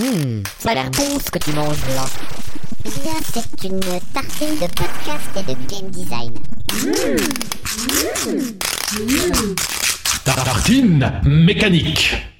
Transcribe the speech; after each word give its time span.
Hum, 0.00 0.42
ça 0.58 0.70
a 0.70 0.74
l'air 0.74 0.90
bon 0.90 1.18
ce 1.18 1.30
que 1.30 1.38
tu 1.38 1.52
manges 1.52 1.76
là. 1.94 2.06
Bien, 2.84 3.12
c'est 3.32 3.68
une 3.68 3.78
tartine 4.14 4.54
de 4.54 4.66
podcast 4.74 5.30
et 5.36 5.42
de 5.42 5.56
game 5.68 5.90
design. 5.90 6.32
Tartine 10.24 11.20
mécanique. 11.24 12.31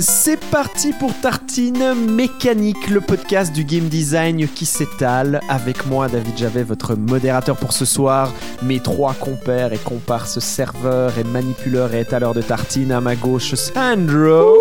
C'est 0.00 0.40
parti 0.50 0.92
pour 0.92 1.14
Tartine 1.14 1.94
Mécanique, 1.94 2.88
le 2.90 3.00
podcast 3.00 3.52
du 3.52 3.64
game 3.64 3.88
design 3.88 4.48
qui 4.48 4.66
s'étale. 4.66 5.40
Avec 5.48 5.86
moi, 5.86 6.08
David 6.08 6.36
Javet, 6.36 6.64
votre 6.64 6.96
modérateur 6.96 7.56
pour 7.56 7.72
ce 7.72 7.84
soir. 7.84 8.32
Mes 8.62 8.80
trois 8.80 9.14
compères 9.14 9.72
et 9.72 9.78
comparses 9.78 10.40
serveurs 10.40 11.16
et 11.18 11.24
manipuleurs 11.24 11.94
et 11.94 12.00
étaleurs 12.00 12.34
de 12.34 12.42
tartines. 12.42 12.90
À 12.90 13.00
ma 13.00 13.14
gauche, 13.14 13.54
Sandro. 13.54 14.54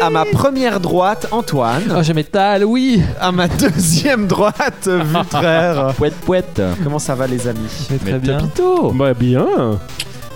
À 0.00 0.10
ma 0.10 0.24
première 0.24 0.80
droite, 0.80 1.26
Antoine. 1.30 1.94
Oh, 1.94 2.02
je 2.02 2.12
m'étale, 2.12 2.64
oui. 2.64 3.02
À 3.20 3.30
ma 3.30 3.46
deuxième 3.46 4.26
droite, 4.26 4.88
Vutraire. 4.88 5.92
Pouette, 5.96 6.14
pouette. 6.14 6.62
Comment 6.82 6.98
ça 6.98 7.14
va, 7.14 7.26
les 7.26 7.46
amis? 7.46 7.88
Très 8.04 8.18
bien. 8.18 8.48
Bah 8.94 9.12
bien. 9.12 9.78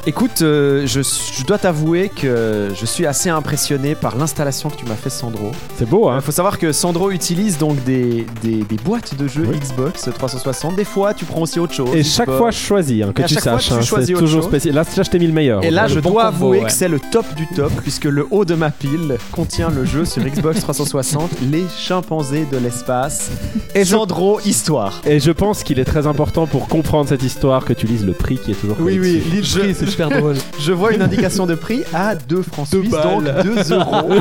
Écoute, 0.05 0.42
euh, 0.42 0.84
je, 0.84 1.01
je 1.01 1.45
dois 1.45 1.59
t'avouer 1.59 2.09
que 2.09 2.70
je 2.74 2.87
suis 2.87 3.06
assez 3.06 3.29
impressionné 3.30 3.95
par 3.95 4.16
l'installation 4.16 4.69
que 4.69 4.75
tu 4.75 4.84
m'as 4.84 4.97
fait, 4.97 5.11
Sandro. 5.11 5.52
C'est 5.78 5.88
beau, 5.88 6.11
Il 6.11 6.15
hein. 6.16 6.20
faut 6.20 6.33
savoir 6.33 6.59
que 6.59 6.73
Sandro 6.73 7.12
utilise 7.12 7.56
donc 7.56 7.83
des, 7.84 8.27
des, 8.42 8.65
des 8.65 8.77
boîtes 8.84 9.16
de 9.16 9.28
jeux 9.28 9.47
Oui. 9.48 9.56
Xbox 9.61 10.11
360. 10.12 10.75
Des 10.75 10.83
fois, 10.84 11.15
tu 11.15 11.25
prends 11.25 11.42
aussi 11.42 11.61
autre 11.61 11.73
chose. 11.75 11.95
Et 11.95 12.02
chaque 12.02 12.30
fois, 12.33 12.51
je 12.51 12.59
choisis, 12.59 13.01
hein, 13.05 13.12
que 13.15 13.23
Et 13.23 13.27
tu 13.27 13.34
saches. 13.34 13.69
tu 13.69 13.75
hein, 13.75 13.80
c'est 14.05 14.12
toujours 14.15 14.42
spécial. 14.42 14.75
Là, 14.75 14.83
là, 14.97 15.02
je 15.05 15.09
t'ai 15.09 15.20
mis 15.20 15.28
le 15.28 15.33
meilleur. 15.33 15.62
Et 15.62 15.70
là, 15.70 15.87
le 15.87 15.95
je 15.95 16.01
bon 16.01 16.11
dois 16.11 16.33
combo, 16.33 16.47
avouer 16.47 16.59
ouais. 16.59 16.66
que 16.66 16.73
c'est 16.73 16.89
le 16.89 16.98
top 16.98 17.27
du 17.37 17.47
top, 17.55 17.70
puisque 17.83 18.06
le 18.06 18.27
haut 18.33 18.45
de 18.45 18.56
ma 18.56 18.70
pile 18.70 19.19
contient 19.30 19.70
le 19.70 19.84
jeu 19.84 20.05
sur 20.05 20.25
Xbox 20.25 20.62
360, 20.62 21.30
Les 21.53 21.64
chimpanzés 21.78 22.47
de 22.50 22.56
l'espace. 22.56 23.30
Et 23.77 23.84
Sandro, 23.84 24.41
histoire. 24.45 25.00
Et 25.06 25.20
je 25.20 25.30
pense 25.30 25.62
qu'il 25.62 25.78
est 25.78 25.84
très 25.84 26.08
important 26.08 26.48
pour 26.48 26.67
comprendre 26.67 27.08
cette 27.08 27.23
histoire 27.23 27.64
que 27.64 27.73
tu 27.73 27.86
lises 27.86 28.05
le 28.05 28.14
prix 28.14 28.39
qui 28.39 28.50
est 28.50 28.55
toujours 28.61 28.78
collectif. 28.78 29.45
je, 29.45 29.73
c'est 29.73 29.92
super 29.93 30.11
drôle. 30.11 30.37
je 30.59 30.73
vois 30.73 30.93
une 30.93 31.03
indication 31.03 31.47
de 31.47 31.55
prix 31.55 31.83
à 31.95 32.15
2 32.15 32.43
francs 32.43 32.69
Deux 32.71 32.81
suisses, 32.81 32.91
balles. 32.93 33.25
donc 33.45 33.45
2 33.45 33.73
euros. 33.75 34.11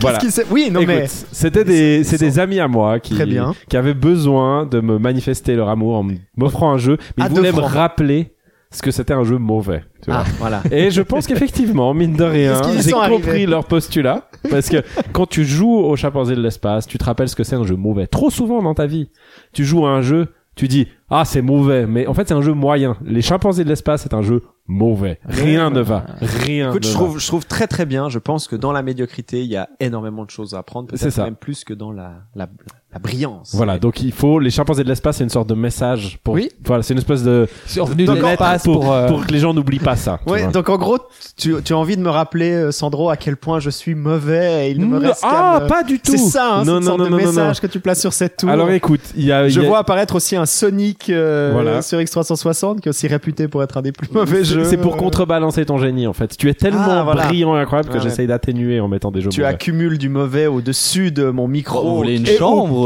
Voilà. 0.00 0.18
Qu'est-ce 0.18 0.26
qui 0.26 0.30
s'est- 0.32 0.46
Oui, 0.50 0.68
non 0.70 0.80
Écoute, 0.80 0.94
mais. 0.94 1.06
c'était 1.32 1.64
des, 1.64 2.04
c'est 2.04 2.18
des 2.18 2.38
amis 2.38 2.60
à 2.60 2.68
moi 2.68 3.00
qui, 3.00 3.14
Très 3.14 3.26
bien. 3.26 3.54
qui 3.68 3.76
avaient 3.76 3.94
besoin 3.94 4.66
de 4.66 4.80
me 4.80 4.98
manifester 4.98 5.54
leur 5.54 5.68
amour 5.68 5.96
en 5.96 6.06
m'offrant 6.36 6.72
un 6.72 6.78
jeu, 6.78 6.98
mais 7.16 7.24
À 7.24 7.26
ils 7.26 7.30
deux 7.30 7.36
voulaient 7.40 7.52
me 7.52 7.58
francs. 7.58 7.72
rappeler 7.72 8.32
ce 8.70 8.82
que 8.82 8.90
c'était 8.90 9.14
un 9.14 9.24
jeu 9.24 9.38
mauvais. 9.38 9.84
tu 10.02 10.10
vois. 10.10 10.24
Ah, 10.26 10.30
voilà. 10.38 10.62
Et 10.70 10.90
je 10.90 11.00
pense 11.00 11.26
qu'effectivement, 11.26 11.94
mine 11.94 12.14
de 12.16 12.24
rien, 12.24 12.52
Est-ce 12.54 12.62
qu'ils 12.62 12.80
y 12.80 12.82
j'ai 12.82 12.90
sont 12.90 12.98
compris 13.00 13.30
arrivés 13.30 13.46
leur 13.46 13.64
postulat. 13.66 14.28
Parce 14.50 14.68
que 14.68 14.82
quand 15.12 15.26
tu 15.26 15.44
joues 15.44 15.74
au 15.76 15.96
chimpanzé 15.96 16.34
de 16.34 16.40
l'espace, 16.42 16.86
tu 16.86 16.98
te 16.98 17.04
rappelles 17.04 17.28
ce 17.28 17.36
que 17.36 17.44
c'est 17.44 17.56
un 17.56 17.64
jeu 17.64 17.76
mauvais. 17.76 18.06
Trop 18.06 18.30
souvent 18.30 18.62
dans 18.62 18.74
ta 18.74 18.86
vie, 18.86 19.10
tu 19.52 19.64
joues 19.64 19.86
à 19.86 19.90
un 19.90 20.02
jeu, 20.02 20.28
tu 20.56 20.68
dis 20.68 20.88
ah 21.10 21.24
c'est 21.24 21.42
mauvais, 21.42 21.86
mais 21.86 22.06
en 22.06 22.14
fait 22.14 22.28
c'est 22.28 22.34
un 22.34 22.42
jeu 22.42 22.52
moyen. 22.52 22.96
Les 23.04 23.22
chimpanzés 23.22 23.64
de 23.64 23.68
l'espace 23.68 24.02
c'est 24.02 24.14
un 24.14 24.22
jeu 24.22 24.42
mauvais. 24.66 25.18
Rien 25.24 25.70
ne 25.70 25.80
va, 25.80 26.06
rien. 26.20 26.70
Écoute, 26.70 26.84
ne 26.84 26.88
je 26.88 26.92
va. 26.92 26.98
trouve, 26.98 27.18
je 27.18 27.26
trouve 27.26 27.46
très 27.46 27.66
très 27.66 27.86
bien. 27.86 28.08
Je 28.08 28.18
pense 28.18 28.48
que 28.48 28.56
dans 28.56 28.72
la 28.72 28.82
médiocrité, 28.82 29.42
il 29.42 29.50
y 29.50 29.56
a 29.56 29.68
énormément 29.80 30.24
de 30.24 30.30
choses 30.30 30.54
à 30.54 30.58
apprendre. 30.58 30.88
C'est 30.94 31.06
Peut-être 31.06 31.24
même 31.24 31.36
plus 31.36 31.64
que 31.64 31.74
dans 31.74 31.92
la, 31.92 32.22
la, 32.34 32.48
la 32.94 33.00
brillance. 33.00 33.50
Voilà, 33.54 33.78
donc 33.78 34.00
il 34.02 34.12
faut 34.12 34.38
les 34.38 34.50
chimpanzés 34.50 34.84
de 34.84 34.88
l'espace, 34.88 35.16
c'est 35.16 35.24
une 35.24 35.30
sorte 35.30 35.48
de 35.48 35.54
message 35.54 36.18
pour. 36.22 36.34
Oui. 36.34 36.48
Voilà, 36.64 36.82
c'est 36.84 36.94
une 36.94 36.98
espèce 37.00 37.24
de 37.24 37.48
Survenu 37.66 38.04
de 38.06 38.12
l'espace 38.12 38.62
pour, 38.62 38.80
pour. 38.80 38.92
euh, 38.92 39.08
pour 39.08 39.26
que 39.26 39.32
les 39.32 39.40
gens 39.40 39.52
n'oublient 39.52 39.80
pas 39.80 39.96
ça. 39.96 40.20
Ouais, 40.26 40.42
vois. 40.44 40.52
donc 40.52 40.68
en 40.68 40.78
gros, 40.78 40.98
tu, 41.36 41.54
tu 41.64 41.72
as 41.72 41.76
envie 41.76 41.96
de 41.96 42.02
me 42.02 42.08
rappeler, 42.10 42.52
euh, 42.52 42.70
Sandro, 42.72 43.10
à 43.10 43.16
quel 43.16 43.36
point 43.36 43.58
je 43.58 43.68
suis 43.70 43.94
mauvais 43.96 44.68
et 44.68 44.70
il 44.70 44.78
ne 44.80 44.86
me 44.86 44.98
reste 44.98 45.22
qu'à 45.22 45.28
ah, 45.56 45.60
me- 45.62 45.68
pas 45.68 45.82
du 45.82 45.98
tout. 45.98 46.12
C'est 46.12 46.18
ça, 46.18 46.54
hein, 46.54 46.64
non, 46.64 46.74
cette 46.76 46.82
non, 46.82 46.82
sorte 46.82 46.98
non, 47.00 47.04
de 47.10 47.22
message 47.22 47.56
non. 47.56 47.60
que 47.60 47.72
tu 47.72 47.80
places 47.80 48.00
sur 48.00 48.12
cette 48.12 48.36
tour. 48.38 48.48
Alors 48.50 48.70
écoute, 48.70 49.00
il 49.16 49.24
y 49.24 49.32
a, 49.32 49.48
je 49.48 49.58
il 49.58 49.62
y 49.62 49.66
a- 49.66 49.68
vois 49.68 49.78
apparaître 49.78 50.14
aussi 50.14 50.36
un 50.36 50.46
Sonic 50.46 51.10
euh, 51.10 51.50
Voilà. 51.52 51.82
sur 51.82 51.98
X360 51.98 52.78
qui 52.80 52.88
est 52.88 52.90
aussi 52.90 53.08
réputé 53.08 53.48
pour 53.48 53.62
être 53.64 53.76
un 53.76 53.82
des 53.82 53.92
plus 53.92 54.08
mauvais 54.12 54.44
jeux. 54.44 54.62
C'est 54.64 54.76
pour 54.76 54.96
contrebalancer 54.96 55.64
ton 55.66 55.78
génie 55.78 56.06
en 56.06 56.12
fait. 56.12 56.36
Tu 56.36 56.48
es 56.48 56.54
tellement 56.54 56.80
Ah, 56.88 57.02
voilà. 57.02 57.26
brillant 57.26 57.56
et 57.56 57.60
incroyable 57.60 57.88
que 57.88 57.94
Ouais, 57.94 58.00
j'essaye 58.00 58.26
d'atténuer 58.28 58.78
en 58.80 58.86
mettant 58.88 59.10
des 59.10 59.20
jeux 59.20 59.30
Tu 59.30 59.40
mauvais. 59.40 59.52
accumules 59.52 59.98
du 59.98 60.08
mauvais 60.08 60.46
au-dessus 60.46 61.10
de 61.10 61.30
mon 61.30 61.48
micro. 61.48 61.82
Vous 61.88 61.96
voulez 61.96 62.16
une 62.16 62.26
Et 62.28 62.36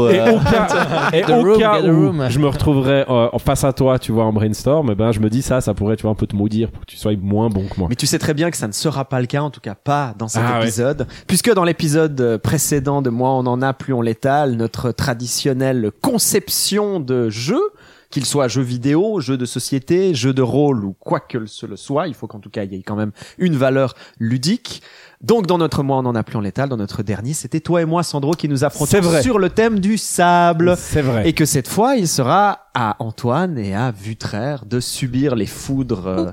Et 0.07 0.19
euh, 0.19 0.35
au 0.35 0.39
cas, 0.39 0.67
et 1.13 1.21
The 1.21 1.29
au 1.29 1.41
room, 1.41 1.59
cas 1.59 1.81
get 1.81 1.87
a 1.87 1.91
où 1.91 2.13
je 2.29 2.39
me 2.39 2.47
retrouverais 2.47 3.05
euh, 3.09 3.29
en 3.31 3.39
face 3.39 3.63
à 3.63 3.73
toi, 3.73 3.99
tu 3.99 4.11
vois, 4.11 4.25
en 4.25 4.33
brainstorm, 4.33 4.89
eh 4.91 4.95
ben 4.95 5.11
je 5.11 5.19
me 5.19 5.29
dis 5.29 5.41
ça, 5.41 5.61
ça 5.61 5.73
pourrait, 5.73 5.95
tu 5.95 6.03
vois, 6.03 6.11
un 6.11 6.15
peu 6.15 6.27
te 6.27 6.35
maudire 6.35 6.71
pour 6.71 6.81
que 6.81 6.85
tu 6.85 6.97
sois 6.97 7.13
moins 7.21 7.49
bon 7.49 7.65
que 7.67 7.77
moi. 7.79 7.87
Mais 7.89 7.95
tu 7.95 8.07
sais 8.07 8.19
très 8.19 8.33
bien 8.33 8.51
que 8.51 8.57
ça 8.57 8.67
ne 8.67 8.73
sera 8.73 9.05
pas 9.05 9.19
le 9.19 9.27
cas, 9.27 9.41
en 9.41 9.49
tout 9.49 9.61
cas 9.61 9.75
pas 9.75 10.13
dans 10.17 10.27
cet 10.27 10.43
Ah 10.45 10.59
ouais. 10.59 10.63
épisode, 10.65 11.07
puisque 11.27 11.53
dans 11.53 11.63
l'épisode 11.63 12.37
précédent 12.43 13.01
de 13.01 13.09
Moi 13.09 13.29
on 13.31 13.45
en 13.45 13.61
a, 13.61 13.73
plus 13.73 13.93
on 13.93 14.01
l'étale, 14.01 14.53
notre 14.53 14.91
traditionnelle 14.91 15.91
conception 16.01 16.99
de 16.99 17.29
jeu, 17.29 17.61
qu'il 18.09 18.25
soit 18.25 18.47
jeu 18.47 18.61
vidéo, 18.61 19.19
jeu 19.21 19.37
de 19.37 19.45
société, 19.45 20.15
jeu 20.15 20.33
de 20.33 20.41
rôle 20.41 20.83
ou 20.83 20.93
quoi 20.99 21.19
que 21.19 21.45
ce 21.45 21.65
le 21.65 21.75
soit, 21.77 22.07
il 22.07 22.13
faut 22.15 22.27
qu'en 22.27 22.39
tout 22.39 22.49
cas 22.49 22.63
il 22.63 22.73
y 22.73 22.75
ait 22.75 22.81
quand 22.83 22.95
même 22.95 23.11
une 23.37 23.55
valeur 23.55 23.93
ludique. 24.19 24.81
Donc 25.21 25.47
dans 25.47 25.57
notre 25.57 25.83
Moi 25.83 25.97
on 25.97 26.05
en 26.05 26.15
a, 26.15 26.23
plus 26.23 26.37
on 26.37 26.41
l'étale, 26.41 26.69
dans 26.69 26.77
notre 26.77 27.03
dernier, 27.03 27.33
c'était 27.33 27.59
toi 27.59 27.81
et 27.81 27.85
moi 27.85 28.03
Sandro 28.03 28.31
qui 28.33 28.47
nous 28.49 28.63
vrai. 29.01 29.21
sur 29.21 29.37
le 29.37 29.49
thème 29.49 29.79
du 29.79 29.97
sable. 29.97 30.75
C'est 30.77 31.01
vrai. 31.01 31.27
Et 31.27 31.33
que 31.33 31.43
cette 31.45 31.67
fois, 31.67 31.95
il 31.97 32.07
sera 32.07 32.69
à 32.73 32.95
Antoine 32.99 33.57
et 33.57 33.75
à 33.75 33.91
Vutraire 33.91 34.63
de 34.65 34.79
subir 34.79 35.35
les 35.35 35.45
foudres 35.45 36.07
euh, 36.07 36.31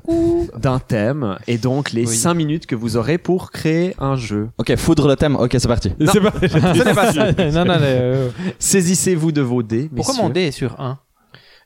d'un 0.57 0.79
thème 0.79 1.37
et 1.49 1.59
donc 1.59 1.91
les 1.93 2.07
Oui. 2.07 2.17
cinq 2.17 2.35
minutes 2.35 2.67
que 2.67 2.77
vous 2.77 2.97
aurez 2.97 3.19
pour 3.19 3.51
créer 3.51 3.95
un 3.99 4.15
jeu. 4.17 4.49
Ok, 4.59 4.75
foudre 4.77 5.09
le 5.09 5.17
thème. 5.17 5.35
Ok, 5.35 5.57
c'est 5.59 5.67
parti. 5.69 5.93
C'est 5.99 6.21
pas- 6.21 6.33
Ce 6.49 6.85
n'est 6.85 6.95
pas 6.95 7.13
ça. 7.13 7.33
non, 7.51 7.65
non, 7.65 7.77
euh, 7.81 8.29
Saisissez-vous 8.61 9.33
de 9.33 9.41
vos 9.43 9.63
dés. 9.63 9.91
Pourquoi 9.95 10.15
messieurs. 10.15 10.23
mon 10.29 10.31
dé 10.33 10.41
est 10.43 10.51
sur 10.53 10.81
1 10.81 10.99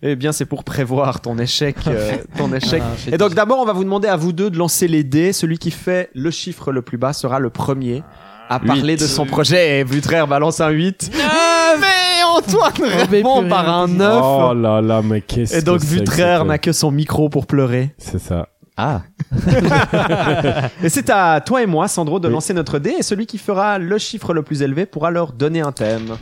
Eh 0.02 0.16
bien, 0.16 0.32
c'est 0.32 0.46
pour 0.46 0.64
prévoir 0.64 1.20
ton 1.20 1.36
échec, 1.38 1.76
euh, 1.86 2.12
ton 2.38 2.52
échec. 2.54 2.82
Ah, 2.84 3.10
Et 3.12 3.18
donc 3.18 3.34
d'abord, 3.34 3.58
on 3.60 3.66
va 3.66 3.72
vous 3.74 3.84
demander 3.84 4.08
à 4.08 4.16
vous 4.16 4.32
deux 4.32 4.48
de 4.50 4.56
lancer 4.56 4.88
les 4.88 5.04
dés. 5.04 5.32
Celui 5.34 5.58
qui 5.58 5.70
fait 5.70 6.08
le 6.14 6.30
chiffre 6.30 6.72
le 6.72 6.80
plus 6.82 6.96
bas 6.98 7.12
sera 7.12 7.38
le 7.38 7.50
premier 7.50 8.02
à 8.48 8.58
parler 8.60 8.96
de 8.96 9.04
son 9.06 9.26
projet. 9.26 9.80
Et 9.80 9.84
Vutraire 9.84 10.26
balance 10.26 10.60
un 10.60 10.70
8. 10.70 11.10
Mais 11.14 12.22
Antoine 12.24 12.72
mais 12.80 13.04
répond 13.04 13.46
par 13.48 13.68
un 13.68 13.86
dire. 13.88 13.96
9. 13.98 14.22
Oh 14.22 14.54
là 14.54 14.80
là, 14.80 15.02
mais 15.04 15.20
qu'est-ce 15.20 15.56
et 15.56 15.62
donc 15.62 15.80
que 15.80 15.84
c'est 15.84 15.94
que 15.94 15.98
Vutraire 16.00 16.38
cette- 16.40 16.48
n'a 16.48 16.58
que 16.58 16.72
son 16.72 16.90
micro 16.90 17.28
pour 17.28 17.46
pleurer. 17.46 17.94
C'est 17.98 18.18
ça. 18.20 18.48
Ah, 18.76 19.02
Et 20.82 20.88
c'est 20.88 21.10
à 21.10 21.40
toi 21.44 21.62
et 21.62 21.66
moi, 21.66 21.86
Sandro, 21.88 22.18
de 22.18 22.28
Oui. 22.28 22.32
lancer 22.34 22.54
notre 22.54 22.78
dé 22.78 22.94
et 22.98 23.02
celui 23.02 23.26
qui 23.26 23.36
fera 23.36 23.78
le 23.78 23.98
chiffre 23.98 24.32
le 24.32 24.42
plus 24.42 24.62
élevé 24.62 24.86
pourra 24.86 25.10
leur 25.10 25.32
donner 25.34 25.60
un 25.60 25.72
thème. 25.72 26.16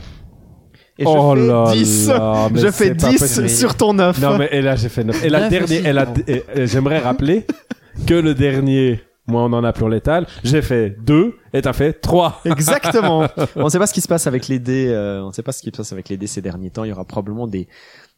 Et 0.99 1.03
je 1.05 1.07
oh 1.09 1.33
fais 1.33 1.47
là 1.47 1.71
10. 1.73 2.07
là, 2.09 2.49
je 2.53 2.59
fais 2.59 2.71
c'est 2.71 2.95
pas 2.95 3.09
10 3.09 3.19
possible. 3.19 3.49
sur 3.49 3.75
ton 3.75 3.93
9. 3.93 4.19
Non 4.21 4.37
mais 4.37 4.49
et 4.51 4.61
là 4.61 4.75
j'ai 4.75 4.89
fait 4.89 5.03
neuf. 5.05 5.23
Et 5.23 5.29
la 5.29 5.47
dernière, 5.49 6.07
et- 6.27 6.43
et 6.55 6.67
j'aimerais 6.67 6.99
rappeler 6.99 7.45
que 8.05 8.13
le 8.13 8.33
dernier, 8.35 8.99
moi 9.25 9.43
on 9.43 9.53
en 9.53 9.63
a 9.63 9.71
plus 9.71 9.89
létal, 9.89 10.27
j'ai 10.43 10.61
fait 10.61 10.89
2 11.05 11.35
et 11.53 11.61
t'as 11.61 11.71
fait 11.73 11.93
3. 11.93 12.41
Exactement. 12.45 13.25
on 13.55 13.63
ne 13.63 13.69
sait 13.69 13.79
pas 13.79 13.87
ce 13.87 13.93
qui 13.93 14.01
se 14.01 14.07
passe 14.09 14.27
avec 14.27 14.47
les 14.49 14.59
dés. 14.59 14.87
euh, 14.89 15.23
on 15.23 15.27
ne 15.29 15.31
sait 15.33 15.41
pas 15.43 15.53
ce 15.53 15.61
qui 15.61 15.67
se 15.71 15.77
passe 15.77 15.93
avec 15.93 16.09
les 16.09 16.17
dés 16.17 16.27
ces 16.27 16.41
derniers 16.41 16.69
temps. 16.69 16.83
Il 16.83 16.89
y 16.89 16.91
aura 16.91 17.05
probablement 17.05 17.47
des 17.47 17.67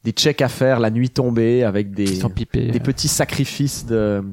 des 0.04 0.12
checks 0.12 0.42
à 0.42 0.48
faire 0.50 0.80
la 0.80 0.90
nuit 0.90 1.12
tombée 1.12 1.64
avec 1.64 1.92
des 1.94 2.20
pipés. 2.36 2.72
des 2.72 2.80
petits 2.80 3.08
sacrifices 3.08 3.86
de 3.86 4.24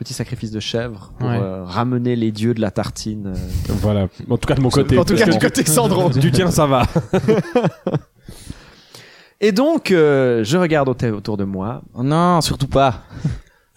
petits 0.00 0.14
sacrifices 0.14 0.50
de 0.50 0.58
chèvres 0.60 1.12
pour 1.18 1.28
Ouais. 1.28 1.38
euh, 1.40 1.62
ramener 1.64 2.16
les 2.16 2.32
dieux 2.32 2.54
de 2.54 2.60
la 2.60 2.70
tartine. 2.72 3.34
euh. 3.36 3.72
Voilà. 3.80 4.08
En 4.28 4.36
tout 4.38 4.46
cas 4.48 4.54
de 4.54 4.60
mon 4.60 4.70
côté. 4.70 4.98
en 4.98 5.04
tout 5.04 5.14
cas 5.14 5.26
du 5.26 5.38
côté 5.38 5.64
Sandro. 5.64 6.08
Du 6.10 6.32
tien 6.32 6.50
ça 6.50 6.66
va. 6.66 6.82
Et 9.40 9.52
donc 9.52 9.90
euh, 9.90 10.44
je 10.44 10.56
regarde 10.58 10.88
au- 10.88 11.16
autour 11.16 11.36
de 11.36 11.44
moi. 11.44 11.82
Oh 11.94 12.02
non, 12.02 12.40
surtout 12.40 12.66
pas. 12.66 13.02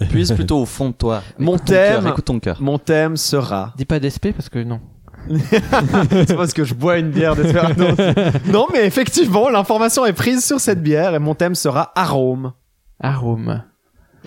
Puise 0.09 0.31
plutôt 0.33 0.59
au 0.61 0.65
fond 0.65 0.89
de 0.89 0.93
toi. 0.93 1.21
Mon 1.39 1.55
Écoute 1.55 1.65
ton 1.67 1.73
cœur, 1.73 1.99
thème. 2.01 2.07
Écoute 2.11 2.25
ton 2.25 2.39
cœur. 2.39 2.61
Mon 2.61 2.77
thème 2.77 3.17
sera 3.17 3.73
Dis 3.77 3.85
pas 3.85 3.99
d'SP 3.99 4.31
parce 4.33 4.49
que 4.49 4.59
non. 4.63 4.79
c'est 5.29 6.35
parce 6.35 6.51
que 6.51 6.65
je 6.65 6.73
bois 6.73 6.97
une 6.97 7.11
bière 7.11 7.35
d'Espérance. 7.35 7.77
non, 8.47 8.67
mais 8.73 8.85
effectivement, 8.85 9.49
l'information 9.49 10.05
est 10.05 10.11
prise 10.13 10.43
sur 10.43 10.59
cette 10.59 10.83
bière 10.83 11.15
et 11.15 11.19
mon 11.19 11.33
thème 11.33 11.55
sera 11.55 11.91
arôme. 11.95 12.51
Arôme. 12.99 13.63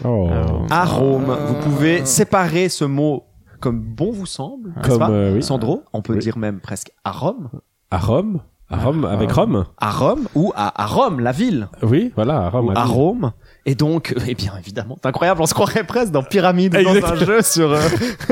Oh. 0.05 0.29
Arôme. 0.31 0.67
Arôme. 0.71 1.37
Vous 1.47 1.55
pouvez 1.63 2.05
séparer 2.05 2.69
ce 2.69 2.85
mot 2.85 3.25
comme 3.61 3.81
bon 3.81 4.13
vous 4.13 4.27
semble, 4.27 4.71
n'est-ce 4.77 4.89
Comme 4.89 4.99
pas 4.99 5.11
euh, 5.11 5.35
oui. 5.35 5.43
Sandro, 5.43 5.83
on 5.93 6.03
peut 6.03 6.13
Oui. 6.15 6.19
dire 6.19 6.37
même 6.37 6.61
presque 6.61 6.91
arôme. 7.05 7.49
À 7.91 7.99
Rome. 7.99 8.41
À 8.69 8.77
Rome 8.79 9.05
avec 9.05 9.31
Rome. 9.33 9.65
À 9.79 9.91
Rome 9.93 10.27
ou 10.35 10.53
à, 10.57 10.83
à 10.83 10.87
Rome, 10.87 11.21
la 11.21 11.33
ville. 11.33 11.69
Oui, 11.83 12.13
voilà, 12.17 12.47
à 12.47 12.49
Rome. 12.51 12.67
ou 12.67 12.73
à 12.75 12.85
Rome. 12.85 13.33
Et 13.69 13.75
donc, 13.75 14.15
eh 14.29 14.35
bien 14.35 14.53
évidemment, 14.59 14.97
c'est 15.03 15.09
incroyable, 15.09 15.43
on 15.43 15.47
se 15.47 15.53
croirait 15.55 15.83
presque 15.85 16.13
dans 16.13 16.23
Pyramide 16.23 16.77
ou 16.77 16.83
dans 16.85 17.05
un 17.07 17.17
jeu 17.17 17.43
sur 17.43 17.73
euh, 17.73 17.81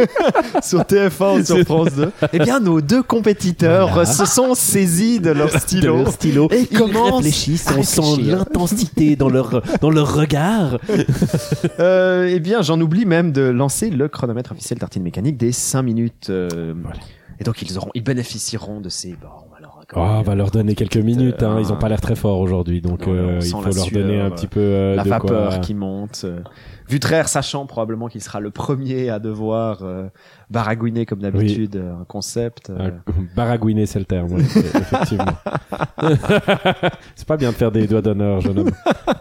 sur 0.62 0.80
TF1 0.82 1.40
ou 1.40 1.44
sur 1.44 1.58
France 1.64 1.92
2. 1.94 2.10
Eh 2.32 2.38
bien, 2.38 2.60
nos 2.60 2.80
deux 2.80 3.02
compétiteurs 3.02 3.88
Voilà. 3.92 4.06
se 4.06 4.24
sont 4.26 4.54
saisis 4.54 5.18
de 5.20 5.30
leur 5.30 5.50
stylo. 5.50 5.98
De 5.98 6.02
leur 6.04 6.12
stylo. 6.12 6.48
Et 6.52 6.68
Ils 6.70 6.78
commencent 6.78 7.16
réfléchissent, 7.16 7.66
on 7.76 7.82
sent 7.82 8.22
l'intensité 8.22 9.16
dans 9.16 9.28
leur, 9.28 9.60
dans 9.80 9.90
leur 9.90 10.14
regard. 10.14 10.78
Euh, 11.80 12.28
eh 12.30 12.40
bien, 12.40 12.62
j'en 12.62 12.80
oublie 12.80 13.04
même 13.04 13.32
de 13.32 13.42
lancer 13.42 13.90
le 13.90 14.08
chronomètre 14.08 14.52
officiel 14.52 14.78
Tartine 14.78 15.02
Mécanique 15.02 15.36
des 15.36 15.52
5 15.52 15.82
minutes. 15.82 16.30
euh, 16.30 16.74
Et 17.40 17.44
donc, 17.44 17.60
ils 17.62 17.76
auront, 17.76 17.90
ils 17.94 18.04
bénéficieront 18.04 18.80
de 18.80 18.88
ces. 18.88 19.10
Bon, 19.12 19.28
on 19.94 20.00
va 20.00 20.06
leur 20.06 20.06
Oh, 20.06 20.18
accorder 20.18 20.18
on 20.18 20.22
va 20.22 20.34
leur 20.34 20.50
donner 20.50 20.74
quelques 20.74 20.96
minutes, 20.96 21.42
hein. 21.42 21.56
ils 21.60 21.72
ont 21.72 21.76
pas 21.76 21.88
l'air 21.88 22.00
très 22.00 22.14
forts 22.16 22.38
aujourd'hui, 22.40 22.80
donc 22.80 23.06
Non, 23.06 23.14
euh, 23.14 23.38
il 23.42 23.50
faut 23.50 23.62
leur 23.62 23.90
donner 23.92 24.20
un 24.20 24.30
petit 24.30 24.46
peu 24.46 24.60
euh, 24.60 24.94
la 24.96 25.04
de 25.04 25.08
vapeur 25.08 25.48
quoi... 25.50 25.58
qui 25.58 25.74
monte. 25.74 26.22
euh. 26.24 26.40
Vutraire 26.86 27.28
sachant 27.28 27.64
probablement 27.64 28.08
qu'il 28.08 28.20
sera 28.22 28.40
le 28.40 28.50
premier 28.50 29.08
à 29.08 29.18
devoir 29.18 29.78
euh, 29.82 30.06
baragouiner 30.50 31.06
comme 31.06 31.20
d'habitude 31.20 31.76
euh, 31.76 31.92
un 31.98 32.04
concept. 32.04 32.68
euh. 32.68 32.90
Euh, 33.08 33.12
baragouiner, 33.36 33.86
c'est 33.86 33.98
le 33.98 34.04
terme, 34.04 34.32
ouais, 34.34 34.42
effectivement. 34.42 35.24
c'est 37.16 37.26
pas 37.26 37.36
bien 37.36 37.50
de 37.50 37.54
faire 37.54 37.70
des 37.72 37.86
doigts 37.86 38.02
d'honneur, 38.02 38.40
jeune 38.40 38.58
homme. 38.58 38.70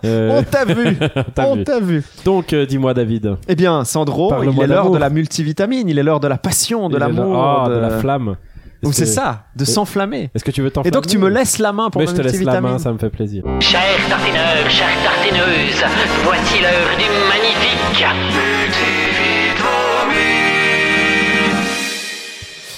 Euh, 0.05 0.39
On 0.39 0.43
t'a 0.43 0.65
vu, 0.65 0.97
on 1.37 1.63
t'a 1.63 1.79
vu. 1.79 2.03
Donc, 2.25 2.51
euh, 2.53 2.65
dis-moi, 2.65 2.93
David. 2.93 3.35
Eh 3.47 3.55
bien, 3.55 3.83
Sandro, 3.85 4.33
il 4.43 4.61
est 4.61 4.67
l'heure 4.67 4.91
de 4.91 4.97
la 4.97 5.09
multivitamine, 5.09 5.87
il 5.87 5.97
est 5.97 6.03
l'heure 6.03 6.19
de 6.19 6.27
la 6.27 6.37
passion, 6.37 6.89
de 6.89 6.97
l'amour, 6.97 7.37
Ah, 7.37 7.69
de... 7.69 7.75
de 7.75 7.79
la 7.79 7.89
flamme. 7.91 8.35
Donc 8.83 8.93
c'est 8.93 9.03
que- 9.05 9.09
ça, 9.09 9.45
de 9.55 9.65
s'enflammer. 9.65 10.29
Est-ce 10.35 10.43
que 10.43 10.51
tu 10.51 10.61
veux 10.61 10.69
t'en 10.71 10.83
Et 10.83 10.91
donc 10.91 11.07
tu 11.07 11.17
me 11.17 11.29
laisses 11.29 11.57
la 11.59 11.71
main 11.73 11.89
pour 11.89 11.99
Mais 12.01 12.05
ma 12.05 12.11
je 12.11 12.17
te 12.17 12.21
laisse 12.21 12.41
la 12.43 12.61
main, 12.61 12.79
ça 12.79 12.91
me 12.91 12.97
fait 12.97 13.09
plaisir. 13.09 13.43
Chers 13.59 13.81
tartineurs, 14.09 14.69
chères 14.69 14.87
tartineuses, 15.03 15.83
voici 16.23 16.59
l'heure 16.61 16.97
du 16.97 17.05
magnifique. 17.29 18.05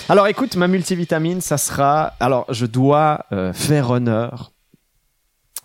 Alors 0.07 0.27
écoute, 0.27 0.55
ma 0.55 0.67
multivitamine, 0.67 1.41
ça 1.41 1.57
sera. 1.57 2.13
Alors 2.19 2.45
je 2.49 2.65
dois 2.67 3.21
euh, 3.31 3.53
faire 3.53 3.89
honneur. 3.89 4.51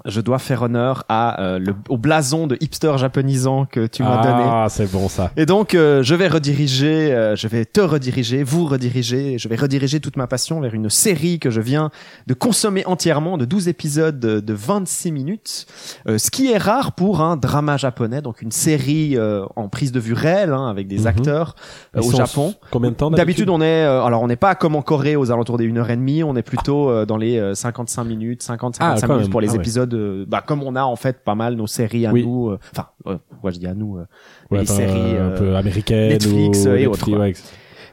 Je 0.04 0.20
dois 0.20 0.38
faire 0.38 0.62
honneur 0.62 1.04
à 1.08 1.40
euh, 1.42 1.58
le, 1.58 1.74
au 1.88 1.98
blason 1.98 2.46
de 2.46 2.56
hipster 2.60 2.92
japonisant 2.96 3.64
que 3.66 3.86
tu 3.86 4.02
m'as 4.02 4.22
donné. 4.22 4.44
Ah, 4.46 4.66
c'est 4.68 4.90
bon 4.90 5.08
ça. 5.08 5.30
Et 5.36 5.46
donc, 5.46 5.74
euh, 5.74 6.02
je 6.02 6.14
vais 6.14 6.28
rediriger, 6.28 7.12
euh, 7.12 7.36
je 7.36 7.46
vais 7.48 7.64
te 7.64 7.80
rediriger, 7.80 8.42
vous 8.42 8.66
rediriger, 8.66 9.38
je 9.38 9.48
vais 9.48 9.56
rediriger 9.56 10.00
toute 10.00 10.16
ma 10.16 10.26
passion 10.26 10.60
vers 10.60 10.74
une 10.74 10.90
série 10.90 11.38
que 11.38 11.50
je 11.50 11.60
viens 11.60 11.90
de 12.26 12.34
consommer 12.34 12.84
entièrement, 12.86 13.36
de 13.38 13.44
12 13.44 13.68
épisodes 13.68 14.18
de, 14.18 14.40
de 14.40 14.52
26 14.54 15.12
minutes, 15.12 15.66
euh, 16.08 16.18
ce 16.18 16.30
qui 16.30 16.50
est 16.50 16.58
rare 16.58 16.92
pour 16.92 17.20
un 17.20 17.36
drama 17.36 17.76
japonais, 17.76 18.22
donc 18.22 18.42
une 18.42 18.50
série 18.52 19.16
euh, 19.16 19.44
en 19.56 19.68
prise 19.68 19.92
de 19.92 20.00
vue 20.00 20.14
réelle, 20.14 20.52
hein, 20.52 20.68
avec 20.68 20.86
des 20.88 21.00
Mhm. 21.00 21.06
acteurs 21.06 21.54
euh, 21.96 22.00
au 22.02 22.10
Japon. 22.12 22.54
Combien 22.70 22.90
de 22.90 22.96
temps 22.96 23.10
D'habitude, 23.10 23.48
on 23.50 23.60
est, 23.60 23.84
euh, 23.84 24.02
alors 24.02 24.22
on 24.22 24.26
n'est 24.28 24.36
pas 24.36 24.54
comme 24.54 24.76
en 24.76 24.82
Corée 24.82 25.16
aux 25.16 25.30
alentours 25.30 25.58
des 25.58 25.66
1h30, 25.66 26.24
on 26.24 26.36
est 26.36 26.42
plutôt 26.42 27.04
dans 27.06 27.16
les 27.16 27.38
euh, 27.38 27.54
55 27.54 28.04
minutes, 28.04 28.42
50-55 28.42 28.76
Ah, 28.80 28.94
quand 29.06 29.14
minutes 29.16 29.30
pour 29.30 29.40
les 29.40 29.48
Ah 29.48 29.52
ouais. 29.52 29.58
Euh, 29.94 30.24
bah, 30.26 30.42
comme 30.46 30.62
on 30.62 30.76
a 30.76 30.82
en 30.82 30.96
fait 30.96 31.24
pas 31.24 31.34
mal 31.34 31.54
nos 31.54 31.66
séries 31.66 32.06
à 32.06 32.12
Oui. 32.12 32.24
nous, 32.24 32.50
euh, 32.50 32.58
enfin, 32.72 32.88
euh, 33.06 33.18
pourquoi 33.30 33.50
je 33.50 33.58
dis 33.58 33.66
à 33.66 33.74
nous, 33.74 33.96
euh, 33.98 34.06
Ouais, 34.50 34.60
les 34.60 34.66
séries 34.66 34.90
un 35.16 35.30
euh, 35.30 35.38
peu 35.38 35.56
américaines 35.56 36.10
Netflix, 36.10 36.64
ou 36.64 36.68
euh, 36.68 36.76
et 36.76 36.86
autres, 36.86 37.10
ouais. 37.16 37.34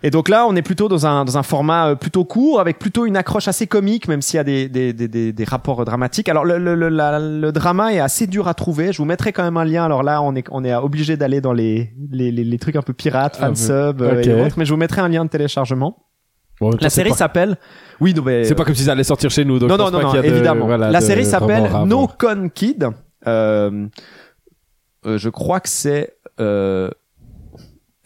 Et 0.04 0.12
donc 0.12 0.30
là, 0.30 0.46
on 0.48 0.56
est 0.56 0.62
plutôt 0.62 0.88
dans 0.90 1.08
un, 1.08 1.26
dans 1.26 1.40
un 1.40 1.44
format 1.44 1.96
plutôt 1.96 2.24
court, 2.24 2.60
avec 2.60 2.78
plutôt 2.78 3.08
une 3.08 3.18
accroche 3.18 3.48
assez 3.48 3.66
comique, 3.66 4.08
même 4.08 4.22
s'il 4.22 4.38
y 4.38 4.40
a 4.40 4.44
des, 4.44 4.70
des, 4.70 4.94
des, 4.94 5.34
des, 5.34 5.44
rapports 5.44 5.84
dramatiques. 5.86 6.30
Alors 6.30 6.46
le, 6.46 6.60
le, 6.60 6.76
le, 6.76 6.90
la- 6.90 7.18
le 7.20 7.52
drama 7.52 7.92
est 7.92 8.00
assez 8.00 8.28
dur 8.28 8.48
à 8.48 8.54
trouver. 8.54 8.94
Je 8.94 9.00
vous 9.00 9.06
mettrai 9.06 9.34
quand 9.34 9.42
même 9.44 9.58
un 9.58 9.66
lien. 9.66 9.84
Alors 9.86 10.04
là, 10.04 10.22
on 10.22 10.36
est, 10.36 10.46
on 10.52 10.64
est 10.64 10.76
obligé 10.76 11.18
d'aller 11.18 11.42
dans 11.42 11.52
les, 11.52 11.94
les, 12.12 12.32
les, 12.32 12.44
les 12.44 12.60
trucs 12.60 12.76
un 12.76 12.84
peu 12.84 12.94
pirates, 12.94 13.40
Ah, 13.42 13.48
fansub 13.48 14.02
ok. 14.02 14.28
et 14.28 14.34
autres, 14.46 14.60
mais 14.60 14.66
je 14.66 14.72
vous 14.72 14.78
mettrai 14.78 15.02
un 15.02 15.10
lien 15.10 15.26
de 15.26 15.30
téléchargement. 15.32 15.98
Bon, 16.60 16.72
La 16.82 16.90
série 16.90 17.14
s'appelle... 17.14 17.58
Oui, 18.00 18.14
non, 18.14 18.24
mais... 18.24 18.44
C'est 18.46 18.56
pas 18.56 18.66
comme 18.66 18.76
si 18.76 18.84
ça 18.84 18.92
allait 18.94 19.04
sortir 19.04 19.30
chez 19.30 19.46
nous, 19.46 19.60
donc 19.60 19.70
non, 19.70 19.78
non, 19.78 19.92
non, 19.92 20.14
de- 20.14 20.24
évidemment. 20.24 20.66
voilà, 20.66 20.90
la 20.92 21.00
de 21.00 21.06
série 21.06 21.26
s'appelle 21.26 21.70
No. 21.86 22.08
Con 22.08 22.50
Kid. 22.54 22.88
Euh, 23.28 23.88
euh, 25.06 25.18
je 25.18 25.30
crois 25.30 25.60
que 25.60 25.70
c'est... 25.70 26.18
Euh, 26.40 26.90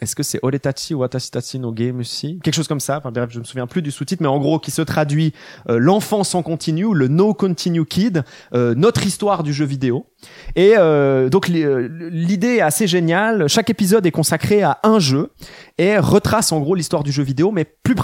est-ce 0.00 0.16
que 0.16 0.24
c'est 0.24 0.40
Oretachi 0.42 0.94
ou 0.94 1.04
Atashitachi 1.04 1.60
no 1.60 1.70
Game 1.70 2.00
aussi? 2.00 2.40
Quelque 2.42 2.54
chose 2.56 2.66
comme 2.66 2.80
ça. 2.80 2.98
Enfin 2.98 3.12
bref, 3.12 3.28
je 3.30 3.38
me 3.38 3.44
souviens 3.44 3.68
plus 3.68 3.82
du 3.82 3.92
sous-titre, 3.92 4.20
mais 4.20 4.28
en 4.28 4.40
gros, 4.40 4.58
qui 4.58 4.72
se 4.72 4.82
traduit 4.82 5.32
euh, 5.68 5.78
l'enfant 5.78 6.24
sans 6.24 6.42
continue, 6.42 6.86
ou 6.86 6.94
le 6.94 7.06
No 7.06 7.34
Continue 7.34 7.84
Kid, 7.86 8.24
euh, 8.52 8.74
notre 8.74 9.06
histoire 9.06 9.44
du 9.44 9.52
jeu 9.52 9.64
vidéo. 9.64 10.06
Et 10.56 10.74
euh, 10.76 11.28
donc 11.28 11.48
euh, 11.50 11.88
l'idée 12.10 12.56
est 12.56 12.60
assez 12.60 12.86
géniale. 12.86 13.48
Chaque 13.48 13.70
épisode 13.70 14.04
est 14.06 14.10
consacré 14.10 14.62
à 14.62 14.78
un 14.82 14.98
jeu 14.98 15.30
et 15.78 15.98
retrace 15.98 16.52
en 16.52 16.60
gros 16.60 16.74
l'histoire 16.74 17.02
du 17.02 17.12
jeu 17.12 17.22
vidéo, 17.22 17.50
mais 17.50 17.64
plus, 17.64 17.94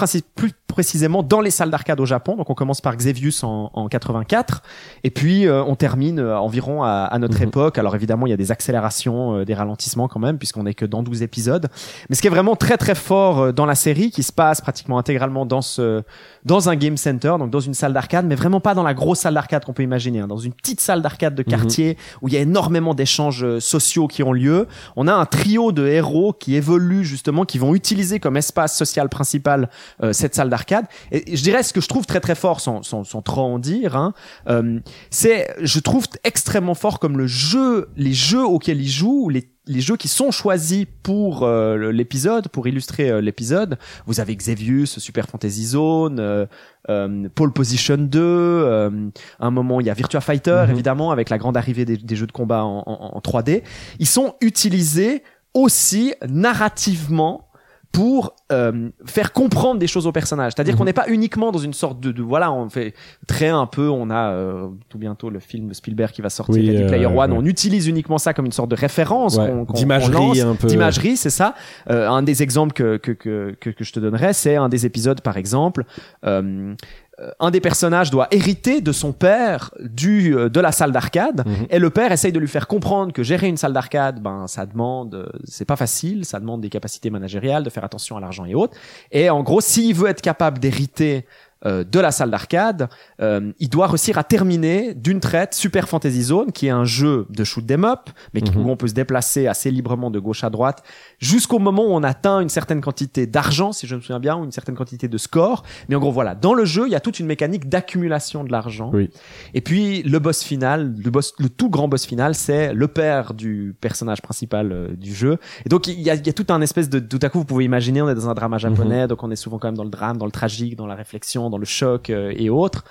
précisément 0.67 1.23
dans 1.23 1.41
les 1.41 1.50
salles 1.50 1.70
d'arcade 1.70 2.00
au 2.00 2.06
Japon. 2.06 2.37
Donc 2.37 2.50
on 2.50 2.55
commence 2.55 2.81
par 2.81 2.97
Xevious 2.97 3.44
en, 3.44 3.70
en 3.75 3.88
84 3.88 4.62
et 5.05 5.11
puis 5.11 5.47
euh, 5.47 5.62
on 5.65 5.75
termine 5.75 6.19
euh, 6.19 6.38
environ 6.38 6.82
à, 6.82 6.88
à 7.11 7.19
notre 7.19 7.41
Mhm. 7.41 7.49
époque. 7.49 7.79
Alors 7.79 7.94
évidemment 7.94 8.26
il 8.26 8.31
y 8.31 8.35
a 8.35 8.37
des 8.37 8.50
accélérations, 8.53 9.43
des 9.44 9.55
ralentissements 9.55 10.09
quand 10.09 10.21
même 10.21 10.38
puisqu'on 10.38 10.67
est 10.67 10.75
que 10.75 10.85
dans 10.85 11.03
12 11.03 11.23
épisodes. 11.23 11.69
Mais 12.09 12.17
ce 12.17 12.21
qui 12.21 12.26
est 12.26 12.31
vraiment 12.31 12.56
très 12.56 12.76
très 12.76 12.94
fort 12.94 13.53
dans 13.53 13.67
la 13.67 13.75
série, 13.75 14.11
qui 14.11 14.23
se 14.23 14.32
passe 14.32 14.61
pratiquement 14.61 14.99
intégralement 14.99 15.47
dans 15.47 15.62
ce 15.62 16.03
dans 16.44 16.69
un 16.69 16.76
game 16.76 16.97
center, 16.97 17.35
donc 17.38 17.50
dans 17.50 17.61
une 17.61 17.75
salle 17.75 17.93
d'arcade, 17.93 18.26
mais 18.26 18.35
vraiment 18.35 18.61
pas 18.61 18.75
dans 18.75 18.82
la 18.82 18.94
grosse 18.94 19.21
salle 19.21 19.35
d'arcade 19.35 19.64
qu'on 19.64 19.73
peut 19.73 19.82
imaginer, 19.82 20.21
hein, 20.21 20.29
dans 20.29 20.38
une 20.38 20.53
petite 20.53 20.81
salle 20.81 21.03
d'arcade 21.03 21.35
de 21.35 21.43
quartier 21.43 21.97
où 22.23 22.29
il 22.29 22.35
y 22.35 22.37
a 22.37 22.41
énormément 22.41 22.95
d'échanges 22.95 23.45
euh, 23.45 23.61
sociaux 23.61 24.07
qui 24.07 24.23
ont 24.23 24.33
lieu. 24.33 24.67
On 24.97 25.09
a 25.09 25.15
un 25.15 25.27
trio 25.27 25.73
de 25.73 25.87
héros 25.87 26.33
qui 26.33 26.55
évoluent 26.55 27.05
justement, 27.05 27.45
qui 27.45 27.59
vont 27.59 27.75
utiliser 27.75 28.21
comme 28.21 28.37
espace 28.37 28.77
social 28.77 29.09
principal 29.09 29.71
euh, 30.03 30.13
cette 30.13 30.35
salle 30.35 30.51
d'arcade. 30.51 30.87
Et 31.13 31.37
je 31.37 31.43
dirais 31.43 31.63
ce 31.63 31.73
que 31.73 31.81
je 31.81 31.89
trouve 31.89 32.07
très 32.07 32.21
très 32.21 32.35
fort, 32.35 32.61
sans, 32.61 32.83
sans, 32.83 33.05
sans 33.05 33.23
trop 33.23 33.43
en 33.43 33.59
dire, 33.59 33.97
hein, 33.97 34.15
euh, 34.49 34.81
c'est, 35.11 35.55
je 35.61 35.81
trouve 35.81 36.07
extrêmement 36.25 36.75
fort 36.75 36.99
comme 36.99 37.19
le 37.19 37.27
jeu, 37.27 37.89
les 37.97 38.13
jeux 38.13 38.45
auxquels 38.45 38.81
ils 38.81 38.91
jouent, 38.91 39.25
ou 39.25 39.29
les 39.29 39.49
les 39.69 39.81
jeux 39.81 39.97
qui 39.97 40.09
sont 40.09 40.31
choisis 40.31 40.87
pour 41.03 41.43
euh, 41.44 41.93
l'épisode, 41.93 42.49
pour 42.49 42.67
illustrer 42.67 43.11
euh, 43.11 43.20
l'épisode. 43.20 43.79
Vous 44.06 44.19
avez 44.20 44.35
Xevious, 44.35 44.87
Super 44.87 45.26
Fantasy 45.29 45.67
Zone, 45.67 46.19
euh, 46.19 46.47
euh, 46.88 47.29
Pole 47.35 47.53
Position 47.53 47.97
2, 47.99 48.19
euh, 48.20 48.91
à 49.38 49.47
un 49.47 49.50
moment 49.50 49.81
il 49.81 49.87
y 49.87 49.91
a 49.91 49.94
Virtua 49.94 50.20
Fighter 50.20 50.65
Mhm. 50.67 50.70
évidemment 50.73 51.11
avec 51.11 51.29
la 51.31 51.38
grande 51.38 51.56
arrivée 51.56 51.85
des, 51.85 51.97
des 51.97 52.17
jeux 52.17 52.26
de 52.26 52.32
combat 52.32 52.65
en, 52.65 52.82
en- 52.87 53.17
en 53.17 53.20
3D. 53.20 53.62
Ils 53.99 54.06
sont 54.06 54.35
utilisés 54.41 55.23
aussi 55.55 56.14
narrativement 56.29 57.49
pour 57.93 58.35
euh, 58.50 58.89
faire 59.05 59.33
comprendre 59.33 59.79
des 59.79 59.87
choses 59.87 60.06
aux 60.06 60.12
personnages. 60.12 60.53
C'est-à-dire 60.56 60.75
Mhm. 60.75 60.79
qu'on 60.79 60.85
n'est 60.85 60.93
pas 60.93 61.09
uniquement 61.09 61.53
dans 61.53 61.59
une 61.59 61.75
sorte 61.75 62.00
de, 62.00 62.12
de 62.12 62.23
voilà, 62.23 62.50
on 62.50 62.69
fait 62.71 62.95
très 63.27 63.49
un 63.49 63.67
peu, 63.67 63.89
on 63.91 64.09
a 64.11 64.31
euh, 64.33 64.69
tout 64.89 64.99
bientôt 64.99 65.29
le 65.31 65.39
film 65.39 65.69
de 65.69 65.75
Spielberg 65.75 66.12
qui 66.12 66.23
va 66.23 66.31
sortir, 66.31 66.55
Oui, 66.55 66.71
Ready 66.71 66.83
euh, 66.85 66.89
Player 66.89 67.06
One, 67.06 67.33
ouais. 67.33 67.39
on 67.39 67.45
utilise 67.45 67.87
uniquement 67.89 68.19
ça 68.19 68.33
comme 68.35 68.47
une 68.47 68.53
sorte 68.53 68.71
de 68.71 68.77
référence 68.77 69.37
Ouais, 69.37 69.49
qu'on- 69.49 69.65
qu'on- 69.67 69.73
d'imagerie 69.75 70.12
qu'on 70.41 70.50
un 70.50 70.55
peu. 70.55 70.67
D'imagerie, 70.69 71.17
c'est 71.17 71.31
ça. 71.31 71.55
Euh, 71.91 72.09
un 72.09 72.23
des 72.23 72.43
exemples 72.43 72.73
que, 72.73 72.97
que, 72.97 73.12
que, 73.12 73.55
que, 73.61 73.71
que 73.71 73.85
je 73.85 73.93
te 73.93 74.00
donnerais, 74.00 74.33
c'est 74.33 74.57
un 74.57 74.69
des 74.69 74.87
épisodes, 74.87 75.21
par 75.21 75.37
exemple. 75.37 75.85
euh, 76.25 76.75
euh, 77.21 77.31
un 77.40 77.50
des 77.50 77.61
personnages 77.61 78.12
doit 78.12 78.28
hériter 78.31 78.81
de 78.81 78.93
son 78.93 79.12
père 79.12 79.73
du 79.81 80.37
euh, 80.37 80.49
de 80.49 80.61
la 80.61 80.71
salle 80.71 80.93
d'arcade 80.93 81.43
Mhm. 81.45 81.67
et 81.69 81.81
le 81.81 81.90
père 81.90 82.12
essaye 82.12 82.31
de 82.31 82.38
lui 82.38 82.47
faire 82.47 82.69
comprendre 82.69 83.12
que 83.12 83.25
gérer 83.25 83.49
une 83.49 83.57
salle 83.57 83.73
d'arcade 83.73 84.23
ben 84.23 84.47
ça 84.47 84.67
demande 84.67 85.17
euh, 85.17 85.26
c'est 85.43 85.64
pas 85.64 85.75
facile 85.75 86.25
ça 86.25 86.38
demande 86.38 86.61
des 86.61 86.69
capacités 86.69 87.11
managériales 87.11 87.64
de 87.64 87.71
faire 87.71 87.83
attention 87.83 88.17
à 88.17 88.21
l'argent 88.21 88.38
et 88.45 88.54
autres. 88.54 88.76
Et 89.12 89.30
en 89.30 89.42
gros 89.42 89.61
s'il 89.61 89.95
veut 89.95 90.09
être 90.09 90.23
capable 90.23 90.59
d'hériter 90.59 91.26
euh, 91.67 91.83
de 91.85 91.99
la 91.99 92.11
salle 92.12 92.31
d'arcade, 92.31 92.88
euh, 93.21 93.53
il 93.59 93.69
doit 93.69 93.87
réussir 93.88 94.17
à 94.19 94.25
terminer 94.25 94.95
d'une 94.95 95.21
traite 95.21 95.55
Super 95.55 95.88
Fantasy 95.88 96.23
Zone, 96.23 96.53
qui 96.53 96.67
est 96.67 96.71
un 96.71 96.85
jeu 96.85 97.27
de 97.31 97.43
shoot 97.45 97.69
'em 97.71 97.85
up, 97.85 98.11
mais 98.35 98.41
qui- 98.43 98.53
Mhm. 98.53 98.67
où 98.67 98.71
on 98.71 98.77
peut 98.77 98.87
se 98.88 98.95
déplacer 98.95 99.47
assez 99.49 99.71
librement 99.71 100.11
de 100.11 100.19
gauche 100.21 100.45
à 100.45 100.50
droite, 100.50 100.83
jusqu'au 101.19 101.59
moment 101.59 101.85
où 101.85 101.91
on 101.91 102.03
atteint 102.03 102.41
une 102.41 102.49
certaine 102.49 102.81
quantité 102.81 103.27
d'argent, 103.27 103.73
si 103.73 103.87
je 103.87 103.97
me 103.97 104.00
souviens 104.00 104.21
bien, 104.21 104.37
ou 104.37 104.45
une 104.45 104.53
certaine 104.53 104.77
quantité 104.77 105.09
de 105.09 105.19
score. 105.19 105.65
Mais 105.88 105.95
en 105.97 106.00
gros, 106.00 106.12
voilà, 106.12 106.35
dans 106.35 106.55
le 106.55 106.65
jeu, 106.65 106.85
il 106.87 106.93
y 106.93 106.95
a 106.97 107.00
toute 107.00 107.19
une 107.19 107.27
mécanique 107.27 107.69
d'accumulation 107.69 108.45
de 108.45 108.53
l'argent. 108.53 108.91
Oui. 108.95 109.11
Et 109.55 109.61
puis 109.61 110.03
le 110.03 110.19
boss 110.19 110.43
final, 110.43 110.95
le 111.03 111.11
boss, 111.11 111.35
le 111.38 111.49
tout 111.49 111.71
grand 111.71 111.88
boss 111.88 112.07
final, 112.07 112.35
c'est 112.35 112.73
le 112.73 112.88
père 112.88 113.35
du 113.35 113.75
personnage 113.81 114.23
principal 114.23 114.73
euh, 114.73 114.88
du 114.97 115.15
jeu. 115.15 115.38
Et 115.67 115.69
donc 115.69 115.87
il 115.88 116.00
y 116.00 116.11
a, 116.11 116.15
il 116.15 116.27
y 116.27 116.31
a 116.31 116.33
tout 116.33 116.47
un 116.50 116.61
espèce 116.61 116.88
de, 116.88 116.99
tout 117.00 117.19
à 117.23 117.29
coup, 117.29 117.38
vous 117.38 117.45
pouvez 117.45 117.65
imaginer, 117.65 118.00
on 118.03 118.09
est 118.09 118.15
dans 118.15 118.29
un 118.29 118.35
drama 118.35 118.59
japonais, 118.59 119.07
donc 119.09 119.23
on 119.23 119.31
est 119.31 119.37
souvent 119.37 119.59
quand 119.59 119.69
même 119.69 119.77
dans 119.77 119.85
le 119.85 119.91
drame, 119.91 120.17
dans 120.19 120.27
le 120.27 120.31
tragique, 120.33 120.77
dans 120.77 120.87
la 120.87 120.95
réflexion, 120.95 121.48
dans 121.50 121.59
le 121.59 121.64
choc 121.64 122.11
euh, 122.11 122.33
et 122.37 122.50
autres. 122.50 122.85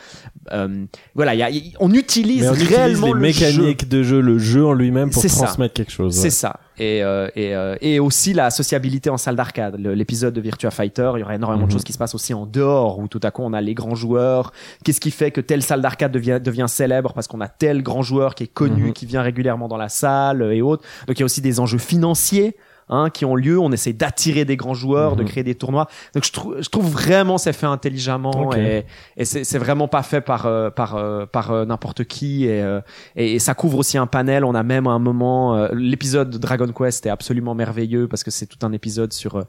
Euh, 0.53 0.85
voilà, 1.13 1.35
il 1.35 1.39
y 1.39 1.43
a- 1.43 1.49
y- 1.49 1.73
on 1.79 1.91
utilise 1.93 2.43
Mais 2.43 2.49
on 2.49 2.53
utilise 2.53 2.75
réellement 2.75 3.07
les 3.07 3.13
le 3.13 3.19
mécaniques 3.19 3.81
jeu. 3.83 3.87
de 3.89 4.03
jeu, 4.03 4.21
le 4.21 4.37
jeu 4.39 4.65
en 4.65 4.73
lui-même 4.73 5.09
pour 5.09 5.21
C'est 5.21 5.27
ça. 5.27 5.45
transmettre 5.45 5.73
quelque 5.73 5.91
chose. 5.91 6.15
C'est 6.15 6.29
ça. 6.29 6.59
Et, 6.79 7.03
euh, 7.03 7.27
et, 7.35 7.55
euh, 7.55 7.75
et 7.81 7.99
aussi 7.99 8.33
la 8.33 8.49
sociabilité 8.51 9.09
en 9.09 9.17
salle 9.17 9.35
d'arcade. 9.35 9.75
L'épisode 9.79 10.33
de 10.33 10.39
Virtua 10.41 10.69
Fighter, 10.71 11.11
il 11.15 11.19
y 11.19 11.23
aura 11.23 11.35
énormément 11.35 11.63
de 11.63 11.67
Mhm. 11.67 11.71
choses 11.73 11.83
qui 11.83 11.91
se 11.91 11.97
passent 11.97 12.15
aussi 12.15 12.33
en 12.33 12.45
dehors, 12.45 12.99
où 12.99 13.07
tout 13.07 13.19
à 13.23 13.31
coup 13.31 13.41
on 13.43 13.51
a 13.51 13.59
les 13.61 13.73
grands 13.73 13.95
joueurs. 13.95 14.53
Qu'est-ce 14.85 15.01
qui 15.01 15.11
fait 15.11 15.31
que 15.31 15.41
telle 15.41 15.63
salle 15.63 15.81
d'arcade 15.81 16.11
devient, 16.11 16.39
devient 16.41 16.65
célèbre 16.69 17.13
parce 17.13 17.27
qu'on 17.27 17.41
a 17.41 17.47
tel 17.47 17.81
grand 17.83 18.03
joueur 18.03 18.35
qui 18.35 18.43
est 18.43 18.53
connu, 18.53 18.83
Mhm. 18.87 18.93
qui 18.93 19.05
vient 19.05 19.23
régulièrement 19.23 19.67
dans 19.67 19.77
la 19.77 19.89
salle 19.89 20.41
euh, 20.43 20.53
et 20.55 20.61
autres. 20.61 20.83
Donc 21.07 21.17
il 21.17 21.21
y 21.21 21.23
a 21.23 21.25
aussi 21.25 21.41
des 21.41 21.59
enjeux 21.59 21.77
financiers. 21.79 22.55
Hein, 22.89 23.09
qui 23.09 23.25
ont 23.25 23.35
lieu, 23.35 23.59
on 23.59 23.69
essaie 23.73 23.91
d'attirer 23.91 24.45
des 24.45 24.55
grands 24.55 24.73
joueurs, 24.73 25.17
de 25.17 25.23
Mhm. 25.23 25.27
créer 25.27 25.43
des 25.43 25.55
tournois. 25.55 25.87
Donc 26.15 26.23
je, 26.23 26.31
trouve 26.31 26.61
je 26.61 26.69
trouve 26.69 26.89
vraiment 26.89 27.37
c'est 27.37 27.51
fait 27.51 27.65
intelligemment 27.65 28.53
et, 28.55 28.85
et 29.17 29.25
c'est 29.25 29.43
c'est 29.43 29.57
vraiment 29.57 29.89
pas 29.89 30.03
fait 30.03 30.21
par 30.21 30.45
euh, 30.45 30.69
par 30.69 30.95
euh, 30.95 31.25
par 31.25 31.51
euh, 31.51 31.65
n'importe 31.65 32.05
qui 32.05 32.45
et, 32.45 32.61
euh, 32.63 32.79
et, 33.17 33.33
et 33.35 33.39
ça 33.39 33.55
couvre 33.55 33.77
aussi 33.79 33.97
un 33.97 34.07
panel. 34.07 34.45
On 34.45 34.55
a 34.55 34.63
même 34.63 34.87
un 34.87 34.99
moment 34.99 35.57
euh, 35.57 35.67
l'épisode 35.73 36.29
de 36.29 36.37
Dragon 36.37 36.67
Quest 36.71 37.05
est 37.05 37.09
absolument 37.09 37.55
merveilleux 37.55 38.07
parce 38.07 38.23
que 38.23 38.31
c'est 38.31 38.45
tout 38.45 38.65
un 38.65 38.71
épisode 38.71 39.11
sur 39.11 39.43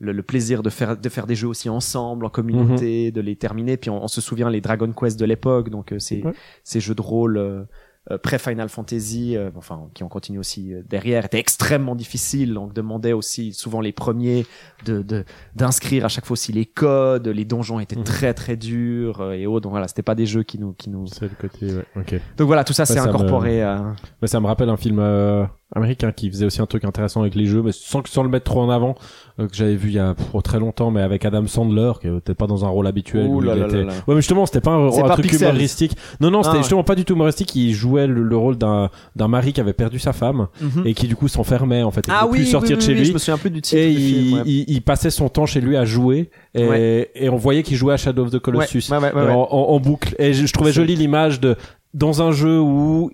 le, 0.00 0.12
le 0.12 0.22
plaisir 0.22 0.62
de 0.62 0.70
faire 0.70 0.96
de 0.96 1.08
faire 1.10 1.26
des 1.26 1.34
jeux 1.34 1.48
aussi 1.48 1.68
ensemble 1.68 2.24
en 2.24 2.30
communauté, 2.30 3.10
de 3.10 3.20
les 3.20 3.36
terminer. 3.36 3.76
Puis 3.76 3.90
on, 3.90 4.02
on 4.02 4.08
se 4.08 4.22
souvient 4.22 4.48
les 4.48 4.62
Dragon 4.62 4.90
Quest 4.98 5.20
de 5.20 5.26
l'époque, 5.26 5.68
donc 5.68 5.92
euh, 5.92 5.98
ces 5.98 6.22
Ouais. 6.22 6.32
ces 6.64 6.80
jeux 6.80 6.94
de 6.94 7.02
rôle. 7.02 7.66
Euh, 8.10 8.14
euh, 8.14 8.18
pré-Final 8.18 8.68
Fantasy, 8.68 9.36
euh, 9.36 9.50
enfin 9.56 9.88
qui 9.94 10.02
ont 10.04 10.08
continué 10.08 10.38
aussi 10.38 10.72
euh, 10.74 10.82
derrière, 10.88 11.24
étaient 11.26 11.38
extrêmement 11.38 11.94
difficiles. 11.94 12.54
Donc 12.54 12.72
demandait 12.72 13.12
aussi 13.12 13.52
souvent 13.52 13.80
les 13.80 13.92
premiers 13.92 14.46
de 14.86 15.02
de- 15.02 15.24
d'inscrire 15.54 16.04
à 16.04 16.08
chaque 16.08 16.24
fois 16.26 16.32
aussi 16.34 16.52
les 16.52 16.64
codes. 16.66 17.28
Les 17.28 17.44
donjons 17.44 17.80
étaient 17.80 17.96
Mhm. 17.96 18.04
très 18.04 18.34
très 18.34 18.56
durs 18.56 19.20
euh, 19.20 19.32
et 19.32 19.46
autres. 19.46 19.64
Donc 19.64 19.72
voilà, 19.72 19.88
c'était 19.88 20.02
pas 20.02 20.14
des 20.14 20.26
jeux 20.26 20.42
qui 20.42 20.58
nous 20.58 20.72
qui 20.72 20.90
nous. 20.90 21.06
C'est 21.06 21.22
le 21.22 21.36
côté, 21.40 21.66
ouais. 21.74 21.84
Ok. 21.96 22.14
Donc 22.36 22.46
voilà, 22.46 22.64
tout 22.64 22.72
ça 22.72 22.86
c'est 22.86 22.94
me- 22.94 23.00
incorporé. 23.08 23.62
à... 23.62 23.94
Mais 24.22 24.28
ça 24.28 24.40
me 24.40 24.46
rappelle 24.46 24.68
un 24.70 24.76
film 24.76 24.98
euh, 25.00 25.44
américain 25.76 26.12
qui 26.12 26.30
faisait 26.30 26.46
aussi 26.46 26.62
un 26.62 26.66
truc 26.66 26.84
intéressant 26.84 27.20
avec 27.20 27.34
les 27.34 27.44
jeux, 27.44 27.62
mais 27.62 27.72
sans, 27.72 28.02
sans 28.06 28.22
le 28.22 28.30
mettre 28.30 28.44
trop 28.46 28.62
en 28.62 28.70
avant, 28.70 28.94
euh, 29.38 29.46
que 29.48 29.54
j'avais 29.54 29.74
vu 29.76 29.88
il 29.90 29.94
y 29.96 29.98
a 29.98 30.14
pff, 30.14 30.42
très 30.42 30.58
longtemps, 30.58 30.90
mais 30.90 31.02
avec 31.02 31.24
Adam 31.26 31.46
Sandler, 31.46 31.92
qui 32.00 32.08
était 32.08 32.34
pas 32.34 32.46
dans 32.46 32.64
un 32.64 32.68
rôle 32.68 32.86
habituel. 32.86 33.26
Ouh 33.26 33.36
où 33.36 33.40
là 33.42 33.52
il 33.54 33.60
là 33.60 33.66
était- 33.66 33.84
là. 33.84 33.92
Ouais, 34.06 34.14
mais 34.14 34.16
justement, 34.16 34.46
c'était 34.46 34.62
pas 34.62 34.70
un, 34.70 34.88
un 34.88 35.02
pas 35.02 35.10
truc 35.10 35.26
Pixels. 35.28 35.48
humoristique. 35.50 35.92
Non, 36.20 36.30
non, 36.30 36.42
c'était 36.42 36.52
Ah 36.52 36.56
ouais. 36.56 36.62
justement 36.62 36.84
pas 36.84 36.94
du 36.94 37.04
tout 37.04 37.12
humoristique. 37.12 37.54
Il 37.54 37.74
jouait 37.74 38.06
le, 38.06 38.22
le 38.22 38.36
rôle 38.36 38.56
d'un 38.56 38.88
d'un 39.14 39.28
mari 39.28 39.52
qui 39.52 39.60
avait 39.60 39.74
perdu 39.74 39.98
sa 39.98 40.12
femme 40.14 40.48
et 40.86 40.94
qui 40.94 41.06
du 41.06 41.16
coup 41.16 41.28
s'enfermait 41.28 41.82
en 41.82 41.90
fait, 41.90 42.08
et 42.08 42.12
Ah 42.14 42.26
oui, 42.26 42.38
plus 42.38 42.46
sortir 42.46 42.76
oui, 42.78 42.82
de 42.82 42.86
chez 42.86 42.94
lui. 42.94 43.04
je 43.04 43.12
me 43.12 43.18
souviens 43.18 43.36
plus 43.38 43.50
du 43.50 43.60
titre 43.60 43.76
Et 43.80 43.90
du 43.94 44.00
il, 44.00 44.08
film. 44.24 44.38
ouais. 44.38 44.42
il, 44.46 44.64
il 44.68 44.82
passait 44.82 45.10
son 45.10 45.28
temps 45.28 45.44
chez 45.46 45.60
lui 45.60 45.76
à 45.76 45.84
jouer 45.84 46.30
et, 46.54 46.66
Ouais. 46.66 47.10
et 47.14 47.28
on 47.28 47.36
voyait 47.36 47.62
qu'il 47.62 47.76
jouait 47.76 47.92
à 47.92 47.96
Shadow 47.98 48.24
of 48.24 48.30
the 48.30 48.38
Colossus. 48.38 48.84
En, 48.90 48.96
en- 49.04 49.48
en 49.50 49.80
boucle. 49.80 50.14
Et 50.18 50.32
je, 50.32 50.46
je 50.46 50.52
trouvais 50.54 50.72
jolie 50.72 50.96
l'image 50.96 51.40
de 51.40 51.56
dans 51.94 52.20
un 52.22 52.32
jeu 52.32 52.58
où 52.60 53.10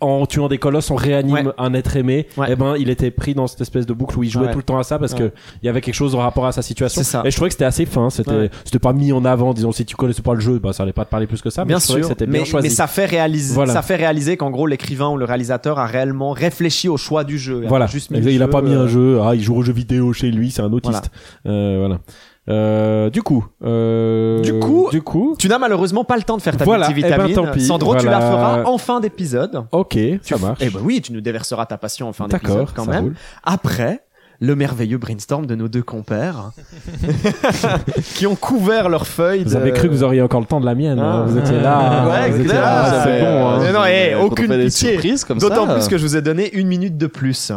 en 0.00 0.26
tuant 0.26 0.48
des 0.48 0.58
colosses 0.58 0.90
on 0.90 0.94
réanime 0.94 1.34
Ouais. 1.46 1.52
un 1.56 1.72
être 1.72 1.96
aimé 1.96 2.26
Ouais. 2.36 2.52
et 2.52 2.56
ben 2.56 2.74
il 2.78 2.90
était 2.90 3.10
pris 3.10 3.34
dans 3.34 3.46
cette 3.46 3.62
espèce 3.62 3.86
de 3.86 3.94
boucle 3.94 4.18
où 4.18 4.22
il 4.22 4.28
jouait 4.30 4.46
Ouais. 4.46 4.52
tout 4.52 4.58
le 4.58 4.62
temps 4.64 4.78
à 4.78 4.82
ça 4.82 4.98
parce 4.98 5.14
que 5.14 5.32
il 5.62 5.66
y 5.66 5.68
avait 5.70 5.80
quelque 5.80 5.94
chose 5.94 6.14
en 6.14 6.18
rapport 6.18 6.44
à 6.46 6.52
sa 6.52 6.60
situation 6.60 7.02
ça. 7.02 7.22
et 7.24 7.30
je 7.30 7.36
trouvais 7.36 7.48
que 7.48 7.54
c'était 7.54 7.64
assez 7.64 7.86
fin 7.86 8.10
c'était 8.10 8.50
c'était 8.64 8.78
pas 8.78 8.92
mis 8.92 9.10
en 9.12 9.24
avant 9.24 9.54
disons 9.54 9.72
si 9.72 9.86
tu 9.86 9.96
connaissais 9.96 10.20
pas 10.20 10.34
le 10.34 10.40
jeu 10.40 10.58
bah 10.58 10.74
ça 10.74 10.82
allait 10.82 10.92
pas 10.92 11.06
te 11.06 11.10
parler 11.10 11.26
plus 11.26 11.40
que 11.40 11.48
ça 11.48 11.64
mais 11.64 11.68
Bien 11.68 11.78
trouvais 11.78 12.00
sûr, 12.00 12.08
que 12.08 12.14
c'était 12.14 12.26
mais, 12.26 12.38
bien 12.40 12.44
choisi 12.44 12.68
mais 12.68 12.74
ça 12.74 12.86
fait 12.86 13.06
réaliser, 13.06 13.54
Voilà. 13.54 13.72
ça 13.72 13.80
fait 13.80 13.96
réaliser 13.96 14.36
qu'en 14.36 14.50
gros 14.50 14.66
l'écrivain 14.66 15.08
ou 15.08 15.16
le 15.16 15.24
réalisateur 15.24 15.78
a 15.78 15.86
réellement 15.86 16.32
réfléchi 16.32 16.88
au 16.90 16.98
choix 16.98 17.24
du 17.24 17.38
jeu. 17.38 17.60
Il 17.62 17.68
voilà 17.68 17.86
juste 17.86 18.10
mis 18.10 18.18
il, 18.18 18.42
a 18.42 18.44
jeu, 18.46 18.50
pas 18.50 18.60
mis 18.60 18.74
euh, 18.74 18.82
un 18.84 18.88
jeu 18.88 19.20
ah 19.22 19.34
il 19.34 19.42
joue 19.42 19.54
aux 19.56 19.62
jeux 19.62 19.72
vidéo 19.72 20.12
chez 20.12 20.30
lui 20.30 20.50
c'est 20.50 20.62
un 20.62 20.72
autiste 20.74 21.10
Euh, 21.46 21.76
voilà 21.80 22.00
Euh, 22.48 23.10
du 23.10 23.22
coup 23.22 23.44
euh, 23.64 24.40
Du 24.40 24.58
coup- 24.60 24.88
du 24.92 25.02
coup 25.02 25.34
Tu 25.38 25.48
n'as 25.48 25.58
malheureusement 25.58 26.04
pas 26.04 26.16
le 26.16 26.22
temps 26.22 26.36
de 26.36 26.42
faire 26.42 26.56
ta 26.56 26.64
Voilà, 26.64 26.86
multivitamine. 26.86 27.26
eh 27.30 27.34
ben, 27.34 27.44
tant 27.46 27.50
pis, 27.52 27.60
Sandro, 27.66 27.96
tu 27.96 28.06
la 28.06 28.20
feras 28.20 28.62
en 28.64 28.78
fin 28.78 29.00
d'épisode. 29.00 29.64
ok 29.72 29.98
ça 30.22 30.38
marche 30.38 30.58
Eh 30.60 30.70
ben 30.70 30.78
oui, 30.84 31.00
tu 31.00 31.12
nous 31.12 31.20
déverseras 31.20 31.66
ta 31.66 31.76
passion 31.76 32.08
en 32.08 32.12
fin 32.12 32.28
d'épisode 32.28 32.56
d'accord 32.58 32.72
quand 32.74 32.84
ça 32.84 32.90
même. 32.92 33.02
roule. 33.04 33.14
Après 33.42 34.00
le 34.38 34.54
merveilleux 34.54 34.98
brainstorm 34.98 35.46
de 35.46 35.54
nos 35.54 35.66
deux 35.66 35.82
compères 35.82 36.50
qui 38.14 38.26
ont 38.26 38.36
couvert 38.36 38.88
leurs 38.88 39.06
feuilles. 39.06 39.44
Vous 39.44 39.52
de- 39.54 39.56
avez 39.56 39.72
cru 39.72 39.88
que 39.88 39.92
vous 39.94 40.02
auriez 40.02 40.20
encore 40.22 40.40
le 40.40 40.46
temps 40.46 40.60
de 40.60 40.66
la 40.66 40.74
mienne. 40.74 40.98
Ah. 41.00 41.04
hein. 41.20 41.24
Vous 41.26 41.38
étiez 41.38 41.58
là. 41.60 42.06
Ouais, 42.08 42.30
vous 42.30 42.40
étiez 42.42 42.52
là. 42.52 43.02
C'est 43.04 43.20
bon. 43.22 43.46
hein. 43.48 43.58
Mais 43.62 43.72
non, 43.72 43.80
eh, 43.88 44.14
aucune 44.14 44.48
pitié. 44.52 44.70
surprises 44.92 45.24
comme 45.24 45.40
ça. 45.40 45.48
D'autant 45.48 45.66
plus 45.72 45.88
que 45.88 45.96
je 45.98 46.02
vous 46.02 46.16
ai 46.16 46.22
donné 46.22 46.52
une 46.54 46.68
minute 46.68 46.96
de 46.98 47.06
plus. 47.06 47.50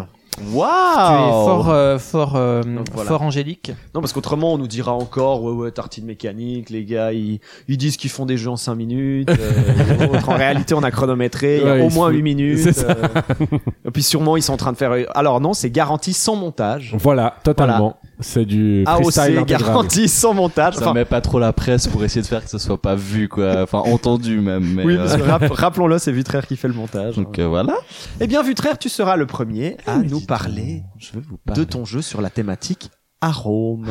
Waouh 0.53 0.69
Tu 0.69 1.13
es 1.13 1.29
fort, 1.29 1.69
euh, 1.69 1.99
fort, 1.99 2.35
euh, 2.35 2.63
Donc 2.63 2.87
voilà. 2.93 3.09
fort 3.09 3.21
angélique. 3.21 3.71
Non, 3.93 4.01
parce 4.01 4.13
qu'autrement, 4.13 4.53
on 4.53 4.57
nous 4.57 4.67
dira 4.67 4.93
encore, 4.93 5.43
ouais, 5.43 5.51
ouais, 5.51 5.71
tartine 5.71 6.05
mécanique, 6.05 6.69
les 6.69 6.85
gars, 6.85 7.11
ils, 7.13 7.39
ils 7.67 7.77
disent 7.77 7.97
qu'ils 7.97 8.09
font 8.09 8.25
des 8.25 8.37
jeux 8.37 8.49
en 8.49 8.55
5 8.57 8.75
minutes. 8.75 9.29
euh, 9.29 9.99
et 10.01 10.09
autres. 10.17 10.29
en 10.29 10.35
réalité, 10.35 10.73
on 10.73 10.83
a 10.83 10.91
chronométré, 10.91 11.57
il 11.57 11.63
y 11.63 11.69
a 11.69 11.73
Ouais, 11.73 11.81
au 11.81 11.89
ils 11.89 11.93
moins 11.93 12.07
se 12.09 12.13
8 12.13 12.17
foutent. 12.17 12.23
minutes. 12.23 12.57
C'est 12.59 12.73
ça. 12.73 12.87
euh, 12.89 13.57
et 13.85 13.91
puis 13.91 14.03
sûrement, 14.03 14.37
ils 14.37 14.41
sont 14.43 14.53
en 14.53 14.57
train 14.57 14.71
de 14.71 14.77
faire... 14.77 14.93
Alors 15.15 15.41
non, 15.41 15.53
c'est 15.53 15.69
garanti 15.71 16.13
sans 16.13 16.35
montage. 16.35 16.95
Voilà, 16.99 17.35
totalement. 17.43 17.97
C'est 18.21 18.43
du 18.45 18.83
AOC, 18.85 19.01
freestyle 19.03 19.37
intégral. 19.37 19.61
garanti 19.61 20.07
sans 20.09 20.33
montage. 20.33 20.73
Ça 20.75 20.81
Enfin, 20.81 20.93
met 20.93 21.05
pas 21.05 21.21
trop 21.21 21.39
la 21.39 21.53
presse 21.53 21.87
pour 21.87 22.03
essayer 22.03 22.21
de 22.21 22.27
faire 22.27 22.43
que 22.43 22.49
ce 22.49 22.57
soit 22.57 22.81
pas 22.81 22.95
vu, 22.95 23.29
quoi. 23.29 23.61
Enfin, 23.63 23.77
entendu 23.79 24.41
même. 24.41 24.63
Mais, 24.73 24.83
oui, 24.83 24.95
euh, 24.97 25.07
rappelons-le, 25.51 25.97
c'est 25.99 26.11
Vutraire 26.11 26.45
qui 26.45 26.57
fait 26.57 26.67
le 26.67 26.73
montage. 26.73 27.15
Donc 27.15 27.39
euh, 27.39 27.47
voilà. 27.47 27.77
Eh 28.19 28.27
bien, 28.27 28.43
Vutraire, 28.43 28.77
tu 28.77 28.89
seras 28.89 29.15
le 29.15 29.25
premier 29.25 29.77
à 29.87 29.97
Mais 29.99 30.07
nous 30.07 30.19
parler 30.19 30.83
Je 30.97 31.11
vous 31.13 31.39
de 31.53 31.63
ton 31.63 31.85
jeu 31.85 32.01
sur 32.01 32.21
la 32.21 32.29
thématique 32.29 32.89
arôme. 33.21 33.87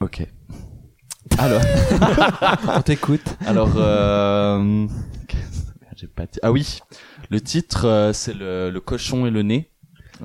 Ok. 0.00 0.26
Alors, 1.38 1.60
On 2.76 2.80
t'écoute. 2.82 3.36
alors, 3.46 3.70
euh... 3.76 4.86
j'ai 5.96 6.06
pas 6.06 6.24
dit- 6.26 6.38
Ah 6.42 6.52
oui, 6.52 6.78
le 7.30 7.40
titre, 7.40 8.10
c'est 8.14 8.34
le, 8.34 8.70
le 8.70 8.80
cochon 8.80 9.26
et 9.26 9.30
le 9.30 9.42
nez. 9.42 9.70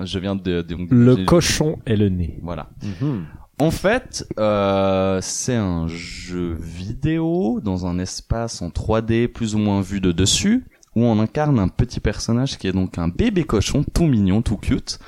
Je 0.00 0.18
viens 0.18 0.34
de, 0.36 0.62
de- 0.62 0.76
Le 0.90 1.24
cochon 1.24 1.78
et 1.86 1.96
le 1.96 2.08
nez. 2.08 2.38
Voilà. 2.42 2.70
Mhm. 3.00 3.24
En 3.58 3.70
fait, 3.70 4.26
euh, 4.40 5.18
c'est 5.22 5.54
un 5.54 5.86
jeu 5.86 6.56
vidéo 6.60 7.60
dans 7.62 7.86
un 7.86 7.98
espace 7.98 8.60
en 8.62 8.70
3D 8.70 9.28
plus 9.28 9.54
ou 9.54 9.58
moins 9.58 9.80
vu 9.82 10.00
de 10.00 10.10
dessus, 10.10 10.64
où 10.96 11.04
on 11.04 11.20
incarne 11.20 11.58
un 11.58 11.68
petit 11.68 12.00
personnage 12.00 12.58
qui 12.58 12.66
est 12.66 12.72
donc 12.72 12.98
un 12.98 13.08
bébé 13.08 13.44
cochon 13.44 13.84
tout 13.94 14.06
mignon, 14.06 14.42
tout 14.42 14.56
cute, 14.56 14.98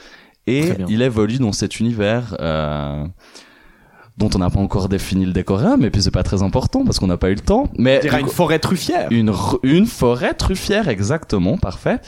et 0.47 0.73
il 0.89 1.03
évolue 1.03 1.39
dans 1.39 1.53
cet 1.53 1.81
univers 1.81 2.37
euh, 2.41 3.07
dont 4.19 4.31
on 4.35 4.39
n'a 4.39 4.51
pas 4.51 4.61
encore 4.61 4.89
défini 4.89 5.25
le 5.27 5.33
décorum, 5.33 5.83
et 5.85 5.91
puis 5.91 6.03
c'est 6.03 6.11
pas 6.13 6.23
très 6.23 6.43
important 6.43 6.85
parce 6.85 6.99
qu'on 7.01 7.07
n'a 7.09 7.17
pas 7.17 7.31
eu 7.31 7.35
le 7.35 7.41
temps. 7.41 7.71
Mais 7.77 7.99
On 7.99 8.03
dirait 8.03 8.21
une 8.21 8.29
forêt 8.29 8.59
truffière. 8.61 9.09
une, 9.11 9.33
une 9.65 9.87
forêt 9.87 10.35
truffière, 10.35 10.89
exactement, 10.89 11.57
parfait. 11.59 11.99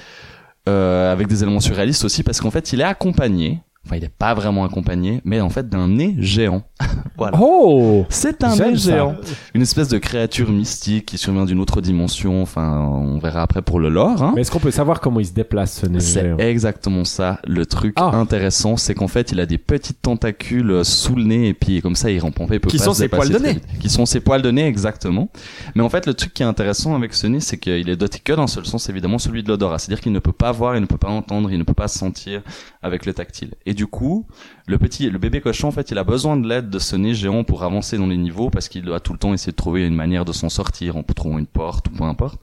Euh, 0.68 1.12
avec 1.12 1.28
des 1.28 1.44
éléments 1.44 1.60
surréalistes 1.60 2.04
aussi, 2.04 2.24
parce 2.24 2.40
qu'en 2.40 2.50
fait, 2.50 2.72
il 2.72 2.80
est 2.80 2.84
accompagné, 2.84 3.60
enfin, 3.86 3.96
il 3.96 4.04
est 4.04 4.08
pas 4.08 4.34
vraiment 4.34 4.64
accompagné, 4.64 5.20
mais 5.24 5.40
en 5.40 5.48
fait, 5.50 5.68
d'un 5.68 5.88
nez 5.88 6.14
géant. 6.18 6.62
voilà. 7.16 7.38
Oh 7.40 8.04
C'est 8.08 8.44
un 8.44 8.54
nez 8.56 8.76
géant. 8.76 9.16
Une 9.54 9.62
espèce 9.62 9.88
de 9.88 9.98
créature 9.98 10.50
mystique 10.50 11.06
qui 11.06 11.18
survient 11.18 11.44
d'une 11.44 11.60
autre 11.60 11.80
dimension, 11.80 12.42
enfin, 12.42 12.80
on 12.80 13.18
verra 13.18 13.42
après 13.42 13.62
pour 13.62 13.80
le 13.80 13.88
lore, 13.88 14.22
hein. 14.22 14.32
Mais 14.34 14.42
est-ce 14.42 14.50
qu'on 14.50 14.58
peut 14.60 14.70
savoir 14.70 15.00
comment 15.00 15.20
il 15.20 15.26
se 15.26 15.32
déplace 15.32 15.80
ce 15.80 15.86
nez 15.86 16.00
C'est 16.00 16.22
géant? 16.22 16.38
exactement 16.38 17.04
ça. 17.04 17.40
Le 17.46 17.66
truc 17.66 17.94
Ah. 17.96 18.14
intéressant, 18.14 18.76
c'est 18.76 18.94
qu'en 18.94 19.08
fait, 19.08 19.32
il 19.32 19.40
a 19.40 19.46
des 19.46 19.58
petites 19.58 20.02
tentacules 20.02 20.70
euh, 20.70 20.84
sous 20.84 21.14
le 21.14 21.24
nez 21.24 21.48
et 21.48 21.54
puis 21.54 21.80
comme 21.82 21.96
ça, 21.96 22.10
il 22.10 22.18
rampe 22.20 22.36
il 22.52 22.60
peut 22.60 22.68
Qui 22.68 22.78
pas 22.78 22.84
sont 22.84 22.92
se 22.94 23.00
ses 23.02 23.08
poils 23.08 23.28
de 23.30 23.38
nez. 23.38 23.56
Qui 23.80 23.88
sont 23.88 24.06
ses 24.06 24.20
poils 24.20 24.42
de 24.42 24.50
nez, 24.50 24.66
exactement. 24.66 25.28
Mais 25.74 25.82
en 25.82 25.88
fait, 25.88 26.06
le 26.06 26.14
truc 26.14 26.34
qui 26.34 26.42
est 26.42 26.46
intéressant 26.46 26.94
avec 26.94 27.14
ce 27.14 27.26
nez, 27.26 27.40
c'est 27.40 27.56
qu'il 27.58 27.88
est 27.88 27.96
doté 27.96 28.18
que 28.22 28.32
d'un 28.32 28.46
seul 28.46 28.66
sens, 28.66 28.88
évidemment, 28.88 29.18
celui 29.18 29.42
de 29.42 29.48
l'odorat. 29.48 29.78
C'est-à-dire 29.78 30.00
qu'il 30.02 30.12
ne 30.12 30.18
peut 30.18 30.32
pas 30.32 30.52
voir, 30.52 30.76
il 30.76 30.80
ne 30.80 30.86
peut 30.86 30.98
pas 30.98 31.08
entendre, 31.08 31.50
il 31.50 31.58
ne 31.58 31.64
peut 31.64 31.74
pas 31.74 31.88
sentir 31.88 32.42
avec 32.82 33.06
le 33.06 33.12
tactile. 33.14 33.54
Et 33.64 33.74
du 33.76 33.86
coup, 33.86 34.26
le 34.66 34.78
petit, 34.78 35.08
le 35.08 35.18
bébé 35.18 35.40
cochon, 35.40 35.68
en 35.68 35.70
fait, 35.70 35.92
il 35.92 35.98
a 35.98 36.02
besoin 36.04 36.36
de 36.36 36.48
l'aide 36.48 36.68
de 36.70 36.78
ce 36.80 36.96
nez 36.96 37.14
géant 37.14 37.44
pour 37.44 37.62
avancer 37.62 37.96
dans 37.98 38.08
les 38.08 38.16
niveaux 38.16 38.50
parce 38.50 38.68
qu'il 38.68 38.82
doit 38.82 38.98
tout 38.98 39.12
le 39.12 39.18
temps 39.18 39.32
essayer 39.32 39.52
de 39.52 39.56
trouver 39.56 39.86
une 39.86 39.94
manière 39.94 40.24
de 40.24 40.32
s'en 40.32 40.48
sortir 40.48 40.96
en 40.96 41.04
trouvant 41.04 41.38
une 41.38 41.46
porte 41.46 41.86
ou 41.88 41.90
peu 41.92 42.02
importe. 42.04 42.40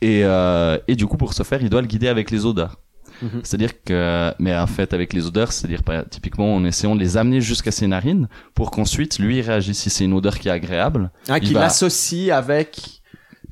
Et, 0.00 0.22
euh, 0.24 0.78
et 0.88 0.96
du 0.96 1.06
coup, 1.06 1.16
pour 1.18 1.34
ce 1.34 1.42
faire, 1.42 1.60
il 1.62 1.68
doit 1.68 1.82
le 1.82 1.86
guider 1.86 2.08
avec 2.08 2.30
les 2.30 2.46
odeurs. 2.46 2.76
Mhm. 3.22 3.40
C'est-à-dire 3.44 3.82
que, 3.82 4.32
mais 4.38 4.54
en 4.54 4.66
fait, 4.66 4.92
avec 4.92 5.12
les 5.14 5.26
odeurs, 5.26 5.50
c'est-à-dire 5.52 5.80
typiquement 6.10 6.54
en 6.54 6.64
essayant 6.66 6.94
de 6.94 7.00
les 7.00 7.16
amener 7.16 7.40
jusqu'à 7.40 7.70
ses 7.70 7.86
narines 7.86 8.28
pour 8.54 8.70
qu'ensuite 8.70 9.18
lui 9.18 9.40
réagisse 9.40 9.78
si 9.78 9.88
c'est 9.90 10.04
une 10.04 10.12
odeur 10.12 10.38
qui 10.38 10.48
est 10.48 10.50
agréable. 10.50 11.10
Ah, 11.28 11.38
Il 11.38 11.48
qui 11.48 11.54
va- 11.54 11.60
l'associe 11.60 12.30
avec 12.36 12.95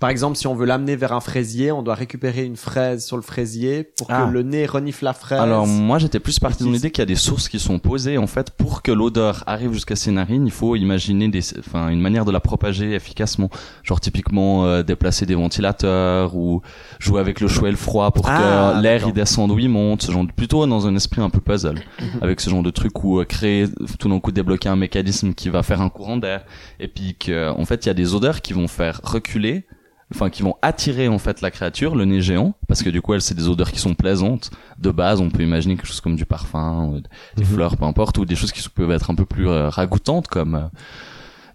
Par 0.01 0.11
exemple, 0.11 0.37
si 0.37 0.47
on 0.47 0.55
veut 0.55 0.67
l'amener 0.67 0.97
vers 0.97 1.13
un 1.13 1.21
fraisier, 1.21 1.73
on 1.73 1.83
doit 1.83 1.95
récupérer 1.95 2.45
une 2.45 2.57
fraise 2.57 3.05
sur 3.05 3.17
le 3.17 3.23
fraisier 3.23 3.85
pour 3.97 4.09
Ah. 4.11 4.27
que 4.27 4.33
le 4.33 4.43
nez 4.43 4.67
renifle 4.67 5.05
la 5.05 5.13
fraise. 5.13 5.41
Alors 5.41 5.67
moi 5.67 5.99
j'étais 5.99 6.21
plus 6.21 6.39
parti 6.39 6.65
qui- 6.65 6.71
l'idée 6.71 6.91
qu'il 6.91 7.01
y 7.01 7.03
a 7.03 7.07
des 7.07 7.15
sources 7.15 7.49
qui 7.49 7.59
sont 7.59 7.79
posées 7.79 8.19
en 8.19 8.27
fait 8.27 8.51
pour 8.51 8.83
que 8.83 8.91
l'odeur 8.93 9.45
arrive 9.47 9.73
jusqu'à 9.73 9.97
ses 9.97 10.11
narines, 10.11 10.47
il 10.47 10.53
faut 10.53 10.77
imaginer 10.77 11.29
des, 11.29 11.41
enfin 11.61 11.89
une 11.89 12.01
manière 12.01 12.25
de 12.25 12.33
la 12.33 12.41
propager 12.41 12.93
efficacement. 12.95 13.49
Genre 13.83 14.01
typiquement 14.01 14.67
euh, 14.67 14.83
déplacer 14.83 15.27
des 15.27 15.35
ventilateurs 15.35 16.35
ou 16.37 16.61
jouer 16.99 17.21
avec 17.21 17.41
le 17.41 17.49
chaud 17.49 17.67
et 17.67 17.71
le 17.71 17.77
froid 17.77 18.11
pour 18.11 18.27
Ah, 18.29 18.75
que 18.77 18.83
l'air 18.83 19.05
il 19.07 19.13
descende 19.13 19.53
ou 19.53 19.59
il 19.59 19.69
monte. 19.69 20.03
Ce 20.03 20.13
genre 20.13 20.25
de- 20.27 20.33
plutôt 20.33 20.67
dans 20.67 20.87
un 20.87 20.95
esprit 20.97 21.21
un 21.23 21.31
peu 21.31 21.41
puzzle 21.41 21.81
avec 22.21 22.41
ce 22.41 22.51
genre 22.51 22.63
de 22.63 22.71
truc 22.71 23.03
où 23.05 23.21
euh, 23.21 23.25
créer 23.25 23.67
tout 23.99 24.09
d'un 24.09 24.21
coup 24.21 24.33
débloquer 24.33 24.69
un 24.69 24.77
mécanisme 24.77 25.35
qui 25.35 25.49
va 25.49 25.63
faire 25.63 25.81
un 25.81 25.89
courant 25.89 26.17
d'air 26.17 26.45
et 26.81 26.89
puis 26.89 27.17
que 27.19 27.51
en 27.51 27.65
fait 27.65 27.85
il 27.87 27.89
y 27.89 27.91
a 27.91 27.95
des 27.95 28.15
odeurs 28.15 28.43
qui 28.43 28.53
vont 28.53 28.69
faire 28.69 29.01
reculer 29.05 29.65
enfin 30.15 30.31
qui 30.31 30.43
vont 30.43 30.55
attirer 30.63 31.09
en 31.09 31.19
fait 31.19 31.41
la 31.41 31.51
créature, 31.51 31.97
le 31.97 32.05
nez 32.05 32.21
géant, 32.21 32.55
parce 32.69 32.83
que 32.83 32.91
du 32.91 33.03
coup 33.03 33.15
elle 33.15 33.21
c'est 33.23 33.35
des 33.35 33.49
odeurs 33.49 33.73
qui 33.73 33.81
sont 33.81 33.95
plaisantes. 33.95 34.51
De 34.79 34.91
base, 34.91 35.21
on 35.21 35.31
peut 35.31 35.43
imaginer 35.43 35.77
quelque 35.77 35.87
chose 35.87 36.01
comme 36.01 36.17
du 36.17 36.25
parfum, 36.27 37.01
des 37.37 37.43
Mhm. 37.45 37.49
fleurs, 37.49 37.77
peu 37.77 37.85
importe, 37.85 38.19
ou 38.19 38.25
des 38.25 38.37
choses 38.37 38.53
qui 38.53 38.67
peuvent 38.69 38.91
être 38.93 39.11
un 39.11 39.15
peu 39.15 39.25
plus 39.27 39.49
euh, 39.49 39.69
ragoûtantes 39.69 40.29
comme 40.29 40.55
euh, 40.55 40.63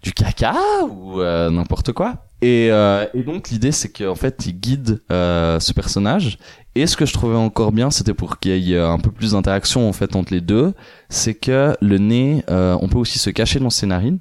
du 0.02 0.12
caca 0.12 0.54
ou 0.88 1.20
euh, 1.20 1.50
n'importe 1.50 1.92
quoi. 1.92 2.26
Et, 2.42 2.68
euh, 2.70 3.04
et 3.12 3.22
donc 3.22 3.50
l'idée 3.50 3.70
c'est 3.72 3.90
qu'en 3.92 4.14
fait 4.14 4.46
il 4.46 4.54
guide 4.58 5.02
euh, 5.12 5.60
ce 5.60 5.72
personnage. 5.74 6.38
Et 6.74 6.86
ce 6.86 6.96
que 6.96 7.04
je 7.04 7.12
trouvais 7.12 7.36
encore 7.36 7.72
bien, 7.72 7.90
c'était 7.90 8.14
pour 8.14 8.38
qu'il 8.38 8.56
y 8.58 8.74
ait 8.74 8.78
un 8.80 8.98
peu 8.98 9.10
plus 9.10 9.32
d'interaction 9.32 9.88
en 9.88 9.92
fait 9.92 10.14
entre 10.16 10.32
les 10.32 10.40
deux, 10.40 10.72
c'est 11.08 11.34
que 11.34 11.76
le 11.80 11.98
nez, 11.98 12.44
euh, 12.48 12.78
on 12.80 12.88
peut 12.88 12.96
aussi 12.98 13.18
se 13.18 13.28
cacher 13.30 13.58
dans 13.58 13.70
ses 13.70 13.86
narines. 13.86 14.18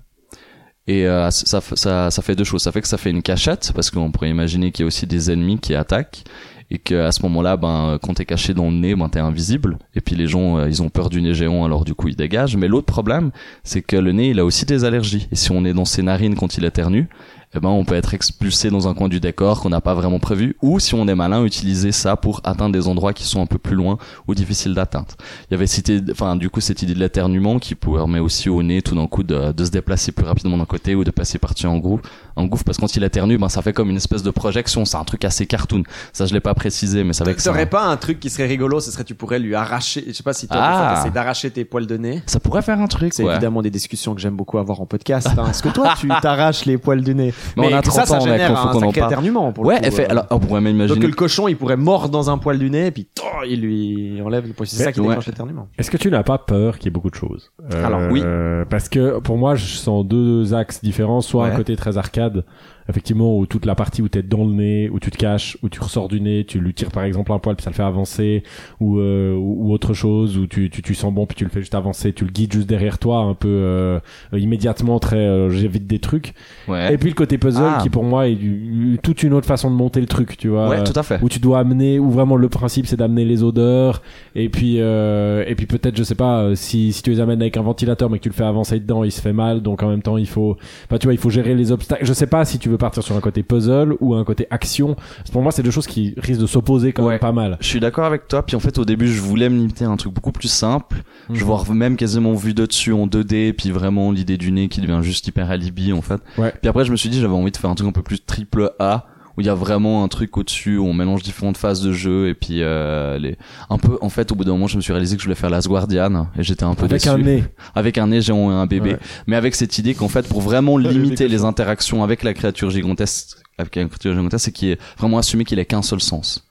Et 0.89 1.05
euh, 1.05 1.29
ça, 1.29 1.61
ça, 1.61 2.09
ça 2.09 2.21
fait 2.23 2.35
deux 2.35 2.43
choses. 2.43 2.63
Ça 2.63 2.71
fait 2.71 2.81
que 2.81 2.87
ça 2.87 2.97
fait 2.97 3.11
une 3.11 3.21
cachette, 3.21 3.71
parce 3.75 3.91
qu'on 3.91 4.09
pourrait 4.09 4.31
imaginer 4.31 4.71
qu'il 4.71 4.81
y 4.81 4.85
a 4.85 4.87
aussi 4.87 5.05
des 5.05 5.29
ennemis 5.29 5.59
qui 5.59 5.75
attaquent. 5.75 6.23
Et 6.71 6.79
qu'à 6.79 7.11
ce 7.11 7.21
moment-là, 7.23 7.57
ben, 7.57 7.99
quand 8.01 8.15
t'es 8.15 8.25
caché 8.25 8.55
dans 8.55 8.65
le 8.65 8.75
nez, 8.75 8.95
ben, 8.95 9.07
t'es 9.07 9.19
invisible. 9.19 9.77
Et 9.95 10.01
puis 10.01 10.15
les 10.15 10.25
gens, 10.25 10.57
euh, 10.57 10.67
ils 10.67 10.81
ont 10.81 10.89
peur 10.89 11.11
du 11.11 11.21
nez 11.21 11.35
géant, 11.35 11.63
alors 11.63 11.85
du 11.85 11.93
coup, 11.93 12.07
ils 12.07 12.15
dégagent. 12.15 12.57
Mais 12.57 12.67
l'autre 12.67 12.87
problème, 12.87 13.29
c'est 13.63 13.83
que 13.83 13.97
le 13.97 14.11
nez, 14.13 14.29
il 14.29 14.39
a 14.39 14.45
aussi 14.45 14.65
des 14.65 14.83
allergies. 14.83 15.27
Et 15.31 15.35
si 15.35 15.51
on 15.51 15.63
est 15.63 15.73
dans 15.73 15.85
ses 15.85 16.01
narines 16.01 16.35
quand 16.35 16.57
il 16.57 16.65
éternue, 16.65 17.07
eh 17.55 17.59
ben, 17.59 17.69
on 17.69 17.83
peut 17.83 17.95
être 17.95 18.13
expulsé 18.13 18.69
dans 18.69 18.87
un 18.87 18.93
coin 18.93 19.09
du 19.09 19.19
décor 19.19 19.61
qu'on 19.61 19.69
n'a 19.69 19.81
pas 19.81 19.95
vraiment 19.95 20.19
prévu. 20.19 20.55
Ou 20.61 20.79
si 20.79 20.93
on 20.93 21.07
est 21.07 21.15
malin, 21.15 21.43
utiliser 21.43 21.91
ça 21.91 22.15
pour 22.15 22.41
atteindre 22.43 22.73
des 22.73 22.87
endroits 22.87 23.11
qui 23.11 23.23
sont 23.23 23.41
un 23.41 23.47
peu 23.47 23.57
plus 23.57 23.75
loin 23.75 23.97
ou 24.27 24.35
difficiles 24.35 24.75
d'atteinte. 24.75 25.17
Il 25.49 25.53
y 25.53 25.55
avait 25.55 25.65
cité, 25.65 25.99
enfin, 26.11 26.35
du 26.35 26.51
coup, 26.51 26.61
cette 26.61 26.83
idée 26.83 26.93
de 26.93 26.99
l'éternuement 26.99 27.57
qui 27.57 27.73
permet 27.73 28.19
aussi 28.19 28.49
au 28.49 28.61
nez 28.61 28.83
tout 28.83 28.95
d'un 28.95 29.07
coup 29.07 29.23
de, 29.23 29.51
se 29.57 29.71
déplacer 29.71 30.11
plus 30.11 30.25
rapidement 30.25 30.57
d'un 30.57 30.65
côté 30.65 30.93
ou 30.93 31.03
de 31.03 31.09
passer 31.09 31.39
par-dessus 31.39 31.65
en 31.65 31.77
groupe, 31.77 32.07
en 32.39 32.45
gouffre, 32.45 32.63
parce 32.63 32.77
que 32.77 32.81
quand 32.81 32.95
il 32.95 33.03
éternue, 33.03 33.37
ben, 33.37 33.49
ça 33.49 33.61
fait 33.61 33.73
comme 33.73 33.89
une 33.89 33.97
espèce 33.97 34.23
de 34.23 34.31
projection. 34.31 34.85
C'est 34.85 34.97
un 34.97 35.03
truc 35.03 35.25
assez 35.25 35.45
cartoon. 35.45 35.83
Ça, 36.13 36.25
je 36.25 36.33
l'ai 36.33 36.39
pas 36.39 36.53
précisé, 36.53 37.03
mais 37.03 37.13
ça 37.13 37.23
va 37.23 37.33
que 37.33 37.41
ça, 37.41 37.49
T'aurais 37.51 37.65
pas 37.65 37.85
un 37.85 37.97
truc 37.97 38.19
qui 38.19 38.29
serait 38.29 38.47
rigolo, 38.47 38.79
ce 38.79 38.91
serait 38.91 39.03
tu 39.03 39.15
pourrais 39.15 39.39
lui 39.39 39.55
arracher, 39.55 40.03
je 40.07 40.13
sais 40.13 40.23
pas 40.23 40.33
si 40.33 40.47
toi, 40.47 40.57
des 40.57 40.63
Ah. 40.63 41.09
d'arracher 41.13 41.51
tes 41.51 41.65
poils 41.65 41.85
de 41.87 41.97
nez. 41.97 42.21
ça 42.25 42.39
pourrait 42.39 42.61
faire 42.61 42.79
un 42.79 42.87
truc, 42.87 43.13
C'est 43.13 43.23
ouais. 43.23 43.31
évidemment 43.33 43.61
des 43.61 43.69
discussions 43.69 44.15
que 44.15 44.21
j'aime 44.21 44.35
beaucoup 44.35 44.57
avoir 44.57 44.81
en 44.81 44.85
podcast. 44.85 45.27
hein. 45.37 45.47
Est-ce 45.49 45.61
que 45.63 45.69
toi, 45.69 45.93
tu 45.99 46.07
t'arraches 46.21 46.65
les 46.65 46.77
poils 46.77 47.01
du 47.03 47.13
nez? 47.15 47.33
Mais 47.57 47.67
on 47.73 47.77
a 47.77 47.81
que 47.81 47.91
ça, 47.91 48.03
30 48.03 48.07
ça 48.07 48.15
ans, 48.15 48.25
mec, 48.25 48.33
génère 48.33 48.67
un 48.67 48.79
sacré 48.79 49.01
éternuement 49.01 49.51
pour 49.51 49.63
le 49.65 49.69
Ouais, 49.69 49.79
coup, 49.79 49.95
euh. 49.99 50.05
alors, 50.09 50.25
on 50.31 50.39
pourrait 50.39 50.61
même 50.61 50.77
Donc 50.77 50.87
imaginer. 50.87 51.07
le 51.07 51.13
cochon, 51.13 51.47
il 51.47 51.57
pourrait 51.57 51.77
mordre 51.77 52.09
dans 52.09 52.29
un 52.29 52.37
poil 52.37 52.57
du 52.57 52.69
nez, 52.69 52.87
et 52.87 52.91
puis 52.91 53.07
oh, 53.21 53.43
il 53.47 53.61
lui 53.61 54.21
enlève 54.21 54.45
le 54.47 54.53
poil. 54.53 54.67
C'est 54.67 54.83
ça 54.83 54.91
qui 54.91 54.99
Ouais. 55.01 55.07
déclenche 55.07 55.27
l'éternuement. 55.27 55.67
Est-ce 55.77 55.89
que 55.91 55.97
tu 55.97 56.09
n'as 56.11 56.23
pas 56.23 56.37
peur 56.37 56.77
qu'il 56.77 56.85
y 56.85 56.87
ait 56.89 56.91
beaucoup 56.91 57.09
de 57.09 57.15
choses? 57.15 57.51
Euh, 57.73 57.85
Alors, 57.85 58.01
oui. 58.11 58.23
Parce 58.69 58.89
que 58.89 59.19
pour 59.19 59.37
moi, 59.37 59.55
je 59.55 59.65
sens 59.75 60.05
deux 60.05 60.53
axes 60.53 60.81
différents. 60.83 61.21
Soit 61.21 61.47
un 61.47 61.51
côté 61.55 61.75
très 61.75 61.97
arcade, 61.97 62.28
collabs 62.29 62.43
effectivement, 62.89 63.37
où 63.37 63.45
toute 63.45 63.65
la 63.65 63.75
partie 63.75 64.01
où 64.01 64.09
t'es 64.09 64.23
dans 64.23 64.43
le 64.45 64.51
nez, 64.53 64.89
où 64.89 64.99
tu 64.99 65.11
te 65.11 65.17
caches, 65.17 65.57
où 65.63 65.69
tu 65.69 65.79
ressors 65.79 66.07
du 66.07 66.19
nez, 66.19 66.43
tu 66.45 66.59
lui 66.59 66.73
tires 66.73 66.91
par 66.91 67.03
exemple 67.03 67.31
un 67.31 67.39
poil 67.39 67.55
puis 67.55 67.63
ça 67.63 67.69
le 67.69 67.75
fait 67.75 67.83
avancer, 67.83 68.43
ou 68.79 68.97
euh, 68.99 69.33
ou 69.35 69.67
ou 69.69 69.73
autre 69.73 69.93
chose, 69.93 70.37
où 70.37 70.47
tu, 70.47 70.69
tu 70.69 70.81
tu 70.81 70.93
sens 70.95 71.13
bon 71.13 71.25
puis 71.25 71.35
tu 71.35 71.43
le 71.43 71.49
fais 71.49 71.59
juste 71.61 71.75
avancer, 71.75 72.11
tu 72.13 72.25
le 72.25 72.31
guides 72.31 72.51
juste 72.53 72.67
derrière 72.67 72.97
toi, 72.97 73.19
un 73.19 73.33
peu 73.35 73.47
euh, 73.47 73.99
immédiatement 74.33 74.99
très 74.99 75.17
euh, 75.17 75.49
j'évite 75.49 75.87
des 75.87 75.99
trucs. 75.99 76.33
Ouais. 76.67 76.93
Et 76.93 76.97
puis 76.97 77.09
le 77.09 77.15
côté 77.15 77.37
puzzle 77.37 77.61
Ah. 77.63 77.79
qui 77.81 77.89
pour 77.89 78.03
moi 78.03 78.27
est 78.27 78.35
du- 78.35 78.97
toute 79.03 79.23
une 79.23 79.33
autre 79.33 79.45
façon 79.47 79.69
de 79.69 79.75
monter 79.75 79.99
le 80.01 80.07
truc, 80.07 80.37
tu 80.37 80.47
vois. 80.47 80.69
Ouais, 80.69 80.83
tout 80.83 80.93
à 80.97 81.03
fait. 81.03 81.19
où 81.21 81.29
tu 81.29 81.39
dois 81.39 81.59
amener 81.59 81.99
où 81.99 82.09
vraiment 82.09 82.35
le 82.35 82.49
principe 82.49 82.87
c'est 82.87 82.95
d'amener 82.97 83.25
les 83.25 83.43
odeurs 83.43 84.01
et 84.35 84.49
puis 84.49 84.77
euh, 84.79 85.43
et 85.47 85.55
puis 85.55 85.65
peut-être 85.65 85.95
je 85.97 86.03
sais 86.03 86.15
pas 86.15 86.41
euh, 86.41 86.55
si 86.55 86.91
si 86.93 87.03
tu 87.03 87.11
les 87.11 87.19
amènes 87.19 87.41
avec 87.41 87.57
un 87.57 87.61
ventilateur 87.61 88.09
mais 88.09 88.17
que 88.17 88.23
tu 88.23 88.29
le 88.29 88.33
fais 88.35 88.43
avancer 88.43 88.79
dedans 88.79 89.03
il 89.03 89.11
se 89.11 89.21
fait 89.21 89.33
mal 89.33 89.61
donc 89.61 89.83
en 89.83 89.89
même 89.89 90.01
temps 90.01 90.17
il 90.17 90.27
faut 90.27 90.57
enfin 90.85 90.97
tu 90.97 91.05
vois 91.07 91.13
il 91.13 91.19
faut 91.19 91.29
gérer 91.29 91.53
les 91.55 91.71
obstacles 91.71 92.05
je 92.05 92.13
sais 92.13 92.27
pas 92.27 92.45
si 92.45 92.57
tu 92.59 92.69
veux 92.69 92.77
partir 92.79 93.03
sur 93.03 93.15
un 93.15 93.19
côté 93.21 93.43
puzzle 93.43 93.95
ou 93.99 94.15
un 94.15 94.23
côté 94.23 94.47
action 94.49 94.95
pour 95.31 95.41
moi 95.43 95.51
c'est 95.51 95.61
deux 95.63 95.69
choses 95.71 95.85
qui 95.87 96.15
risquent 96.17 96.41
de 96.41 96.47
s'opposer 96.47 96.91
quand 96.93 97.03
Ouais. 97.03 97.11
même 97.13 97.19
pas 97.19 97.31
mal 97.31 97.57
Je 97.61 97.67
suis 97.67 97.79
d'accord 97.79 98.05
avec 98.05 98.27
toi. 98.27 98.43
Puis 98.43 98.55
en 98.55 98.59
fait, 98.59 98.77
au 98.79 98.85
début, 98.85 99.07
je 99.07 99.21
voulais 99.21 99.49
me 99.49 99.55
limiter 99.57 99.85
à 99.85 99.89
un 99.89 99.97
truc 99.97 100.13
beaucoup 100.13 100.31
plus 100.31 100.47
simple. 100.47 101.03
Je 101.31 101.43
vois 101.45 101.63
même 101.71 101.95
quasiment 101.97 102.33
vu 102.33 102.53
de 102.53 102.65
dessus 102.65 102.93
en 102.93 103.05
2D. 103.07 103.53
Puis 103.53 103.69
vraiment 103.71 104.11
l'idée 104.11 104.37
du 104.37 104.51
nez 104.51 104.67
qui 104.69 104.81
devient 104.81 104.99
juste 105.01 105.27
hyper 105.27 105.51
alibi 105.51 105.93
en 105.93 106.01
fait. 106.01 106.21
Ouais. 106.37 106.53
Puis 106.61 106.69
après, 106.69 106.85
je 106.85 106.91
me 106.91 106.95
suis 106.97 107.09
dit, 107.09 107.19
j'avais 107.19 107.33
envie 107.33 107.51
de 107.51 107.57
faire 107.57 107.69
un 107.69 107.75
truc 107.75 107.87
un 107.89 107.91
peu 107.91 108.01
plus 108.03 108.19
triple 108.19 108.71
A. 108.79 109.05
Où 109.39 109.41
il 109.41 109.45
y 109.45 109.49
a 109.49 109.55
vraiment 109.55 110.03
un 110.03 110.09
truc 110.09 110.35
au-dessus, 110.35 110.77
où 110.77 110.85
on 110.85 110.93
mélange 110.93 111.23
différentes 111.23 111.55
phases 111.55 111.81
de 111.81 111.93
jeu, 111.93 112.27
et 112.27 112.33
puis 112.33 112.61
euh, 112.61 113.17
les... 113.17 113.37
un 113.69 113.77
peu, 113.77 113.97
en 114.01 114.09
fait, 114.09 114.29
au 114.33 114.35
bout 114.35 114.43
d'un 114.43 114.51
moment, 114.51 114.67
je 114.67 114.75
me 114.75 114.81
suis 114.81 114.91
réalisé 114.91 115.15
que 115.15 115.21
je 115.21 115.27
voulais 115.27 115.35
faire 115.39 115.49
Last 115.49 115.69
Guardian, 115.69 116.27
et 116.37 116.43
j'étais 116.43 116.65
un 116.65 116.73
peu 116.75 116.81
avec 116.83 116.91
déçu. 117.01 117.07
un 117.07 117.17
nez 117.17 117.45
avec 117.75 117.97
un 117.97 118.07
nez 118.07 118.21
géant 118.21 118.51
et 118.51 118.53
un 118.53 118.65
bébé, 118.65 118.89
Ouais. 118.91 118.99
mais 119.27 119.37
avec 119.37 119.55
cette 119.55 119.77
idée 119.77 119.93
qu'en 119.95 120.09
fait, 120.09 120.27
pour 120.27 120.41
vraiment 120.41 120.77
limiter 120.77 121.29
les 121.29 121.45
interactions 121.45 122.03
avec 122.03 122.23
la 122.23 122.33
créature 122.33 122.69
gigantesque, 122.69 123.37
avec 123.57 123.77
la 123.77 123.85
créature 123.85 124.13
gigantesque, 124.13 124.43
c'est 124.45 124.51
qu'il 124.51 124.69
est 124.71 124.79
vraiment 124.97 125.17
assumé 125.19 125.45
qu'il 125.45 125.57
ait 125.59 125.65
qu'un 125.65 125.81
seul 125.83 126.01
sens. 126.01 126.45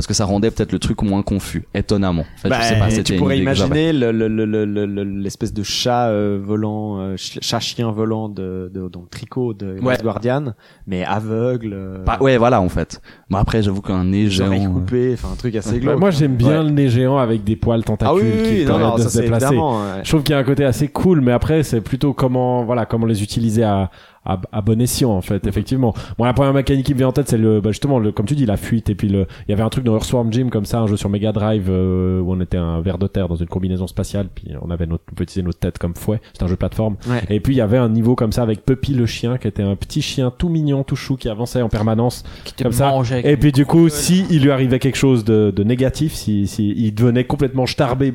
Parce 0.00 0.06
que 0.06 0.14
ça 0.14 0.24
rendait 0.24 0.50
peut-être 0.50 0.72
le 0.72 0.78
truc 0.78 1.02
moins 1.02 1.20
confus, 1.22 1.64
étonnamment. 1.74 2.22
En 2.22 2.38
fait, 2.40 2.48
Bah, 2.48 2.56
je 2.62 2.68
sais 2.68 2.78
pas, 2.78 2.88
c'était 2.88 3.02
tu 3.12 3.16
pourrais 3.18 3.38
imaginer 3.38 3.92
le- 3.92 4.12
le- 4.12 4.28
le- 4.28 4.64
le- 4.64 5.04
l'espèce 5.04 5.52
de 5.52 5.62
chat 5.62 6.08
euh, 6.08 6.40
volant, 6.42 6.98
euh, 7.00 7.16
ch- 7.18 7.38
chat-chien 7.42 7.90
volant 7.90 8.30
de, 8.30 8.70
de 8.72 8.88
donc 8.88 9.10
tricot 9.10 9.52
de 9.52 9.78
Ouais. 9.82 9.98
Guardian, 10.02 10.54
mais 10.86 11.04
aveugle. 11.04 11.72
euh, 11.74 12.02
Bah, 12.02 12.16
ouais, 12.22 12.38
voilà, 12.38 12.62
en 12.62 12.70
fait. 12.70 13.02
Mais 13.28 13.36
après, 13.36 13.62
j'avoue 13.62 13.82
qu'un 13.82 14.04
nez 14.04 14.30
géant. 14.30 14.46
oreilles 14.46 14.66
euh, 14.66 15.12
enfin 15.12 15.28
un 15.34 15.36
truc 15.36 15.54
assez 15.54 15.72
Bah, 15.72 15.78
glauque. 15.80 16.00
moi 16.00 16.10
j'aime 16.10 16.36
bien 16.36 16.60
Ouais. 16.60 16.64
le 16.64 16.70
nez 16.70 16.88
géant 16.88 17.18
avec 17.18 17.44
des 17.44 17.56
poils 17.56 17.84
tentacules 17.84 18.22
Ah 18.22 18.24
oui, 18.24 18.40
oui, 18.42 18.58
qui 18.60 18.64
non, 18.64 18.94
de 18.96 19.02
ça 19.02 19.10
se 19.10 19.18
déplacer 19.20 19.54
ouais. 19.54 20.00
je 20.02 20.08
trouve 20.08 20.22
qu'il 20.22 20.32
y 20.32 20.36
a 20.36 20.38
un 20.38 20.44
côté 20.44 20.64
assez 20.64 20.88
cool 20.88 21.20
mais 21.20 21.32
après 21.32 21.62
c'est 21.62 21.82
plutôt 21.82 22.14
comment 22.14 22.64
voilà 22.64 22.86
comment 22.86 23.04
les 23.06 23.22
utiliser 23.22 23.64
à 23.64 23.90
à, 24.34 24.40
à 24.52 24.60
bon 24.60 24.80
escient 24.80 25.10
en 25.10 25.20
fait 25.20 25.46
effectivement 25.46 25.94
bon 26.18 26.24
la 26.24 26.32
première 26.32 26.52
mécanique 26.54 26.86
qui 26.86 26.92
me 26.94 26.98
vient 26.98 27.08
en 27.08 27.12
tête 27.12 27.28
c'est 27.28 27.38
le 27.38 27.60
bah, 27.60 27.70
justement 27.70 27.98
le 27.98 28.12
comme 28.12 28.26
tu 28.26 28.34
dis 28.34 28.46
la 28.46 28.56
fuite 28.56 28.90
et 28.90 28.94
puis 28.94 29.08
le 29.08 29.26
il 29.46 29.50
y 29.50 29.54
avait 29.54 29.62
un 29.62 29.68
truc 29.68 29.84
dans 29.84 29.94
Earthworm 29.94 30.32
Jim 30.32 30.48
comme 30.50 30.64
ça 30.64 30.80
un 30.80 30.86
jeu 30.86 30.96
sur 30.96 31.08
Mega 31.10 31.32
Drive 31.32 31.66
euh, 31.70 32.20
où 32.20 32.32
on 32.32 32.40
était 32.40 32.56
un 32.58 32.80
ver 32.80 32.98
de 32.98 33.06
terre 33.06 33.28
dans 33.28 33.36
une 33.36 33.46
combinaison 33.48 33.86
spatiale 33.86 34.28
puis 34.34 34.48
on 34.62 34.70
avait 34.70 34.86
notre 34.86 35.04
on 35.10 35.14
peut 35.14 35.22
utiliser 35.24 35.42
notre 35.42 35.58
tête 35.58 35.78
comme 35.78 35.94
fouet 35.94 36.20
c'était 36.32 36.44
un 36.44 36.48
jeu 36.48 36.54
de 36.54 36.58
plateforme 36.58 36.96
Ouais. 37.08 37.22
et 37.30 37.40
puis 37.40 37.54
il 37.54 37.58
y 37.58 37.60
avait 37.62 37.78
un 37.78 37.88
niveau 37.88 38.14
comme 38.14 38.32
ça 38.32 38.42
avec 38.42 38.64
Puppy 38.64 38.94
le 38.94 39.06
chien 39.06 39.38
qui 39.38 39.48
était 39.48 39.62
un 39.62 39.76
petit 39.76 40.02
chien 40.02 40.30
tout 40.36 40.48
mignon 40.48 40.84
tout 40.84 40.96
chou 40.96 41.16
qui 41.16 41.28
avançait 41.28 41.62
en 41.62 41.68
permanence 41.68 42.24
Qui 42.44 42.54
te 42.54 42.62
Comme 42.62 42.72
ça. 42.72 42.92
et 43.24 43.36
puis 43.36 43.52
du 43.52 43.64
coup, 43.66 43.76
couronne. 43.76 43.90
si 43.90 44.26
il 44.30 44.42
lui 44.42 44.50
arrivait 44.50 44.78
quelque 44.78 44.96
chose 44.96 45.24
de, 45.24 45.50
de 45.54 45.64
négatif, 45.64 46.12
si, 46.12 46.46
si 46.46 46.70
il 46.76 46.92
devenait 46.94 47.24
complètement 47.24 47.66
starbé, 47.66 48.12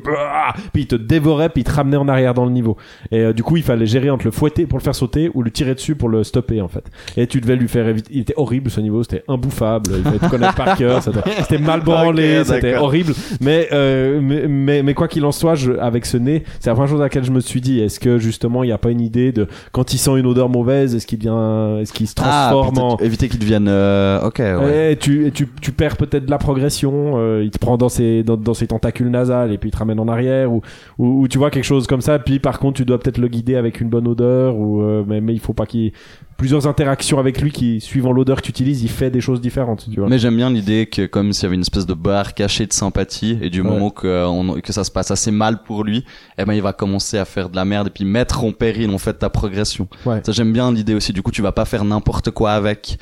puis 0.72 0.82
il 0.82 0.86
te 0.86 0.94
dévorait, 0.96 1.48
puis 1.48 1.62
il 1.62 1.64
te 1.64 1.70
ramenait 1.72 1.96
en 1.96 2.08
arrière 2.08 2.34
dans 2.34 2.44
le 2.44 2.50
niveau. 2.52 2.76
Et 3.10 3.18
euh, 3.20 3.32
du 3.32 3.42
coup, 3.42 3.56
il 3.56 3.62
fallait 3.62 3.86
gérer 3.86 4.10
entre 4.10 4.24
le 4.24 4.30
fouetter 4.30 4.66
pour 4.66 4.78
le 4.78 4.82
faire 4.84 4.94
sauter 4.94 5.30
ou 5.34 5.42
le 5.42 5.50
tirer 5.50 5.74
dessus 5.74 5.94
pour 5.96 6.05
le 6.08 6.24
stopper 6.24 6.60
en 6.60 6.68
fait. 6.68 6.84
Et 7.16 7.26
tu 7.26 7.40
devais 7.40 7.56
lui 7.56 7.68
faire 7.68 7.86
éviter. 7.88 8.10
Il 8.12 8.20
était 8.20 8.34
horrible 8.36 8.70
ce 8.70 8.80
niveau, 8.80 9.02
c'était 9.02 9.24
imbouffable. 9.28 9.90
Il 9.96 10.02
fallait 10.02 10.18
te 10.18 10.28
connaître 10.28 10.54
par 10.64 10.76
cœur. 10.76 11.02
C'était 11.02 11.58
mal 11.58 11.80
branlé, 11.80 12.42
c'était 12.44 12.76
horrible. 12.76 13.12
Mais, 13.40 13.68
euh, 13.72 14.20
mais 14.22 14.46
mais 14.48 14.82
mais 14.82 14.94
quoi 14.94 15.08
qu'il 15.08 15.24
en 15.24 15.32
soit, 15.32 15.54
je, 15.54 15.72
avec 15.72 16.06
ce 16.06 16.16
nez, 16.16 16.44
c'est 16.60 16.70
la 16.70 16.74
première 16.74 16.90
chose 16.90 17.00
à 17.00 17.04
laquelle 17.04 17.24
je 17.24 17.32
me 17.32 17.40
suis 17.40 17.60
dit. 17.60 17.80
Est-ce 17.80 18.00
que 18.00 18.18
justement, 18.18 18.62
il 18.62 18.66
n'y 18.68 18.72
a 18.72 18.78
pas 18.78 18.90
une 18.90 19.00
idée 19.00 19.32
de 19.32 19.46
quand 19.72 19.92
il 19.92 19.98
sent 19.98 20.18
une 20.18 20.26
odeur 20.26 20.48
mauvaise, 20.48 20.94
est-ce 20.94 21.06
qu'il 21.06 21.18
devient, 21.18 21.80
est-ce 21.82 21.92
qu'il 21.92 22.06
se 22.08 22.14
Ah, 22.18 22.48
transforme 22.50 22.78
en 22.78 22.96
éviter 22.98 23.28
qu'il 23.28 23.38
devienne, 23.38 23.66
euh, 23.68 24.20
ok, 24.26 24.38
ouais. 24.38 24.92
et 24.92 24.96
tu, 24.96 25.26
et 25.26 25.30
tu, 25.30 25.48
tu 25.60 25.72
perds 25.72 25.96
peut-être 25.96 26.26
de 26.26 26.30
la 26.30 26.38
progression. 26.38 27.14
euh, 27.16 27.42
il 27.44 27.50
te 27.50 27.58
prend 27.58 27.76
dans 27.76 27.88
ses, 27.88 28.22
dans, 28.22 28.36
dans 28.36 28.54
ses 28.54 28.66
tentacules 28.66 29.10
nasales 29.10 29.52
et 29.52 29.58
puis 29.58 29.68
il 29.68 29.72
te 29.72 29.78
ramène 29.78 30.00
en 30.00 30.08
arrière 30.08 30.52
ou, 30.52 30.62
ou, 30.98 31.22
ou 31.22 31.28
tu 31.28 31.38
vois 31.38 31.50
quelque 31.50 31.64
chose 31.64 31.86
comme 31.86 32.00
ça. 32.00 32.18
Puis 32.18 32.38
par 32.38 32.58
contre, 32.58 32.76
tu 32.78 32.84
dois 32.84 32.98
peut-être 32.98 33.18
le 33.18 33.28
guider 33.28 33.56
avec 33.56 33.80
une 33.80 33.88
bonne 33.88 34.08
odeur 34.08 34.56
ou 34.56 34.82
mais, 35.06 35.20
mais 35.20 35.32
il 35.34 35.40
faut 35.40 35.52
pas 35.52 35.66
qu'il 35.66 35.85
plusieurs 36.36 36.66
interactions 36.66 37.18
avec 37.18 37.40
lui 37.40 37.50
qui, 37.50 37.80
suivant 37.80 38.12
l'odeur 38.12 38.36
que 38.38 38.42
tu 38.42 38.50
utilises, 38.50 38.82
il 38.82 38.90
fait 38.90 39.10
des 39.10 39.20
choses 39.20 39.40
différentes. 39.40 39.86
Tu 39.90 39.98
vois. 40.00 40.08
Mais 40.08 40.18
j'aime 40.18 40.36
bien 40.36 40.50
l'idée 40.50 40.86
que 40.86 41.06
comme 41.06 41.32
s'il 41.32 41.44
y 41.44 41.46
avait 41.46 41.54
une 41.54 41.62
espèce 41.62 41.86
de 41.86 41.94
barre 41.94 42.34
cachée 42.34 42.66
de 42.66 42.72
sympathie 42.72 43.38
et 43.40 43.48
du 43.50 43.60
Ouais. 43.62 43.68
moment 43.70 43.90
que, 43.90 44.06
euh, 44.06 44.28
on- 44.28 44.60
que 44.60 44.72
ça 44.72 44.84
se 44.84 44.90
passe 44.90 45.10
assez 45.10 45.30
mal 45.30 45.62
pour 45.62 45.82
lui, 45.84 46.04
eh 46.38 46.44
ben 46.44 46.52
il 46.52 46.62
va 46.62 46.72
commencer 46.72 47.16
à 47.18 47.24
faire 47.24 47.48
de 47.48 47.56
la 47.56 47.64
merde 47.64 47.86
et 47.86 47.90
puis 47.90 48.04
mettre 48.04 48.44
en 48.44 48.52
péril 48.52 48.90
en 48.90 48.98
fait 48.98 49.14
ta 49.14 49.30
progression. 49.30 49.88
Ouais. 50.04 50.20
Ça 50.24 50.32
j'aime 50.32 50.52
bien 50.52 50.70
l'idée 50.72 50.94
aussi. 50.94 51.12
Du 51.12 51.22
coup 51.22 51.30
tu 51.30 51.40
vas 51.42 51.52
pas 51.52 51.64
faire 51.64 51.84
n'importe 51.84 52.30
quoi 52.30 52.52
avec. 52.52 52.98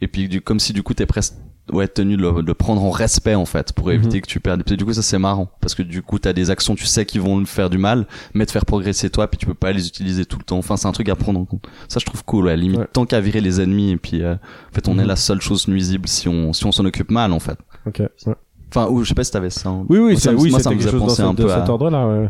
Et 0.00 0.08
puis 0.08 0.28
du, 0.28 0.40
comme 0.40 0.60
si 0.60 0.72
du 0.72 0.82
coup 0.82 0.94
t'es 0.94 1.06
presque 1.06 1.34
ouais 1.72 1.88
tenu 1.88 2.16
de 2.16 2.22
le, 2.22 2.42
de 2.42 2.46
le 2.46 2.54
prendre 2.54 2.82
en 2.84 2.90
respect 2.90 3.34
en 3.34 3.44
fait 3.44 3.72
pour 3.72 3.90
éviter 3.92 4.16
Mhm. 4.16 4.22
que 4.22 4.26
tu 4.26 4.40
perdes. 4.40 4.62
Et 4.70 4.76
du 4.76 4.84
coup 4.84 4.92
ça 4.92 5.02
c'est 5.02 5.18
marrant 5.18 5.48
parce 5.60 5.74
que 5.74 5.82
du 5.82 6.02
coup 6.02 6.18
t'as 6.18 6.32
des 6.32 6.50
actions 6.50 6.74
tu 6.74 6.86
sais 6.86 7.04
qui 7.06 7.18
vont 7.18 7.42
te 7.42 7.48
faire 7.48 7.70
du 7.70 7.78
mal, 7.78 8.06
mais 8.34 8.46
te 8.46 8.52
faire 8.52 8.64
progresser 8.66 9.10
toi 9.10 9.28
puis 9.28 9.38
tu 9.38 9.46
peux 9.46 9.54
pas 9.54 9.72
les 9.72 9.86
utiliser 9.88 10.24
tout 10.24 10.38
le 10.38 10.44
temps. 10.44 10.58
Enfin 10.58 10.76
c'est 10.76 10.86
un 10.88 10.92
truc 10.92 11.08
à 11.08 11.16
prendre 11.16 11.38
en 11.40 11.44
compte. 11.44 11.64
Ça 11.88 12.00
je 12.00 12.06
trouve 12.06 12.24
cool. 12.24 12.46
Ouais, 12.46 12.56
limite 12.56 12.80
Ouais. 12.80 12.86
tant 12.92 13.04
qu'à 13.06 13.20
virer 13.20 13.40
les 13.40 13.60
ennemis 13.60 13.90
et 13.92 13.96
puis 13.96 14.22
euh, 14.22 14.34
en 14.34 14.74
fait 14.74 14.88
on 14.88 14.94
Mhm. 14.94 15.00
est 15.00 15.06
la 15.06 15.16
seule 15.16 15.40
chose 15.40 15.68
nuisible 15.68 16.08
si 16.08 16.28
on 16.28 16.52
si 16.52 16.64
on 16.66 16.72
s'en 16.72 16.84
occupe 16.84 17.10
mal 17.10 17.32
en 17.32 17.40
fait. 17.40 17.58
Ok. 17.86 18.00
Ouais. 18.26 18.34
Enfin 18.70 18.86
ou 18.90 19.02
je 19.02 19.08
sais 19.08 19.14
pas 19.14 19.24
si 19.24 19.30
t'avais 19.32 19.48
ça. 19.50 19.70
hein. 19.70 19.84
Oui, 19.88 19.98
oui, 19.98 20.16
ça, 20.18 20.32
oui, 20.34 20.50
c'était 20.52 20.68
quelque 20.76 20.90
chose 20.90 21.00
dans 21.00 21.22
un 21.22 21.30
ce- 21.32 21.36
de 21.36 21.42
peu 21.44 21.52
à- 21.52 21.60
cet 21.60 21.68
ordre-là. 21.70 22.06
ouais. 22.06 22.28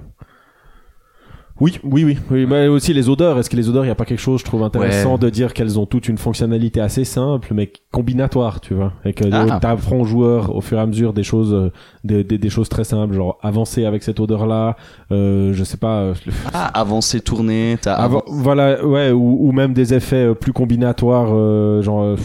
Oui, 1.61 1.79
oui, 1.83 2.05
oui, 2.05 2.19
oui. 2.31 2.47
Mais 2.49 2.69
aussi 2.69 2.95
les 2.95 3.09
odeurs. 3.09 3.39
Est-ce 3.39 3.51
que 3.51 3.57
les 3.57 3.69
odeurs, 3.69 3.85
il 3.85 3.89
y 3.89 3.91
a 3.91 3.95
pas 3.97 4.05
quelque 4.05 4.21
chose, 4.21 4.41
je 4.41 4.45
trouve 4.45 4.63
intéressant 4.63 5.13
Ouais. 5.15 5.19
de 5.19 5.29
dire 5.31 5.53
qu'elles 5.55 5.79
ont 5.79 5.87
toutes 5.87 6.09
une 6.09 6.19
fonctionnalité 6.19 6.81
assez 6.81 7.05
simple, 7.05 7.49
mais 7.53 7.73
combinatoire, 7.91 8.61
tu 8.61 8.75
vois, 8.75 8.93
et 9.05 9.13
que 9.13 9.25
Ah. 9.33 9.59
t'apprends 9.61 9.97
aux 10.01 10.05
joueurs 10.05 10.55
au 10.55 10.61
fur 10.61 10.79
et 10.79 10.81
à 10.81 10.87
mesure 10.87 11.13
des 11.13 11.23
choses, 11.25 11.53
euh, 11.53 11.71
des, 12.05 12.23
des, 12.23 12.39
des 12.39 12.51
choses 12.51 12.69
très 12.69 12.85
simples, 12.85 13.15
genre 13.15 13.39
avancer 13.43 13.85
avec 13.85 14.03
cette 14.05 14.21
odeur-là, 14.21 14.77
euh, 15.11 15.53
je 15.53 15.65
sais 15.65 15.77
pas. 15.79 16.01
euh, 16.03 16.15
Ah, 16.55 16.67
avancer, 16.79 17.21
tourner, 17.21 17.77
avant. 17.87 18.23
voilà, 18.29 18.85
ouais, 18.87 19.11
ou, 19.11 19.49
ou 19.49 19.53
même 19.53 19.73
des 19.73 19.95
effets 19.95 20.29
euh, 20.29 20.35
plus 20.35 20.53
combinatoires, 20.53 21.29
euh, 21.33 21.83
genre, 21.83 22.17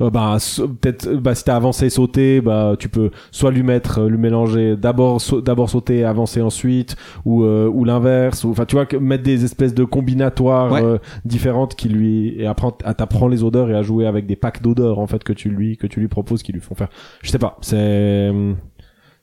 bah, 0.00 0.36
peut-être, 0.80 1.08
bah, 1.14 1.34
si 1.34 1.44
t'as 1.44 1.56
avancé, 1.56 1.90
sauté, 1.90 2.40
bah, 2.40 2.74
tu 2.78 2.88
peux 2.88 3.10
soit 3.30 3.50
lui 3.50 3.62
mettre, 3.62 4.02
lui 4.02 4.18
mélanger, 4.18 4.76
d'abord, 4.76 5.20
d'abord 5.44 5.70
sauter, 5.70 6.04
avancer 6.04 6.40
ensuite, 6.42 6.96
ou, 7.24 7.44
euh, 7.44 7.68
ou 7.72 7.84
l'inverse, 7.84 8.44
ou, 8.44 8.50
enfin, 8.50 8.64
tu 8.64 8.74
vois, 8.76 8.79
que 8.86 8.96
mettre 8.96 9.22
des 9.24 9.44
espèces 9.44 9.74
de 9.74 9.84
combinatoires 9.84 10.72
Ouais. 10.72 10.82
euh, 10.82 10.98
différentes 11.24 11.74
qui 11.74 11.88
lui, 11.88 12.34
et 12.40 12.46
apprendre, 12.46 12.76
à 12.84 12.94
t'apprendre 12.94 13.28
les 13.30 13.42
odeurs 13.44 13.70
et 13.70 13.74
à 13.74 13.82
jouer 13.82 14.06
avec 14.06 14.26
des 14.26 14.36
packs 14.36 14.62
d'odeurs, 14.62 14.98
en 14.98 15.06
fait, 15.06 15.22
que 15.24 15.32
tu 15.32 15.48
lui, 15.50 15.76
que 15.76 15.86
tu 15.86 16.00
lui 16.00 16.08
proposes, 16.08 16.42
qui 16.42 16.52
lui 16.52 16.60
font 16.60 16.74
faire. 16.74 16.88
Je 17.22 17.30
sais 17.30 17.38
pas, 17.38 17.56
c'est, 17.60 18.30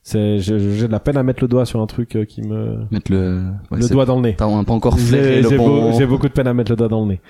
c'est, 0.04 0.40
j'ai 0.40 0.58
de 0.88 0.92
la 0.92 1.00
peine 1.00 1.18
à 1.18 1.24
mettre 1.24 1.44
le 1.44 1.48
doigt 1.48 1.66
sur 1.66 1.82
un 1.82 1.86
truc 1.88 2.16
euh, 2.16 2.26
qui 2.26 2.42
me, 2.42 2.78
Mettre 2.92 3.12
le, 3.12 3.44
ouais, 3.72 3.80
le 3.80 3.90
doigt 3.90 4.06
dans 4.06 4.16
le 4.16 4.22
nez. 4.22 4.36
T'as 4.38 4.46
pas 4.64 4.74
encore 4.74 4.98
J'ai 4.98 5.06
flairé 5.06 5.42
le 5.42 5.50
j'ai 5.50 5.58
bon. 5.58 5.68
beau- 5.90 5.98
j'ai 5.98 6.06
beaucoup 6.06 6.28
de 6.28 6.34
peine 6.34 6.48
à 6.48 6.54
mettre 6.54 6.72
le 6.72 6.78
doigt 6.78 6.88
dans 6.88 7.02
le 7.02 7.08
nez. 7.14 7.22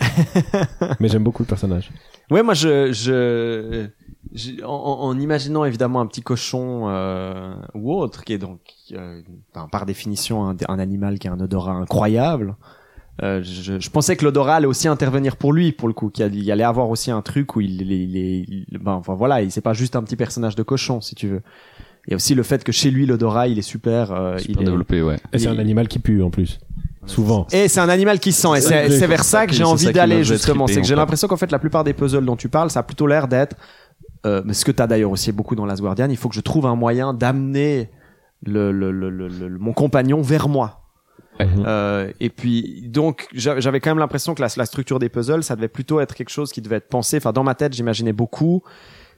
Mais 1.00 1.08
j'aime 1.08 1.24
beaucoup 1.24 1.42
le 1.42 1.48
personnage. 1.48 1.90
Ouais, 2.30 2.42
moi 2.42 2.54
je, 2.54 2.92
je, 2.92 3.86
en, 4.64 4.66
en- 4.68 5.00
en 5.08 5.18
imaginant 5.18 5.64
évidemment 5.64 6.00
un 6.00 6.06
petit 6.06 6.22
cochon 6.22 6.84
euh, 6.88 7.54
ou 7.74 7.92
autre, 7.94 8.24
qui 8.24 8.32
est 8.32 8.38
donc 8.38 8.60
euh, 8.92 9.22
par 9.70 9.86
définition 9.86 10.48
un, 10.48 10.56
un 10.68 10.78
animal 10.78 11.18
qui 11.18 11.28
a 11.28 11.32
un 11.32 11.40
odorat 11.40 11.72
incroyable. 11.72 12.54
euh, 13.22 13.40
je, 13.42 13.80
je 13.80 13.90
pensais 13.90 14.16
que 14.16 14.24
l'odorat 14.24 14.56
allait 14.56 14.66
aussi 14.66 14.86
intervenir 14.86 15.36
pour 15.36 15.52
lui, 15.52 15.72
pour 15.72 15.88
le 15.88 15.94
coup, 15.94 16.08
qu'il 16.10 16.24
y 16.24 16.28
a- 16.28 16.32
il 16.32 16.42
y 16.44 16.52
allait 16.52 16.62
avoir 16.64 16.88
aussi 16.90 17.10
un 17.10 17.22
truc 17.22 17.56
où 17.56 17.60
il, 17.60 17.82
il, 17.82 17.92
est- 17.92 18.04
il, 18.04 18.16
est- 18.16 18.44
il- 18.70 18.78
ben, 18.78 18.92
enfin 18.92 19.14
voilà, 19.14 19.42
il 19.42 19.50
c'est 19.50 19.60
pas 19.60 19.72
juste 19.72 19.96
un 19.96 20.02
petit 20.02 20.16
personnage 20.16 20.54
de 20.56 20.62
cochon, 20.62 21.00
si 21.00 21.14
tu 21.14 21.26
veux. 21.28 21.42
Il 22.06 22.12
y 22.12 22.14
a 22.14 22.16
aussi 22.16 22.34
le 22.34 22.42
fait 22.42 22.64
que 22.64 22.72
chez 22.72 22.90
lui 22.90 23.04
l'odorat 23.06 23.48
il 23.48 23.58
est 23.58 23.62
super, 23.62 24.12
euh, 24.12 24.38
Super 24.38 24.56
il 24.56 24.62
est- 24.62 24.70
développé, 24.70 25.02
ouais. 25.02 25.16
Et 25.32 25.38
c'est 25.38 25.48
un 25.48 25.58
animal 25.58 25.88
qui 25.88 25.98
pue 25.98 26.22
en 26.22 26.30
plus. 26.30 26.58
Souvent. 27.06 27.46
et 27.52 27.68
c'est 27.68 27.80
un 27.80 27.88
animal 27.88 28.20
qui 28.20 28.32
sent, 28.32 28.48
et 28.58 28.60
c'est 28.60 28.90
c'est 28.90 29.06
vers 29.06 29.24
ça 29.24 29.46
que 29.46 29.54
j'ai 29.54 29.64
envie 29.64 29.92
d'aller 29.92 30.24
justement. 30.24 30.66
C'est 30.66 30.80
que 30.82 30.86
j'ai 30.86 30.94
l'impression 30.94 31.26
qu'en 31.26 31.38
fait 31.38 31.50
la 31.50 31.58
plupart 31.58 31.82
des 31.82 31.94
puzzles 31.94 32.24
dont 32.26 32.36
tu 32.36 32.50
parles, 32.50 32.70
ça 32.70 32.80
a 32.80 32.82
plutôt 32.82 33.06
l'air 33.06 33.28
d'être, 33.28 33.56
euh, 34.26 34.42
mais 34.44 34.54
ce 34.54 34.64
que 34.64 34.72
t'as 34.72 34.86
d'ailleurs 34.86 35.10
aussi 35.10 35.32
beaucoup 35.32 35.54
dans 35.54 35.66
Last 35.66 35.80
Guardian, 35.82 36.08
il 36.10 36.16
faut 36.16 36.28
que 36.28 36.34
je 36.34 36.40
trouve 36.40 36.66
un 36.66 36.74
moyen 36.76 37.14
d'amener 37.14 37.90
le, 38.44 38.72
le, 38.72 38.90
le, 38.92 39.10
le- 39.10 39.28
le- 39.28 39.58
mon 39.58 39.72
compagnon 39.72 40.22
vers 40.22 40.48
moi. 40.48 40.82
Mhm. 41.40 41.64
Euh, 41.66 42.10
et 42.18 42.30
puis 42.30 42.82
donc 42.88 43.28
j'a- 43.32 43.60
j'avais 43.60 43.78
quand 43.80 43.90
même 43.90 43.98
l'impression 43.98 44.34
que 44.34 44.42
la, 44.42 44.48
la 44.56 44.66
structure 44.66 44.98
des 44.98 45.08
puzzles, 45.08 45.44
ça 45.44 45.54
devait 45.54 45.68
plutôt 45.68 46.00
être 46.00 46.14
quelque 46.16 46.30
chose 46.30 46.50
qui 46.52 46.60
devait 46.60 46.76
être 46.76 46.88
pensé. 46.88 47.16
Enfin 47.18 47.32
dans 47.32 47.44
ma 47.44 47.54
tête, 47.54 47.74
j'imaginais 47.74 48.12
beaucoup. 48.12 48.62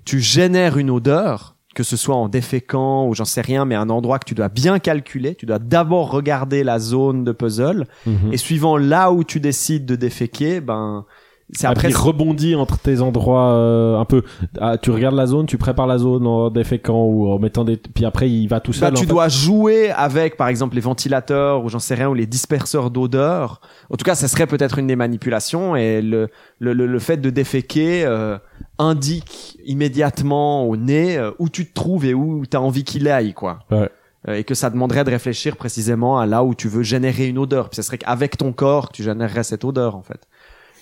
Tu 0.04 0.20
génères 0.20 0.76
une 0.76 0.90
odeur, 0.90 1.56
que 1.74 1.82
ce 1.82 1.96
soit 1.96 2.16
en 2.16 2.28
déféquant 2.28 3.06
ou 3.06 3.14
j'en 3.14 3.24
sais 3.24 3.40
rien, 3.40 3.64
mais 3.64 3.74
un 3.74 3.88
endroit 3.90 4.18
que 4.18 4.26
tu 4.26 4.34
dois 4.34 4.48
bien 4.48 4.78
calculer. 4.78 5.34
Tu 5.34 5.46
dois 5.46 5.58
d'abord 5.58 6.10
regarder 6.10 6.62
la 6.62 6.78
zone 6.78 7.24
de 7.24 7.32
puzzle 7.32 7.86
Mhm. 8.06 8.32
et 8.32 8.36
suivant 8.36 8.76
là 8.76 9.12
où 9.12 9.24
tu 9.24 9.40
décides 9.40 9.86
de 9.86 9.96
déféquer, 9.96 10.60
ben 10.60 11.06
c'est 11.52 11.66
Après, 11.66 11.88
il 11.90 11.96
rebondit 11.96 12.54
entre 12.54 12.78
tes 12.78 13.00
endroits 13.00 13.52
euh, 13.52 13.98
un 13.98 14.04
peu. 14.04 14.22
Ah, 14.60 14.78
tu 14.78 14.90
regardes 14.90 15.16
la 15.16 15.26
zone, 15.26 15.46
tu 15.46 15.58
prépares 15.58 15.86
la 15.86 15.98
zone 15.98 16.26
en 16.26 16.50
déféquant 16.50 17.04
ou 17.06 17.28
en 17.28 17.38
mettant 17.38 17.64
des. 17.64 17.76
Puis 17.76 18.04
après, 18.04 18.30
il 18.30 18.46
va 18.46 18.60
tout 18.60 18.70
Bah, 18.72 18.78
seul. 18.78 18.92
en 18.92 18.96
tu 18.96 19.04
fait. 19.04 19.10
dois 19.10 19.28
jouer 19.28 19.90
avec, 19.90 20.36
par 20.36 20.48
exemple, 20.48 20.74
les 20.76 20.80
ventilateurs 20.80 21.64
ou 21.64 21.68
j'en 21.68 21.78
sais 21.80 21.94
rien, 21.94 22.08
ou 22.08 22.14
les 22.14 22.26
disperseurs 22.26 22.90
d'odeur. 22.90 23.60
En 23.90 23.96
tout 23.96 24.04
cas, 24.04 24.14
ça 24.14 24.28
serait 24.28 24.46
peut-être 24.46 24.78
une 24.78 24.86
des 24.86 24.96
manipulations 24.96 25.74
et 25.76 26.00
le, 26.02 26.28
le, 26.60 26.72
le, 26.72 26.86
le 26.86 26.98
fait 26.98 27.16
de 27.16 27.30
déféquer 27.30 28.04
euh, 28.04 28.38
indique 28.78 29.58
immédiatement 29.64 30.64
au 30.68 30.76
nez 30.76 31.16
euh, 31.18 31.32
où 31.38 31.48
tu 31.48 31.66
te 31.66 31.74
trouves 31.74 32.04
et 32.04 32.14
où 32.14 32.44
tu 32.48 32.56
as 32.56 32.60
envie 32.60 32.84
qu'il 32.84 33.08
aille, 33.08 33.34
quoi. 33.34 33.60
Ouais. 33.70 33.88
Euh, 34.28 34.34
et 34.34 34.44
que 34.44 34.54
ça 34.54 34.68
demanderait 34.70 35.02
de 35.04 35.10
réfléchir 35.10 35.56
précisément 35.56 36.18
à 36.20 36.26
là 36.26 36.44
où 36.44 36.54
tu 36.54 36.68
veux 36.68 36.82
générer 36.82 37.26
une 37.26 37.38
odeur. 37.38 37.70
Puis 37.70 37.76
ça 37.76 37.82
serait 37.82 37.98
qu'avec 37.98 38.36
ton 38.36 38.52
corps 38.52 38.92
tu 38.92 39.02
générerais 39.02 39.44
cette 39.44 39.64
odeur, 39.64 39.96
en 39.96 40.02
fait. 40.02 40.20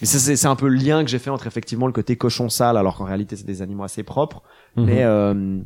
Mais 0.01 0.07
c'est 0.07 0.47
un 0.47 0.57
peu 0.57 0.69
le 0.69 0.77
lien 0.77 1.05
que 1.05 1.11
j'ai 1.11 1.19
fait 1.19 1.31
entre 1.31 1.47
effectivement 1.47 1.87
le 1.87 1.93
côté 1.93 2.17
cochon 2.17 2.49
sale, 2.49 2.77
alors 2.77 2.97
qu'en 2.97 3.05
réalité 3.05 3.37
c'est 3.37 3.47
des 3.47 3.63
animaux 3.63 3.85
assez 3.85 4.03
propres, 4.03 4.43
Mhm. 4.77 4.85
mais 4.85 5.03
euh, 5.05 5.59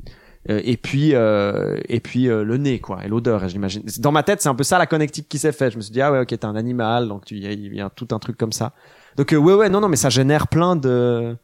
euh, 0.51 0.61
et 0.65 0.77
puis 0.77 1.15
euh, 1.15 1.79
et 1.89 2.01
puis 2.01 2.29
euh, 2.29 2.43
le 2.45 2.57
nez 2.57 2.81
quoi 2.81 3.05
et 3.05 3.09
l'odeur 3.09 3.45
et 3.45 3.49
j'imagine 3.49 3.83
dans 4.01 4.11
ma 4.11 4.23
tête 4.25 4.41
c'est 4.43 4.49
un 4.49 4.55
peu 4.57 4.65
ça 4.65 4.77
la 4.79 4.87
connectique 4.87 5.29
qui 5.29 5.39
s'est 5.39 5.53
faite. 5.53 5.73
Je 5.73 5.77
me 5.77 5.83
suis 5.83 5.93
dit 5.93 6.01
ah 6.01 6.11
ouais 6.11 6.19
ok 6.21 6.27
t'es 6.29 6.45
un 6.45 6.57
animal 6.57 7.07
donc 7.09 7.25
tu 7.27 7.35
il 7.37 7.43
y, 7.45 7.47
a- 7.47 7.53
il 7.53 7.75
y 7.77 7.81
a 7.81 7.91
tout 7.91 8.09
un 8.13 8.19
truc 8.19 8.37
comme 8.39 8.53
ça. 8.53 8.73
Donc 9.17 9.33
euh, 9.33 9.37
ouais 9.37 9.55
ouais 9.55 9.69
non 9.69 9.81
non 9.81 9.89
mais 9.89 9.97
ça 9.97 10.09
génère 10.09 10.49
plein 10.49 10.75
de 10.77 11.37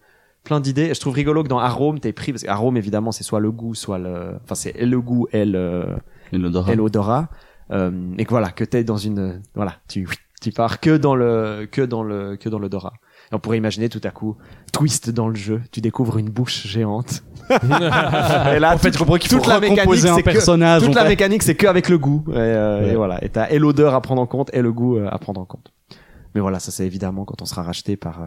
plein 0.42 0.59
d'idées. 0.61 0.94
Je 0.94 0.98
trouve 1.01 1.14
rigolo 1.14 1.42
que 1.44 1.48
dans 1.48 1.59
Arome 1.61 2.01
t'es 2.01 2.12
pris 2.12 2.33
parce 2.33 2.42
qu'Arome 2.42 2.77
évidemment 2.77 3.12
c'est 3.12 3.22
soit 3.24 3.38
le 3.40 3.53
goût 3.53 3.74
soit 3.77 3.98
le 3.98 4.33
enfin 4.42 4.55
c'est 4.57 4.72
le 4.85 5.01
goût 5.01 5.29
et 5.33 5.44
le 5.44 5.85
Et 6.33 6.38
l'odorat. 6.38 6.72
et 6.72 6.77
l'odorat. 6.77 7.29
Euh, 7.70 7.90
et 8.16 8.24
que 8.24 8.31
voilà 8.31 8.48
que 8.51 8.64
t'es 8.64 8.83
dans 8.83 8.96
une 8.96 9.42
voilà 9.55 9.74
tu 9.88 10.09
tu 10.40 10.53
pars 10.53 10.81
que 10.81 10.96
dans 10.96 11.14
le 11.14 11.68
que 11.70 11.83
dans 11.83 12.03
le 12.03 12.37
que 12.37 12.48
dans 12.48 12.59
l'odorat 12.59 12.92
et 13.31 13.35
on 13.35 13.38
pourrait 13.38 13.59
imaginer 13.59 13.88
tout 13.88 14.01
à 14.05 14.11
coup 14.11 14.37
twist 14.72 15.11
dans 15.11 15.29
le 15.29 15.35
jeu 15.35 15.61
tu 15.72 15.81
découvres 15.81 16.18
une 16.18 16.29
bouche 16.31 16.66
géante 16.66 17.22
et 17.51 18.59
là 18.59 18.74
En 18.74 18.79
fait, 18.79 18.88
toute- 18.90 18.94
je 18.94 18.98
comprends 18.98 19.16
qu'il 19.16 19.31
faut 19.31 19.38
toute 19.38 19.46
la 19.46 19.59
mécanique 19.61 19.81
recomposer 19.81 20.09
un 20.11 20.14
c'est 20.16 20.22
que 20.22 20.31
personnage. 20.31 20.83
toute 20.83 20.94
la 20.94 21.03
fait. 21.03 21.09
mécanique 21.09 21.42
c'est 21.42 21.55
que 21.55 21.66
avec 21.66 21.88
le 21.88 21.98
goût 21.98 22.24
et, 22.29 22.33
euh, 22.37 22.81
Ouais. 22.85 22.92
et 22.92 22.96
voilà 22.96 23.24
et 23.24 23.29
t'as 23.31 23.48
et 23.51 23.59
l'odeur 23.59 23.94
à 23.94 24.01
prendre 24.03 24.20
en 24.22 24.27
compte 24.27 24.51
et 24.53 24.62
le 24.62 24.72
goût 24.72 24.96
euh, 24.96 25.09
à 25.11 25.18
prendre 25.18 25.40
en 25.40 25.44
compte 25.44 25.72
mais 26.35 26.40
voilà 26.40 26.59
ça 26.61 26.70
c'est 26.70 26.85
évidemment 26.87 27.24
quand 27.24 27.40
on 27.42 27.46
sera 27.46 27.62
racheté 27.62 27.96
par 27.96 28.22
euh, 28.22 28.27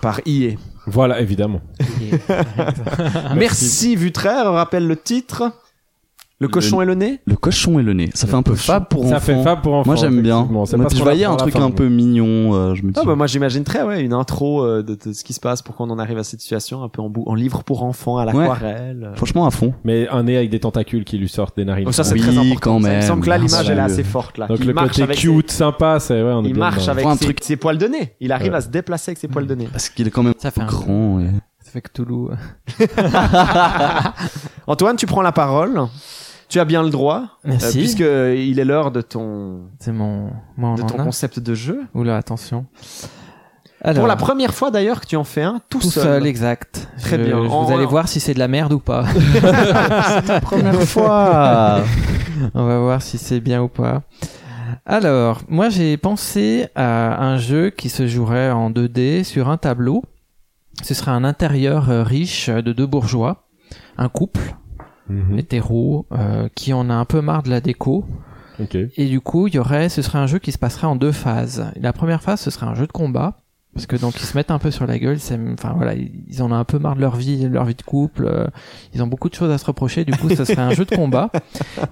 par 0.00 0.20
EA 0.26 0.52
Voilà, 0.86 1.20
évidemment. 1.20 1.60
merci 3.34 3.96
Vutraire 3.96 4.52
rappelle 4.52 4.86
le 4.86 4.96
titre 4.96 5.52
le 6.38 6.46
Le- 6.48 6.52
cochon 6.52 6.82
et 6.82 6.84
le 6.84 6.94
nez 6.94 7.20
Le 7.26 7.34
cochon 7.36 7.78
et 7.78 7.82
le 7.82 7.94
nez. 7.94 8.10
Ça 8.12 8.26
fait 8.26 8.34
un 8.34 8.42
peu 8.42 8.54
fab 8.54 8.88
pour 8.88 9.04
Ça 9.08 9.16
enfants. 9.16 9.20
fait 9.20 9.42
fab 9.42 9.62
pour 9.62 9.72
enfants. 9.74 9.86
Moi 9.92 9.96
j'aime 9.96 10.20
bien. 10.20 10.44
Moi, 10.50 10.64
je 10.66 11.02
voyais 11.02 11.24
un 11.24 11.36
truc 11.36 11.56
un 11.56 11.70
peu 11.70 11.88
mignon. 11.88 12.54
euh, 12.54 12.74
je 12.74 12.82
me 12.82 12.92
dis. 12.92 13.00
Ah 13.02 13.06
bah 13.06 13.14
moi 13.14 13.26
j'imagine 13.26 13.64
très 13.64 13.82
ouais 13.82 14.02
une 14.02 14.12
intro 14.12 14.62
euh, 14.62 14.82
de, 14.82 14.94
de 14.96 15.12
ce 15.14 15.24
qui 15.24 15.32
se 15.32 15.40
passe 15.40 15.62
pour 15.62 15.74
qu'on 15.76 15.88
en 15.88 15.98
arrive 15.98 16.18
à 16.18 16.24
cette 16.24 16.40
situation 16.42 16.82
un 16.82 16.88
peu 16.90 17.00
en, 17.00 17.08
bou- 17.08 17.24
en 17.26 17.34
livre 17.34 17.64
pour 17.64 17.84
enfants 17.84 18.18
à 18.18 18.26
l'aquarelle. 18.26 19.08
euh. 19.12 19.16
Franchement 19.16 19.46
à 19.46 19.50
fond. 19.50 19.72
Mais 19.84 20.08
un 20.08 20.24
nez 20.24 20.36
avec 20.36 20.50
des 20.50 20.60
tentacules 20.60 21.04
qui 21.04 21.16
lui 21.16 21.28
sortent 21.28 21.56
des 21.56 21.64
narines. 21.64 21.84
Donc 21.84 21.94
ça 21.94 22.04
c'est 22.04 22.12
Oui, 22.14 22.20
très 22.20 22.36
important. 22.36 22.54
quand 22.60 22.80
Ça, 22.82 22.88
il 22.88 22.92
me 22.92 22.98
même, 22.98 23.02
semble 23.08 23.22
que 23.24 23.28
là 23.30 23.38
l'image 23.38 23.70
elle 23.70 23.78
est 23.78 23.80
assez 23.80 24.04
forte 24.04 24.36
là. 24.36 24.46
Donc 24.46 24.58
il 24.60 24.66
le 24.66 24.74
marche 24.74 24.88
côté 24.90 25.02
avec 25.04 25.16
cute, 25.18 25.50
sympa, 25.50 25.98
c'est 26.00 26.22
ouais, 26.22 26.32
on 26.32 26.44
est 26.44 26.48
il 26.50 26.54
marche 26.58 26.86
avec 26.88 27.06
ses, 27.18 27.24
truc- 27.24 27.38
ses 27.42 27.56
poils 27.56 27.78
de 27.78 27.86
nez. 27.86 28.14
Il 28.20 28.30
arrive 28.32 28.54
à 28.54 28.60
se 28.60 28.68
déplacer 28.68 29.12
avec 29.12 29.18
ses 29.18 29.28
poils 29.28 29.46
de 29.46 29.54
nez. 29.54 29.68
Parce 29.72 29.88
qu'il 29.88 30.06
est 30.06 30.10
quand 30.10 30.22
même 30.22 30.34
Ça 30.38 30.50
fait 30.50 30.60
un 30.60 30.66
grand. 30.66 31.20
Ça 31.64 31.72
fait 31.72 31.80
que 31.80 31.90
Toulouse. 31.92 32.30
Antoine, 34.66 34.96
tu 34.96 35.06
prends 35.06 35.22
la 35.22 35.32
parole. 35.32 35.80
Tu 36.48 36.60
as 36.60 36.64
bien 36.64 36.82
le 36.82 36.90
droit, 36.90 37.22
euh, 37.44 37.48
Merci. 37.50 37.78
puisque 37.78 38.00
il 38.00 38.58
est 38.60 38.64
l'heure 38.64 38.90
de 38.92 39.00
ton 39.00 39.62
C'est 39.80 39.92
mon. 39.92 40.30
Moi, 40.56 40.70
on 40.70 40.74
de 40.76 40.82
ton 40.82 40.96
concept 40.96 41.40
de 41.40 41.54
jeu. 41.54 41.82
Oula, 41.94 42.16
attention. 42.16 42.66
Alors, 43.82 44.00
Pour 44.00 44.08
la 44.08 44.16
première 44.16 44.54
fois 44.54 44.70
d'ailleurs 44.70 45.00
que 45.00 45.06
tu 45.06 45.16
en 45.16 45.24
fais 45.24 45.42
un 45.42 45.60
tout, 45.68 45.78
tout 45.80 45.90
seul, 45.90 46.26
exact. 46.26 46.88
Très 47.00 47.18
Je- 47.18 47.24
bien. 47.24 47.42
je- 47.44 47.48
En- 47.48 47.64
vous 47.64 47.72
allez 47.74 47.84
voir 47.86 48.08
si 48.08 48.20
c'est 48.20 48.32
de 48.34 48.38
la 48.38 48.48
merde 48.48 48.72
ou 48.72 48.78
pas. 48.78 49.04
Première 50.42 50.80
fois. 50.82 51.80
On 52.54 52.64
va 52.64 52.78
voir 52.78 53.02
si 53.02 53.18
c'est 53.18 53.40
bien 53.40 53.62
ou 53.62 53.68
pas. 53.68 54.02
Alors, 54.86 55.42
moi 55.48 55.68
j'ai 55.68 55.96
pensé 55.96 56.68
à 56.74 57.22
un 57.24 57.38
jeu 57.38 57.70
qui 57.70 57.88
se 57.88 58.06
jouerait 58.06 58.50
en 58.50 58.70
2D 58.70 59.24
sur 59.24 59.48
un 59.48 59.56
tableau. 59.56 60.02
Ce 60.82 60.94
serait 60.94 61.10
un 61.10 61.24
intérieur 61.24 61.90
euh, 61.90 62.02
riche 62.02 62.48
de 62.50 62.72
deux 62.72 62.86
bourgeois, 62.86 63.46
un 63.98 64.08
couple 64.08 64.54
Mhm. 65.08 65.38
hétéro 65.38 66.06
euh, 66.12 66.48
qui 66.54 66.72
en 66.72 66.90
a 66.90 66.94
un 66.94 67.04
peu 67.04 67.20
marre 67.20 67.42
de 67.42 67.50
la 67.50 67.60
déco. 67.60 68.04
Ok. 68.58 68.76
Et 68.96 69.06
du 69.06 69.20
coup, 69.20 69.48
il 69.48 69.54
y 69.54 69.58
aurait, 69.58 69.88
ce 69.88 70.02
serait 70.02 70.18
un 70.18 70.26
jeu 70.26 70.38
qui 70.38 70.50
se 70.52 70.58
passerait 70.58 70.86
en 70.86 70.96
deux 70.96 71.12
phases. 71.12 71.70
La 71.76 71.92
première 71.92 72.22
phase, 72.22 72.40
ce 72.40 72.50
serait 72.50 72.66
un 72.66 72.74
jeu 72.74 72.86
de 72.86 72.92
combat 72.92 73.42
parce 73.76 73.86
que 73.86 73.96
donc 73.96 74.14
ils 74.16 74.24
se 74.24 74.36
mettent 74.36 74.50
un 74.50 74.58
peu 74.58 74.70
sur 74.72 74.86
la 74.86 74.98
gueule. 74.98 75.20
c'est- 75.20 75.38
Enfin 75.52 75.74
voilà, 75.76 75.94
ils 75.94 76.10
ils 76.28 76.42
en 76.42 76.50
ont 76.50 76.54
un 76.54 76.64
peu 76.64 76.78
marre 76.78 76.96
de 76.96 77.00
leur 77.00 77.14
vie, 77.14 77.36
de 77.44 77.48
leur 77.48 77.64
vie 77.66 77.74
de 77.74 77.82
couple. 77.82 78.26
euh, 78.26 78.46
Ils 78.94 79.02
ont 79.02 79.06
beaucoup 79.06 79.28
de 79.28 79.34
choses 79.34 79.50
à 79.52 79.58
se 79.58 79.64
reprocher. 79.66 80.04
Du 80.04 80.12
coup, 80.16 80.28
ce 80.30 80.44
serait 80.44 80.62
un 80.62 80.70
jeu 80.70 80.84
de 80.84 80.94
combat. 80.96 81.30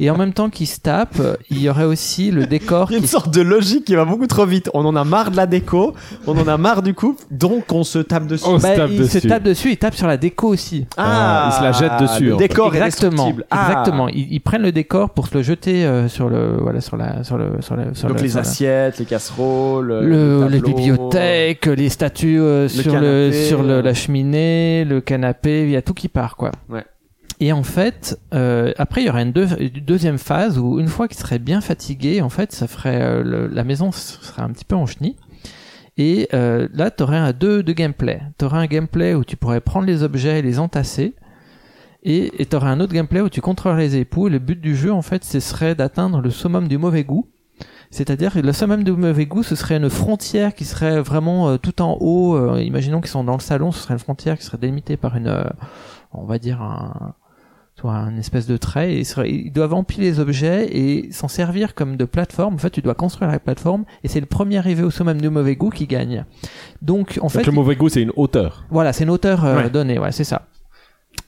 Et 0.00 0.10
en 0.10 0.16
même 0.16 0.32
temps 0.32 0.48
qu'ils 0.50 0.66
se 0.66 0.80
tapent, 0.80 1.20
il 1.50 1.60
y 1.60 1.68
aurait 1.68 1.84
aussi 1.84 2.30
le 2.30 2.46
décor. 2.46 2.88
Il 2.90 2.94
y 2.94 2.96
a 2.96 2.98
une 2.98 3.04
qui- 3.04 3.10
sorte 3.10 3.32
de 3.32 3.42
logique 3.42 3.84
qui 3.84 3.94
va 3.94 4.04
beaucoup 4.04 4.26
trop 4.26 4.46
vite. 4.46 4.70
On 4.74 4.84
en 4.86 4.96
a 4.96 5.04
marre 5.04 5.30
de 5.30 5.36
la 5.36 5.46
déco, 5.46 5.94
on 6.26 6.36
en 6.38 6.48
a 6.48 6.56
marre 6.56 6.82
du 6.82 6.94
couple, 6.94 7.22
donc 7.30 7.70
on 7.72 7.84
se 7.84 7.98
tape 8.00 8.26
dessus. 8.26 8.44
On 8.48 8.58
se 8.58 8.62
Bah, 8.62 8.74
tape 8.76 8.90
ils 8.90 9.06
se 9.08 9.14
dessus. 9.18 9.28
tapent 9.28 9.42
dessus, 9.42 9.70
ils 9.70 9.76
tapent 9.76 9.94
sur 9.94 10.06
la 10.06 10.16
déco 10.16 10.48
aussi. 10.48 10.86
Ah, 10.96 11.50
il 11.52 11.58
se 11.58 11.62
la 11.62 11.72
jette 11.72 12.00
dessus, 12.00 12.24
Le 12.30 12.36
décor 12.36 12.74
est 12.74 12.78
exactement. 12.78 13.32
Ah. 13.50 13.66
exactement. 13.68 14.08
Ils, 14.08 14.32
ils 14.32 14.40
prennent 14.40 14.62
le 14.62 14.72
décor 14.72 15.10
pour 15.10 15.28
se 15.28 15.34
le 15.34 15.42
jeter 15.42 15.84
euh, 15.84 16.08
sur 16.08 16.28
le, 16.30 16.56
voilà, 16.60 16.80
sur 16.80 16.96
la, 16.96 17.22
sur 17.24 17.36
le, 17.36 17.60
sur 17.60 17.76
le, 17.76 17.94
sur 17.94 18.08
Donc 18.08 18.16
le- 18.18 18.22
les 18.24 18.28
sur 18.30 18.36
la- 18.38 18.40
assiettes, 18.48 18.98
les 18.98 19.04
casseroles, 19.04 19.88
le, 19.88 20.48
les 20.48 20.60
bibliothèques, 20.60 21.66
les 21.74 21.88
statues 21.88 22.40
euh, 22.40 22.68
sur 22.68 23.00
le 23.00 23.30
sur 23.32 23.62
le, 23.62 23.70
euh. 23.74 23.82
la 23.82 23.94
cheminée, 23.94 24.84
le 24.84 25.00
canapé, 25.00 25.64
il 25.64 25.70
y 25.70 25.76
a 25.76 25.82
tout 25.82 25.94
qui 25.94 26.08
part 26.08 26.36
quoi. 26.36 26.50
Ouais. 26.68 26.84
Et 27.40 27.52
en 27.52 27.62
fait, 27.64 28.18
euh, 28.32 28.72
après 28.78 29.02
il 29.02 29.06
y 29.06 29.10
aurait 29.10 29.22
une, 29.22 29.32
deux- 29.32 29.48
une 29.58 29.84
deuxième 29.84 30.18
phase 30.18 30.58
où 30.58 30.78
une 30.80 30.88
fois 30.88 31.08
qu'il 31.08 31.18
serait 31.18 31.38
bien 31.40 31.60
fatigué, 31.60 32.22
en 32.22 32.28
fait, 32.28 32.52
ça 32.52 32.66
ferait 32.68 33.02
euh, 33.02 33.22
le- 33.22 33.46
la 33.48 33.64
maison 33.64 33.90
serait 33.92 34.42
un 34.42 34.50
petit 34.50 34.64
peu 34.64 34.76
en 34.76 34.86
chenille. 34.86 35.16
Et 35.96 36.28
euh, 36.34 36.66
là, 36.72 36.90
tu 36.90 37.02
aurais 37.04 37.16
un 37.18 37.32
deux 37.32 37.62
de 37.62 37.72
gameplay. 37.72 38.20
Tu 38.38 38.44
aurais 38.44 38.58
un 38.58 38.66
gameplay 38.66 39.14
où 39.14 39.24
tu 39.24 39.36
pourrais 39.36 39.60
prendre 39.60 39.86
les 39.86 40.02
objets 40.02 40.40
et 40.40 40.42
les 40.42 40.58
entasser. 40.58 41.14
Et 42.02 42.32
tu 42.50 42.56
aurais 42.56 42.68
un 42.68 42.80
autre 42.80 42.92
gameplay 42.92 43.20
où 43.20 43.28
tu 43.28 43.40
contrôles 43.40 43.78
les 43.78 43.96
époux. 43.96 44.26
Et 44.26 44.30
le 44.30 44.38
but 44.40 44.60
du 44.60 44.74
jeu, 44.76 44.92
en 44.92 45.02
fait, 45.02 45.24
ce 45.24 45.38
serait 45.40 45.74
d'atteindre 45.76 46.20
le 46.20 46.30
summum 46.30 46.66
du 46.68 46.78
mauvais 46.78 47.04
goût. 47.04 47.28
C'est-à-dire 47.94 48.32
que 48.34 48.40
le 48.40 48.52
summum 48.52 48.82
du 48.82 48.90
mauvais 48.92 49.24
goût, 49.26 49.42
ce 49.44 49.54
serait 49.54 49.76
une 49.76 49.88
frontière 49.88 50.54
qui 50.54 50.64
serait 50.64 51.00
vraiment 51.00 51.48
euh, 51.50 51.56
tout 51.58 51.80
en 51.80 51.96
haut. 52.00 52.34
euh, 52.36 52.60
imaginons 52.60 53.00
qu'ils 53.00 53.10
sont 53.10 53.22
dans 53.24 53.34
le 53.34 53.40
salon, 53.40 53.70
ce 53.70 53.80
serait 53.82 53.94
une 53.94 54.00
frontière 54.00 54.36
qui 54.36 54.44
serait 54.44 54.58
délimitée 54.58 54.96
par 54.96 55.16
une, 55.16 55.28
euh, 55.28 55.44
on 56.12 56.24
va 56.24 56.38
dire 56.38 56.60
un, 56.60 57.14
une 57.84 58.18
espèce 58.18 58.46
de 58.46 58.56
trait. 58.56 58.94
Et 58.94 58.98
ils, 59.00 59.04
seraient- 59.04 59.30
ils 59.30 59.52
doivent 59.52 59.74
empiler 59.74 60.06
les 60.10 60.18
objets 60.18 60.68
et 60.76 61.12
s'en 61.12 61.28
servir 61.28 61.74
comme 61.74 61.96
de 61.96 62.04
plateforme. 62.04 62.54
En 62.54 62.58
fait, 62.58 62.70
tu 62.70 62.80
dois 62.82 62.94
construire 62.94 63.30
la 63.30 63.38
plateforme 63.38 63.84
et 64.02 64.08
c'est 64.08 64.20
le 64.20 64.26
premier 64.26 64.58
arrivé 64.58 64.82
au 64.82 64.90
summum 64.90 65.20
du 65.20 65.28
mauvais 65.30 65.54
goût 65.54 65.70
qui 65.70 65.86
gagne. 65.86 66.24
Donc, 66.82 67.18
en 67.20 67.26
Donc 67.26 67.30
fait, 67.30 67.46
le 67.46 67.52
mauvais 67.52 67.76
goût, 67.76 67.88
c'est 67.90 68.02
une 68.02 68.12
hauteur. 68.16 68.64
voilà, 68.70 68.92
c'est 68.92 69.04
une 69.04 69.10
hauteur 69.10 69.44
euh, 69.44 69.56
Ouais. 69.56 69.70
donnée, 69.70 69.98
ouais, 70.00 70.10
c'est 70.12 70.24
ça. 70.24 70.48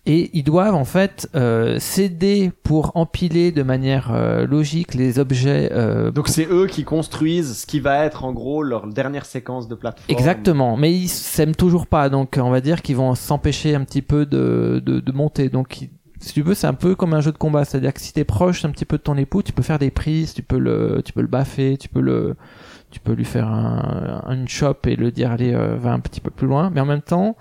Et 0.08 0.30
ils 0.34 0.44
doivent 0.44 0.74
en 0.76 0.84
fait 0.84 1.28
euh, 1.34 1.80
s'aider 1.80 2.52
pour 2.62 2.92
empiler 2.94 3.50
de 3.50 3.64
manière 3.64 4.12
euh, 4.12 4.46
logique 4.46 4.94
les 4.94 5.18
objets. 5.18 5.68
euh, 5.72 6.12
Donc 6.12 6.28
c'est 6.28 6.46
eux 6.48 6.66
qui 6.68 6.84
construisent 6.84 7.58
ce 7.58 7.66
qui 7.66 7.80
va 7.80 8.04
être 8.04 8.24
en 8.24 8.32
gros 8.32 8.62
leur 8.62 8.86
dernière 8.86 9.26
séquence 9.26 9.66
de 9.66 9.74
plateforme. 9.74 10.16
Exactement, 10.16 10.76
mais 10.76 10.92
ils 10.94 11.08
s'aiment 11.08 11.56
toujours 11.56 11.88
pas, 11.88 12.08
donc 12.08 12.38
on 12.40 12.50
va 12.50 12.60
dire 12.60 12.82
qu'ils 12.82 12.96
vont 12.96 13.14
s'empêcher 13.16 13.74
un 13.74 13.82
petit 13.82 14.02
peu 14.02 14.26
de, 14.26 14.80
de, 14.84 15.00
de 15.00 15.12
monter. 15.12 15.48
Donc 15.48 15.82
ils- 15.82 15.90
si 16.18 16.32
tu 16.32 16.40
veux, 16.42 16.54
c'est 16.54 16.66
un 16.66 16.72
peu 16.74 16.94
comme 16.94 17.12
un 17.12 17.20
jeu 17.20 17.30
de 17.30 17.36
combat, 17.36 17.64
c'est-à-dire 17.64 17.92
que 17.92 18.00
si 18.00 18.12
t'es 18.14 18.24
proche 18.24 18.64
un 18.64 18.70
petit 18.70 18.86
peu 18.86 18.96
de 18.96 19.02
ton 19.02 19.16
époux, 19.18 19.42
tu 19.42 19.52
peux 19.52 19.62
faire 19.62 19.78
des 19.78 19.90
prises, 19.90 20.32
tu 20.32 20.42
peux 20.42 20.58
le, 20.58 21.02
tu 21.04 21.12
peux 21.12 21.20
le 21.20 21.26
baffer, 21.26 21.76
tu 21.76 21.88
peux 21.90 22.00
le, 22.00 22.36
tu 22.90 23.00
peux 23.00 23.12
lui 23.12 23.26
faire 23.26 23.48
un, 23.48 24.24
une 24.30 24.48
chop 24.48 24.86
et 24.86 24.96
le 24.96 25.10
dire 25.10 25.30
allez 25.32 25.52
euh, 25.52 25.76
va 25.76 25.92
un 25.92 26.00
petit 26.00 26.20
peu 26.22 26.30
plus 26.30 26.46
loin, 26.46 26.70
mais 26.72 26.80
en 26.80 26.86
même 26.86 27.02
temps, 27.02 27.36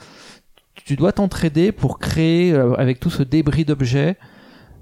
tu 0.85 0.95
dois 0.95 1.11
t'entraider 1.11 1.71
pour 1.73 1.99
créer 1.99 2.53
euh, 2.53 2.73
avec 2.75 2.99
tout 3.01 3.09
ce 3.09 3.23
débris 3.23 3.65
d'objets. 3.65 4.15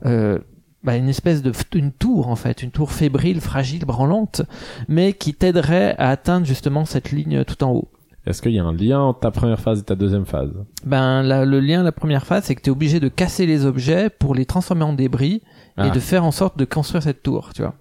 Euh, 0.05 0.37
bah, 0.83 0.97
une 0.97 1.07
espèce 1.07 1.41
de 1.41 1.53
une 1.75 1.93
tour 1.93 2.27
en 2.27 2.35
fait, 2.35 2.61
une 2.61 2.71
tour 2.71 2.91
fébrile, 2.91 3.39
fragile, 3.39 3.85
branlante, 3.85 4.41
mais 4.89 5.13
qui 5.13 5.33
t'aiderait 5.33 5.95
à 5.97 6.09
atteindre 6.09 6.45
justement 6.45 6.83
cette 6.83 7.11
ligne 7.11 7.45
tout 7.45 7.63
en 7.63 7.71
haut. 7.71 7.89
Est-ce 8.25 8.41
qu'il 8.41 8.51
y 8.53 8.59
a 8.59 8.63
un 8.63 8.73
lien 8.73 8.99
entre 8.99 9.21
ta 9.21 9.31
première 9.31 9.59
phase 9.59 9.79
et 9.79 9.83
ta 9.83 9.95
deuxième 9.95 10.25
phase? 10.25 10.51
Ben 10.85 11.23
la- 11.23 11.45
le 11.45 11.59
lien, 11.61 11.83
la 11.83 11.91
première 11.93 12.25
phase, 12.25 12.43
c'est 12.45 12.55
que 12.55 12.61
tu 12.61 12.69
es 12.69 12.71
obligé 12.71 12.99
de 12.99 13.07
casser 13.09 13.45
les 13.45 13.65
objets 13.65 14.09
pour 14.09 14.35
les 14.35 14.45
transformer 14.45 14.83
en 14.83 14.93
débris 14.93 15.41
Ah. 15.77 15.87
et 15.87 15.91
de 15.91 15.99
faire 15.99 16.23
en 16.25 16.31
sorte 16.31 16.57
de 16.57 16.65
construire 16.65 17.03
cette 17.03 17.23
tour, 17.23 17.51
tu 17.53 17.61
vois. 17.61 17.75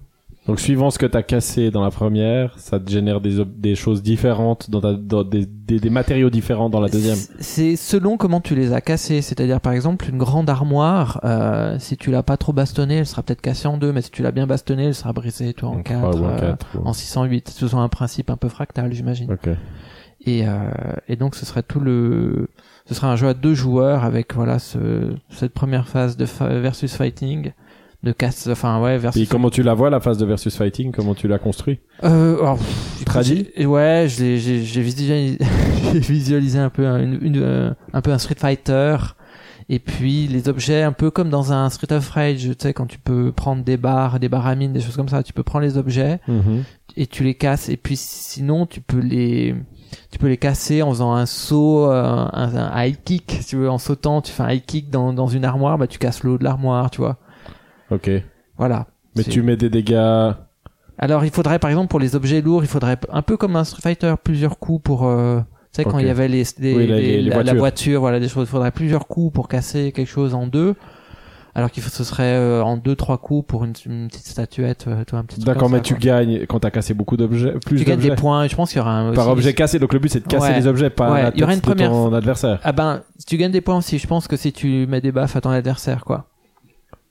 Donc 0.49 0.59
suivant 0.59 0.91
ce 0.91 0.99
que 0.99 1.07
t'as 1.07 1.23
cassé 1.23 1.71
dans 1.71 1.85
la 1.85 1.91
première, 1.91 2.59
ça 2.59 2.81
te 2.81 2.91
génère 2.91 3.21
des, 3.21 3.45
des 3.45 3.77
choses 3.77 4.03
différentes, 4.03 4.71
dans, 4.71 4.81
ta, 4.81 4.93
dans 4.95 5.23
des, 5.23 5.47
des, 5.47 5.79
des 5.79 5.91
matériaux 5.91 6.31
différents 6.31 6.69
dans 6.69 6.81
la 6.81 6.89
deuxième. 6.89 7.17
C'est 7.39 7.77
selon 7.77 8.17
comment 8.17 8.41
tu 8.41 8.57
les 8.57 8.73
as 8.73 8.81
cassés. 8.81 9.23
C'est-à-dire, 9.23 9.61
par 9.61 9.73
exemple, 9.73 10.09
une 10.11 10.19
grande 10.19 10.51
armoire, 10.51 11.21
euh, 11.23 11.77
si 11.79 11.97
tu 11.97 12.11
l'as 12.11 12.25
pas 12.25 12.37
trop 12.37 12.53
bastonnée, 12.53 12.97
elle 12.97 13.07
sera 13.07 13.23
peut-être 13.23 13.41
cassée 13.41 13.69
en 13.69 13.77
deux, 13.79 13.93
mais 13.93 14.03
si 14.03 14.11
tu 14.11 14.23
l'as 14.23 14.33
bien 14.33 14.49
bastonnée, 14.49 14.87
elle 14.87 14.95
sera 14.97 15.13
brisée, 15.13 15.55
toi, 15.55 15.69
en 15.69 15.77
En 15.79 15.83
quatre, 15.85 16.11
trois 16.11 16.21
ou 16.21 16.25
en 16.25 16.31
euh, 16.31 16.41
quatre, 16.41 16.67
ou- 16.77 16.87
en 16.89 16.93
608. 16.93 17.49
Ce 17.49 17.69
sont 17.69 17.79
un 17.79 17.89
principe 17.89 18.29
un 18.29 18.37
peu 18.37 18.49
fractal, 18.49 18.93
j'imagine. 18.93 19.31
Ok. 19.33 19.49
Et, 20.25 20.47
euh, 20.47 20.71
et 21.09 21.17
donc 21.17 21.35
ce 21.35 21.45
serait 21.45 21.65
tout 21.65 21.81
le, 21.81 22.49
ce 22.87 22.95
serait 22.95 23.09
un 23.09 23.17
jeu 23.17 23.27
à 23.27 23.35
deux 23.35 23.55
joueurs 23.55 24.05
avec 24.05 24.35
voilà 24.35 24.61
ce, 24.61 25.15
cette 25.31 25.53
première 25.53 25.89
phase 25.89 26.17
de 26.17 26.27
fa- 26.27 26.61
versus 26.61 26.95
fighting, 26.97 27.51
de 28.03 28.13
casse, 28.13 28.49
enfin 28.51 28.81
ouais 28.81 28.95
Et 28.97 28.99
versus. 28.99 29.29
comment 29.29 29.49
tu 29.51 29.63
la 29.63 29.75
vois, 29.75 29.89
la 29.91 30.01
phase 30.01 30.19
de 30.19 30.27
versus 30.27 30.57
fighting? 30.57 30.91
Comment 30.93 31.15
tu 31.15 31.29
l'as 31.29 31.39
construit 31.39 31.81
Euh, 32.03 32.39
alors, 32.41 32.59
j'ai- 33.57 33.67
Ouais, 33.67 34.07
je 34.09 34.23
l'ai- 34.23 34.39
j'ai 34.39 34.63
j'ai 34.65 34.83
visualisé, 34.83 36.59
un 36.59 36.71
peu 36.71 36.87
un, 36.87 36.99
une, 37.03 37.19
une, 37.23 37.37
euh, 37.43 37.71
un 37.93 38.01
peu 38.01 38.11
un 38.13 38.19
Street 38.19 38.37
Fighter. 38.39 38.97
Et 39.69 39.79
puis 39.79 40.27
les 40.27 40.49
objets, 40.49 40.83
un 40.83 40.93
peu 40.93 41.11
comme 41.11 41.31
dans 41.31 41.53
un 41.53 41.71
Street 41.71 41.93
of 41.93 42.09
Rage, 42.11 42.43
tu 42.43 42.55
sais, 42.59 42.73
quand 42.75 42.87
tu 42.87 42.99
peux 42.99 43.31
prendre 43.33 43.63
des 43.63 43.77
barres, 43.77 44.19
des 44.19 44.29
barres 44.29 44.49
à 44.49 44.55
mine, 44.57 44.73
des 44.73 44.81
choses 44.81 44.97
comme 44.97 45.09
ça, 45.09 45.23
tu 45.23 45.33
peux 45.33 45.45
prendre 45.45 45.65
les 45.65 45.79
objets 45.79 46.19
et 46.97 47.07
tu 47.07 47.23
les 47.23 47.35
casses. 47.35 47.69
Et 47.69 47.77
puis 47.77 47.97
sinon, 47.97 48.67
tu 48.67 48.81
peux 48.81 48.99
les, 48.99 49.55
tu 50.11 50.19
peux 50.19 50.27
les 50.29 50.37
casser 50.37 50.83
en 50.83 50.91
faisant 50.91 51.13
un 51.15 51.27
saut, 51.27 51.89
euh, 51.91 52.03
un, 52.33 52.57
un 52.57 52.85
high 52.85 52.97
kick, 53.05 53.39
si 53.41 53.47
tu 53.51 53.57
veux, 53.57 53.71
en 53.71 53.79
sautant, 53.79 54.21
tu 54.21 54.33
fais 54.33 54.43
un 54.43 54.51
high 54.51 54.65
kick 54.67 54.91
dans, 54.91 55.13
dans 55.13 55.29
une 55.29 55.45
armoire, 55.45 55.79
bah 55.79 55.87
tu 55.87 55.99
casses 55.99 56.25
l'eau 56.25 56.37
de 56.39 56.45
l'armoire, 56.45 56.91
tu 56.91 57.01
vois. 57.01 57.19
Ok. 57.93 58.11
Voilà. 58.57 58.87
Mais 59.17 59.25
tu 59.25 59.43
mets 59.43 59.57
des 59.57 59.69
dégâts. 59.71 60.33
Alors 60.99 61.25
il 61.25 61.31
faudrait 61.31 61.59
par 61.59 61.71
exemple 61.71 61.89
pour 61.89 62.01
les 62.01 62.15
objets 62.17 62.41
lourds, 62.41 62.63
il 62.65 62.69
faudrait 62.69 62.97
un 63.11 63.23
peu 63.23 63.37
comme 63.37 63.57
un 63.57 63.65
Street 63.65 63.81
Fighter 63.83 64.15
plusieurs 64.23 64.59
coups 64.59 64.83
pour 64.85 65.07
euh, 65.07 65.41
tu 65.73 65.83
sais 65.83 65.85
quand 65.85 65.99
il 65.99 66.07
y 66.07 66.11
avait 66.11 66.29
les, 66.29 66.45
les- 66.59 66.75
Oui, 66.77 66.87
la- 66.87 66.97
les- 66.99 67.23
les 67.23 67.23
la, 67.23 67.29
la 67.31 67.35
voitures. 67.43 67.59
voiture, 67.59 68.01
voilà 68.01 68.21
des 68.21 68.29
choses, 68.29 68.47
il 68.47 68.51
faudrait 68.51 68.71
plusieurs 68.71 69.07
coups 69.09 69.33
pour 69.33 69.49
casser 69.49 69.91
quelque 69.93 70.09
chose 70.09 70.35
en 70.35 70.47
deux. 70.47 70.75
Alors 71.55 71.71
qu'il 71.71 71.83
ce 71.83 72.03
serait 72.05 72.35
euh, 72.35 72.63
en 72.63 72.79
deux 72.79 72.95
trois 72.97 73.19
coups 73.19 73.47
pour 73.47 73.65
une, 73.65 73.75
une 73.85 74.09
petite 74.09 74.27
statuette, 74.27 74.87
euh, 74.89 75.05
toi 75.05 75.19
un 75.19 75.25
petit 75.25 75.41
D'accord, 75.41 75.69
mais 75.69 75.79
ça, 75.79 75.83
tu 75.85 75.95
quoi. 75.95 76.01
gagnes 76.01 76.47
quand 76.47 76.61
t'as 76.61 76.71
cassé 76.71 76.95
beaucoup 76.95 77.19
d'objets, 77.19 77.53
plus 77.67 77.77
tu 77.79 77.85
gagnes 77.85 78.01
des 78.01 78.15
points. 78.15 78.47
Je 78.47 78.57
pense 78.57 78.71
qu'il 78.71 78.79
y 78.79 78.81
aura 78.81 78.93
un 78.99 79.13
Par 79.13 79.29
objet 79.29 79.53
cassé, 79.53 79.79
donc 79.79 79.93
le 79.93 79.99
but 79.99 80.09
c'est 80.11 80.21
de 80.21 80.29
casser 80.29 80.49
Ouais. 80.53 80.59
les 80.59 80.67
objets, 80.67 80.89
pas 80.89 81.13
Ouais, 81.13 81.23
la 81.25 81.31
il 81.35 81.41
y 81.41 81.43
aura 81.43 81.53
une 81.53 81.59
de 81.61 81.65
ton 81.65 81.71
première- 81.73 82.15
adversaire. 82.15 82.59
Ah 82.65 82.73
ben, 82.73 83.03
tu 83.27 83.37
gagnes 83.37 83.53
des 83.53 83.61
points 83.61 83.77
aussi. 83.77 83.99
Je 83.99 84.07
pense 84.07 84.29
que 84.29 84.37
si 84.37 84.53
tu 84.53 84.87
mets 84.89 85.03
des 85.03 85.13
baffes 85.13 85.37
à 85.37 85.43
ton 85.43 85.51
adversaire, 85.51 86.05
quoi. 86.07 86.25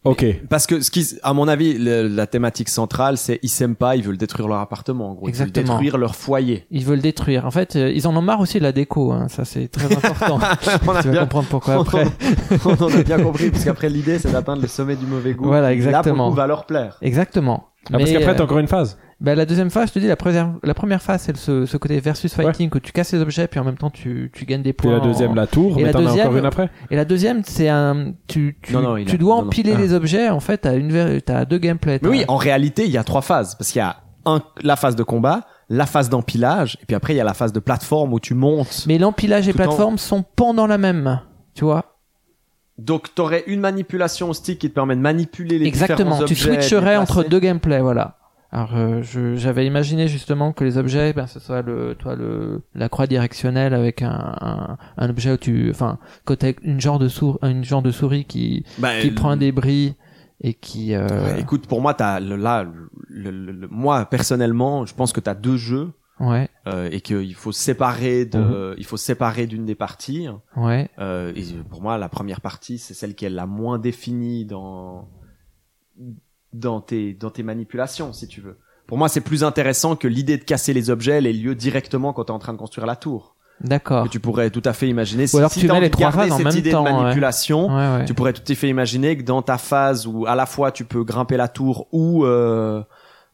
Ok. 0.04 0.26
Parce 0.50 0.66
que 0.66 0.82
ce 0.82 0.90
qui, 0.90 1.08
à 1.22 1.34
mon 1.34 1.48
avis, 1.48 1.78
le- 1.78 2.08
la 2.08 2.26
thématique 2.26 2.70
centrale, 2.70 3.18
c'est 3.18 3.40
ils 3.44 3.50
s'aiment 3.50 3.76
pas, 3.76 3.96
ils 3.96 4.04
veulent 4.04 4.18
détruire 4.18 4.48
leur 4.48 4.58
appartement. 4.58 5.12
En 5.12 5.14
gros, 5.14 5.28
ils 5.30 5.34
veulent 5.36 5.50
Exactement. 5.50 5.76
détruire 5.76 5.98
leur 6.00 6.16
foyer. 6.16 6.66
Ils 6.72 6.84
veulent 6.86 7.02
détruire. 7.02 7.46
En 7.46 7.52
fait, 7.52 7.76
euh, 7.76 7.92
ils 7.94 8.08
en 8.08 8.16
ont 8.16 8.22
marre 8.22 8.40
aussi 8.40 8.58
de 8.58 8.64
la 8.64 8.72
déco. 8.72 9.12
Hein. 9.12 9.28
Ça, 9.30 9.46
c'est 9.46 9.68
très 9.68 9.86
important. 9.96 10.40
on, 10.88 10.90
a 10.96 11.02
tu 11.04 11.10
vas 11.10 11.20
comprendre 11.20 11.48
pourquoi 11.50 11.76
après. 11.82 12.06
on 12.66 12.84
en 12.84 12.92
a 12.92 13.04
bien 13.04 13.20
compris, 13.22 13.52
parce 13.52 13.64
qu'après 13.64 13.90
l'idée, 13.90 14.18
c'est 14.18 14.32
d'atteindre 14.32 14.64
le 14.64 14.68
sommet 14.68 14.96
du 14.96 15.06
mauvais 15.06 15.34
goût. 15.34 15.46
Voilà, 15.46 15.70
Là, 15.70 15.76
pour 15.76 15.82
le 15.84 15.88
exactement. 15.88 16.30
coup, 16.30 16.36
va 16.36 16.48
leur 16.48 16.66
plaire. 16.66 16.98
Exactement. 17.04 17.68
Ah, 17.94 17.98
parce 17.98 18.12
qu'après 18.12 18.32
euh, 18.32 18.36
t'as 18.36 18.44
encore 18.44 18.60
une 18.60 18.68
phase. 18.68 18.98
Bah, 19.22 19.36
la 19.36 19.46
deuxième 19.46 19.70
phase, 19.70 19.90
je 19.90 19.94
te 19.94 20.00
dis, 20.00 20.08
la 20.08 20.16
première, 20.16 20.52
la 20.64 20.74
première 20.74 21.00
phase, 21.02 21.22
c'est 21.22 21.38
ce, 21.38 21.68
ce 21.68 21.78
côté 21.78 22.00
versus 22.00 22.34
fighting, 22.34 22.72
que 22.72 22.80
tu 22.80 22.92
casses 22.92 23.14
les 23.14 23.20
objets, 23.22 23.48
puis 23.48 23.60
en 23.60 23.64
même 23.64 23.78
temps, 23.78 23.92
tu, 23.92 24.32
tu 24.34 24.46
gagnes 24.46 24.64
des 24.64 24.74
points. 24.74 24.94
la 24.94 25.00
deuxième, 25.00 25.32
en- 25.32 25.36
la 25.36 25.46
tour, 25.46 25.74
Et 25.78 25.82
mais 25.84 25.84
la 25.84 25.94
t'en 25.94 26.00
as 26.00 26.02
deuxième- 26.06 26.26
encore 26.28 26.38
une 26.40 26.46
après. 26.46 26.70
Et 26.90 26.96
la 26.96 27.06
deuxième, 27.06 27.44
c'est 27.46 27.70
un, 27.70 28.14
tu, 28.28 28.58
tu, 28.64 28.74
Non, 28.74 28.82
non, 28.82 28.98
il 28.98 29.06
tu 29.06 29.16
a- 29.16 29.18
dois 29.20 29.36
non, 29.36 29.42
non. 29.44 29.48
empiler 29.48 29.74
Ah. 29.76 29.80
les 29.80 29.94
objets, 29.94 30.30
en 30.30 30.40
fait, 30.40 30.58
t'as 30.58 30.76
une, 30.76 31.22
t'as 31.22 31.46
deux 31.46 31.60
gameplays. 31.60 32.00
Mais 32.02 32.10
oui, 32.10 32.26
en 32.28 32.36
réalité, 32.38 32.86
il 32.86 32.92
y 32.92 32.98
a 32.98 33.04
trois 33.04 33.22
phases. 33.22 33.54
Parce 33.56 33.72
qu'il 33.72 33.80
y 33.80 33.84
a 33.84 33.98
un, 34.26 34.42
la 34.64 34.76
phase 34.76 34.96
de 34.96 35.04
combat, 35.04 35.42
la 35.70 35.86
phase 35.86 36.10
d'empilage, 36.10 36.80
et 36.82 36.86
puis 36.88 36.96
après, 36.96 37.14
il 37.14 37.18
y 37.18 37.22
a 37.22 37.24
la 37.24 37.36
phase 37.36 37.54
de 37.54 37.60
plateforme 37.60 38.14
où 38.14 38.20
tu 38.20 38.34
montes. 38.34 38.86
Mais 38.88 38.98
l'empilage 38.98 39.48
et 39.48 39.52
en- 39.52 39.56
plateforme 39.56 40.00
sont 40.00 40.26
pendant 40.36 40.66
la 40.66 40.80
même. 40.80 41.22
Tu 41.54 41.64
vois? 41.64 41.86
Donc, 42.80 43.14
t'aurais 43.14 43.44
une 43.46 43.60
manipulation 43.60 44.30
au 44.30 44.34
stick 44.34 44.58
qui 44.58 44.70
te 44.70 44.74
permet 44.74 44.96
de 44.96 45.02
manipuler 45.02 45.60
les 45.60 45.68
Exactement. 45.68 46.10
différents 46.12 46.26
Tu 46.26 46.34
objets. 46.34 46.62
switcherais 46.62 46.98
entre 46.98 47.24
deux 47.24 47.40
gameplays, 47.40 47.82
voilà. 47.82 48.18
Alors, 48.54 48.76
euh, 48.76 49.02
j'avais 49.36 49.66
imaginé 49.66 50.10
justement 50.10 50.52
que 50.52 50.66
les 50.66 50.78
objets, 50.78 51.14
ben, 51.14 51.26
ce 51.26 51.40
soit 51.40 51.62
le, 51.62 51.96
toi, 51.96 52.16
le, 52.16 52.62
la 52.76 52.90
croix 52.90 53.08
directionnelle 53.08 53.74
avec 53.74 54.02
un, 54.02 54.36
un, 54.42 54.78
un 54.98 55.10
objet 55.10 55.32
où 55.32 55.38
tu, 55.38 55.70
enfin, 55.70 56.00
côté 56.26 56.58
une 56.64 56.82
genre 56.82 57.00
de 57.00 57.08
sour, 57.08 57.40
une 57.44 57.64
genre 57.64 57.82
de 57.82 57.92
souris 57.92 58.26
qui, 58.26 58.66
Bah, 58.78 59.00
qui 59.00 59.12
prend 59.12 59.30
un 59.30 59.38
débris 59.38 59.96
et 60.42 60.54
qui, 60.54 60.94
euh, 60.96 61.08
Ouais, 61.08 61.40
écoute, 61.40 61.66
pour 61.68 61.82
moi, 61.82 61.94
t'as 61.94 62.20
le, 62.20 62.36
là, 62.36 62.64
le, 63.08 63.32
le- 63.32 63.52
le- 63.54 63.68
moi 63.70 64.06
personnellement, 64.06 64.86
je 64.86 64.94
pense 64.96 65.14
que 65.14 65.22
t'as 65.22 65.36
deux 65.36 65.56
jeux 65.56 65.94
ouais, 66.20 66.50
euh, 66.68 66.90
et 66.92 67.00
qu'il 67.00 67.34
faut 67.36 67.54
séparer 67.54 68.26
de, 68.26 68.76
il 68.78 68.86
faut 68.86 68.98
séparer 68.98 69.48
d'une 69.48 69.64
des 69.66 69.76
parties. 69.76 70.28
ouais, 70.58 70.90
Euh, 71.00 71.32
et 71.38 71.44
pour 71.70 71.82
moi, 71.82 71.98
la 71.98 72.10
première 72.10 72.42
partie, 72.42 72.80
c'est 72.80 72.96
celle 72.96 73.16
qui 73.16 73.24
est 73.24 73.30
la 73.30 73.46
moins 73.46 73.80
définie 73.80 74.44
dans 74.46 75.08
dans 76.54 76.82
tes 76.82 77.14
dans 77.14 77.30
tes 77.30 77.44
manipulations, 77.44 78.14
si 78.14 78.28
tu 78.28 78.42
veux. 78.42 78.58
Pour 78.88 78.98
moi, 78.98 79.08
c'est 79.08 79.22
plus 79.22 79.44
intéressant 79.44 79.96
que 79.96 80.08
l'idée 80.08 80.38
de 80.38 80.44
casser 80.44 80.74
les 80.74 80.90
objets 80.90 81.18
ait 81.18 81.34
lieu 81.34 81.56
directement 81.56 82.12
quand 82.14 82.26
tu 82.26 82.32
es 82.32 82.36
en 82.36 82.40
train 82.40 82.54
de 82.54 82.58
construire 82.58 82.86
la 82.86 82.96
tour. 82.98 83.36
D'accord. 83.62 84.10
Tu 84.10 84.20
pourrais 84.20 84.50
tout 84.50 84.62
à 84.66 84.74
fait 84.74 84.90
imaginer. 84.90 85.26
Ou 85.34 85.38
alors 85.38 85.52
si 85.52 85.60
tu 85.60 85.68
t'as 85.68 85.74
mets 85.76 85.82
les 85.82 85.90
trois 85.92 86.12
phases 86.12 86.32
en 86.32 86.38
cette 86.38 86.46
même 86.48 86.58
idée 86.58 86.72
temps, 86.72 86.84
de 86.84 86.90
ouais. 86.90 86.94
manipulation, 87.04 87.68
Ouais, 87.68 87.98
ouais. 88.00 88.06
tu 88.06 88.14
pourrais 88.16 88.34
tout 88.34 88.42
à 88.52 88.56
fait 88.56 88.68
imaginer 88.68 89.16
que 89.18 89.22
dans 89.24 89.44
ta 89.44 89.58
phase 89.60 90.08
où 90.08 90.26
à 90.26 90.36
la 90.36 90.46
fois 90.48 90.72
tu 90.72 90.84
peux 90.84 91.04
grimper 91.04 91.38
la 91.38 91.48
tour 91.48 91.88
ou 91.92 92.26
euh, 92.26 92.82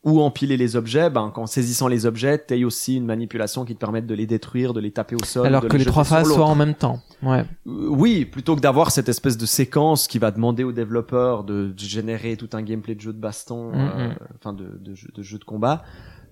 ou 0.07 0.21
empiler 0.21 0.55
les 0.55 0.77
objets, 0.77 1.09
ben 1.09 1.31
qu'en 1.35 1.47
saisissant 1.47 1.89
les 1.89 2.05
objets, 2.05 2.37
t'aies 2.37 2.63
aussi 2.63 2.95
une 2.95 3.05
manipulation 3.05 3.65
qui 3.65 3.75
te 3.75 3.79
permette 3.79 4.07
de 4.07 4.15
les 4.15 4.25
détruire, 4.25 4.73
de 4.73 4.79
les 4.79 4.91
taper 4.91 5.15
au 5.15 5.25
sol. 5.25 5.45
Alors 5.45 5.63
de 5.63 5.67
que 5.67 5.75
les 5.75 5.83
trois 5.83 6.05
phases 6.05 6.31
soient 6.31 6.45
en 6.45 6.55
même 6.55 6.75
temps. 6.75 7.01
Ouais. 7.21 7.43
Euh, 7.67 7.89
Oui, 7.89 8.23
plutôt 8.23 8.55
que 8.55 8.61
d'avoir 8.61 8.91
cette 8.91 9.09
espèce 9.09 9.35
de 9.35 9.45
séquence 9.45 10.07
qui 10.07 10.17
va 10.17 10.31
demander 10.31 10.63
aux 10.63 10.71
développeurs 10.71 11.43
de, 11.43 11.73
générer 11.75 12.37
tout 12.37 12.49
un 12.53 12.61
gameplay 12.61 12.95
de 12.95 13.01
jeu 13.01 13.11
de 13.11 13.19
baston, 13.19 13.71
Mm, 13.73 13.75
euh, 13.75 14.07
mm. 14.07 14.15
enfin 14.35 14.53
de, 14.53 14.79
de, 14.79 14.95
jeu, 14.95 15.09
de 15.13 15.21
jeu 15.21 15.39
de 15.39 15.43
combat. 15.43 15.83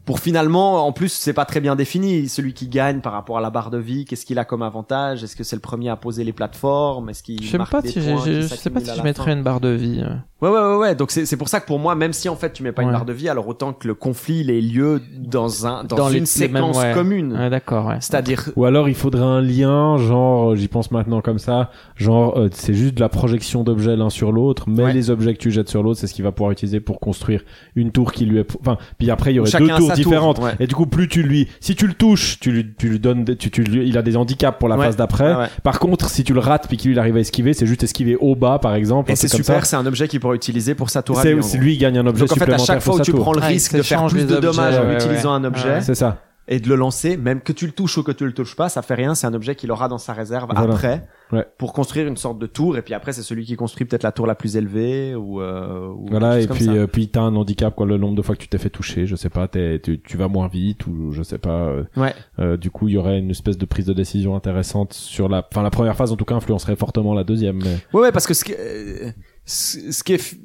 Pour 0.05 0.19
finalement, 0.19 0.85
en 0.85 0.91
plus, 0.91 1.09
c'est 1.09 1.33
pas 1.33 1.45
très 1.45 1.59
bien 1.59 1.75
défini. 1.75 2.29
Celui 2.29 2.53
qui 2.53 2.67
gagne 2.67 3.01
par 3.01 3.11
rapport 3.11 3.39
à 3.39 3.41
la 3.41 3.49
barre 3.49 3.71
de 3.71 3.79
vie, 3.79 4.05
qu'est-ce 4.05 4.25
qu'il 4.25 4.37
a 4.37 4.45
comme 4.45 4.61
avantage? 4.61 5.23
Est-ce 5.23 5.35
que 5.35 5.43
c'est 5.43 5.55
le 5.55 5.61
premier 5.61 5.89
à 5.89 5.95
poser 5.95 6.23
les 6.23 6.31
plateformes? 6.31 7.09
Est-ce 7.09 7.23
qu'il 7.23 7.43
Je 7.43 7.49
sais 7.49 7.57
pas 7.57 7.81
si 7.81 8.01
je, 8.01 8.41
sais 8.47 8.69
pas 8.69 8.79
si 8.81 8.95
je 8.95 9.01
mettrais 9.01 9.33
une 9.33 9.41
barre 9.41 9.59
de 9.59 9.69
vie. 9.69 10.05
Ouais, 10.45 10.51
ouais, 10.51 10.67
ouais, 10.71 10.75
ouais. 10.77 10.95
Donc 10.95 11.11
c'est 11.11 11.25
c'est 11.25 11.37
pour 11.37 11.49
ça 11.49 11.59
que 11.59 11.65
pour 11.65 11.79
moi, 11.79 11.95
même 11.95 12.13
si 12.13 12.29
en 12.29 12.35
fait 12.35 12.53
tu 12.53 12.63
mets 12.63 12.71
pas 12.71 12.83
une 12.83 12.91
barre 12.91 13.05
de 13.05 13.13
vie, 13.13 13.29
alors 13.29 13.47
autant 13.47 13.73
que 13.73 13.87
le 13.87 13.93
conflit 13.95 14.39
il 14.41 14.49
ait 14.49 14.61
lieu 14.61 15.01
dans 15.17 15.65
un 15.65 15.83
dans, 15.83 15.95
Dans 15.95 16.09
les- 16.09 16.19
une 16.19 16.25
les 16.39 16.47
mêmes- 16.47 16.63
séquence 16.63 16.77
ouais. 16.77 16.93
commune. 16.93 17.33
Ouais, 17.33 17.49
d'accord, 17.49 17.87
ouais. 17.87 17.97
C'est-à-dire 17.99 18.49
Ou 18.55 18.65
alors 18.65 18.87
il 18.89 18.95
faudrait 18.95 19.23
un 19.23 19.41
lien, 19.41 19.97
genre, 19.97 20.51
euh, 20.51 20.55
j'y 20.55 20.67
pense 20.67 20.91
maintenant 20.91 21.21
comme 21.21 21.39
ça, 21.39 21.69
genre 21.95 22.37
euh, 22.37 22.49
c'est 22.53 22.73
juste 22.73 22.95
de 22.95 22.99
la 23.01 23.09
projection 23.09 23.63
d'objets 23.63 23.95
l'un 23.95 24.09
sur 24.09 24.31
l'autre, 24.31 24.65
mais 24.67 24.83
Ouais. 24.83 24.93
les 24.93 25.09
objets 25.09 25.33
que 25.33 25.39
tu 25.39 25.51
jettes 25.51 25.69
sur 25.69 25.81
l'autre, 25.83 25.99
c'est 25.99 26.07
ce 26.07 26.13
qu'il 26.13 26.23
va 26.23 26.31
pouvoir 26.31 26.51
utiliser 26.51 26.79
pour 26.79 26.99
construire 26.99 27.41
une 27.75 27.91
tour 27.91 28.11
qui 28.11 28.25
lui 28.25 28.39
est... 28.39 28.55
Enfin, 28.61 28.77
puis 28.97 29.09
après 29.11 29.31
il 29.33 29.35
y 29.37 29.39
aurait 29.39 29.49
Chacun 29.49 29.65
deux 29.65 29.73
a 29.73 29.77
tours 29.77 29.87
tour, 29.87 29.95
différentes. 29.95 30.39
ouais. 30.39 30.51
Et 30.59 30.67
du 30.67 30.75
coup, 30.75 30.85
plus 30.85 31.07
tu 31.07 31.23
lui... 31.23 31.47
Si 31.59 31.75
tu 31.75 31.87
le 31.87 31.93
touches, 31.93 32.39
tu 32.39 32.51
lui, 32.51 32.65
tu 32.77 32.89
lui 32.89 32.99
donnes... 32.99 33.23
des- 33.23 33.35
Tu, 33.35 33.49
tu 33.51 33.63
lui- 33.63 33.87
il 33.87 33.97
a 33.97 34.01
des 34.01 34.15
handicaps 34.17 34.57
pour 34.59 34.69
la 34.69 34.77
Ouais. 34.77 34.85
phase 34.85 34.95
d'après. 34.95 35.33
Ouais, 35.33 35.39
ouais. 35.41 35.47
Par 35.63 35.79
contre, 35.79 36.09
si 36.09 36.23
tu 36.23 36.33
le 36.33 36.39
rates 36.39 36.67
puis 36.67 36.77
qu'il 36.77 36.91
il 36.91 36.99
arrive 36.99 37.15
à 37.17 37.19
esquiver, 37.19 37.53
c'est 37.53 37.65
juste 37.65 37.83
esquiver 37.83 38.15
au 38.15 38.35
bas, 38.35 38.59
par 38.59 38.75
exemple. 38.75 39.11
et 39.11 39.15
c'est 39.15 39.27
super, 39.27 39.65
c'est 39.65 39.75
un 39.75 39.85
objet 39.85 40.07
qu'il 40.07 40.19
pourra 40.19 40.34
utiliser 40.35 40.75
pour 40.75 40.89
sa 40.89 41.01
tour 41.01 41.19
C'est 41.19 41.33
gros. 41.35 41.57
lui, 41.57 41.73
il 41.73 41.77
gagne 41.77 41.97
un 41.97 42.05
objet 42.05 42.25
Donc 42.25 42.31
en 42.33 42.45
fait, 42.45 42.51
à 42.53 42.57
chaque 42.57 42.81
fois 42.81 42.95
où 42.95 43.01
tu 43.01 43.11
tour. 43.11 43.21
prends 43.21 43.33
le 43.33 43.41
risque 43.41 43.75
de 43.75 43.81
faire 43.81 44.05
plus 44.07 44.25
de 44.27 44.37
dommages 44.37 44.77
en 44.77 44.85
ouais, 44.87 44.95
utilisant 44.95 45.31
ouais. 45.31 45.35
un 45.39 45.43
objet 45.45 45.69
Ouais. 45.75 45.81
C'est 45.81 45.95
ça. 45.95 46.21
et 46.47 46.59
de 46.59 46.69
le 46.69 46.75
lancer, 46.75 47.17
même 47.17 47.41
que 47.41 47.51
tu 47.51 47.65
le 47.65 47.71
touches 47.71 47.97
ou 47.97 48.03
que 48.03 48.11
tu 48.11 48.23
le 48.23 48.31
touches 48.31 48.55
pas, 48.55 48.69
ça 48.69 48.83
fait 48.83 48.93
rien. 48.93 49.15
C'est 49.15 49.25
un 49.25 49.33
objet 49.33 49.55
qu'il 49.55 49.71
aura 49.71 49.87
dans 49.87 49.97
sa 49.97 50.13
réserve 50.13 50.51
Voilà. 50.53 50.73
après 50.75 51.07
Ouais. 51.31 51.43
pour 51.57 51.73
construire 51.73 52.05
une 52.07 52.17
sorte 52.17 52.37
de 52.37 52.45
tour. 52.45 52.77
Et 52.77 52.83
puis 52.83 52.93
après, 52.93 53.11
c'est 53.11 53.23
celui 53.23 53.45
qui 53.45 53.55
construit 53.55 53.87
peut-être 53.87 54.03
la 54.03 54.11
tour 54.11 54.27
la 54.27 54.35
plus 54.35 54.55
élevée 54.57 55.15
ou. 55.15 55.41
Euh, 55.41 55.87
ou 55.89 56.05
Voilà, 56.11 56.39
et 56.39 56.45
puis, 56.45 56.69
euh, 56.69 56.85
puis 56.85 57.07
t'as 57.07 57.21
un 57.21 57.35
handicap, 57.35 57.73
quoi, 57.73 57.87
le 57.87 57.97
nombre 57.97 58.15
de 58.15 58.21
fois 58.21 58.35
que 58.35 58.41
tu 58.41 58.47
t'es 58.47 58.59
fait 58.59 58.69
toucher, 58.69 59.07
je 59.07 59.15
sais 59.15 59.29
pas, 59.31 59.47
t'es- 59.47 59.79
tu, 59.83 59.99
tu 59.99 60.17
vas 60.17 60.27
moins 60.27 60.47
vite, 60.47 60.85
ou 60.85 61.11
je 61.13 61.23
sais 61.23 61.39
pas, 61.39 61.49
euh, 61.65 61.83
Ouais. 61.97 62.13
euh, 62.37 62.57
du 62.57 62.69
coup, 62.69 62.89
il 62.89 62.93
y 62.93 62.97
aurait 62.97 63.17
une 63.17 63.31
espèce 63.31 63.57
de 63.57 63.65
prise 63.65 63.87
de 63.87 63.93
décision 63.93 64.35
intéressante 64.35 64.93
sur 64.93 65.27
la, 65.29 65.43
enfin, 65.51 65.63
la 65.63 65.71
première 65.71 65.95
phase, 65.95 66.11
en 66.11 66.15
tout 66.15 66.25
cas, 66.25 66.35
influencerait 66.35 66.75
fortement 66.75 67.15
la 67.15 67.23
deuxième, 67.23 67.57
mais... 67.57 67.77
Ouais, 67.91 68.01
ouais, 68.03 68.11
parce 68.11 68.27
que 68.27 68.35
ce 68.35 68.43
qui, 68.43 68.53
euh, 68.53 69.09
ce 69.45 69.91
ce 69.91 70.03
qui 70.03 70.13
est 70.13 70.17
fi- 70.17 70.41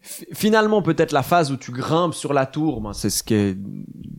fi- 0.00 0.26
finalement 0.32 0.82
peut-être 0.82 1.12
la 1.12 1.22
phase 1.22 1.50
où 1.52 1.56
tu 1.56 1.72
grimpes 1.72 2.14
sur 2.14 2.32
la 2.32 2.46
tour, 2.46 2.80
ben, 2.80 2.92
c'est 2.92 3.10
ce 3.10 3.22
qui 3.22 3.34
est, 3.34 3.56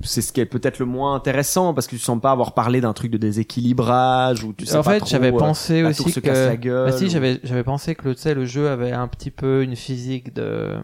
c'est 0.02 0.22
ce 0.22 0.32
qui 0.34 0.42
est 0.42 0.46
peut-être 0.46 0.80
le 0.80 0.86
moins 0.86 1.16
intéressant 1.16 1.74
parce 1.74 1.88
que 1.88 1.96
tu 1.96 2.02
sens 2.02 2.20
pas 2.20 2.32
avoir 2.32 2.54
parlé 2.54 2.82
d'un 2.82 2.94
truc 2.94 3.12
de 3.12 3.18
déséquilibrage 3.18 4.44
ou 4.44 4.54
tu 4.54 4.66
sais 4.66 4.76
en 4.78 4.84
pas 4.84 4.92
fait, 4.94 5.00
trop, 5.00 5.10
j'avais 5.10 5.32
euh, 5.34 5.38
pensé 5.38 5.84
aussi 5.84 6.14
que. 6.22 6.56
Bah 6.86 6.92
si, 6.92 7.06
ou- 7.06 7.10
j'avais 7.10 7.40
j'avais 7.44 7.64
pensé 7.64 7.96
que 7.96 8.08
le, 8.10 8.16
tu 8.16 8.22
sais, 8.22 8.34
le 8.34 8.46
jeu 8.46 8.70
avait 8.70 8.92
un 8.92 9.08
petit 9.08 9.32
peu 9.32 9.64
une 9.64 9.76
physique 9.76 10.34
de 10.34 10.76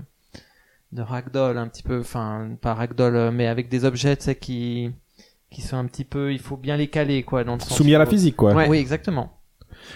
de 0.92 1.02
ragdoll, 1.02 1.58
un 1.58 1.68
petit 1.68 1.82
peu, 1.84 2.00
enfin 2.00 2.50
pas 2.62 2.76
ragdoll, 2.76 3.32
mais 3.32 3.48
avec 3.48 3.68
des 3.70 3.84
objets, 3.86 4.16
tu 4.16 4.26
sais, 4.26 4.36
qui 4.36 4.92
qui 5.50 5.62
sont 5.62 5.78
un 5.78 5.86
petit 5.86 6.04
peu, 6.04 6.34
il 6.34 6.40
faut 6.40 6.58
bien 6.58 6.78
les 6.78 6.88
caler, 6.88 7.22
quoi, 7.24 7.44
dans 7.44 7.54
le 7.56 7.60
sens. 7.60 7.78
Soumis 7.78 7.94
à 7.94 8.00
la 8.00 8.06
physique, 8.08 8.36
quoi. 8.36 8.54
Ouais. 8.54 8.68
Oui, 8.70 8.78
exactement. 8.78 9.40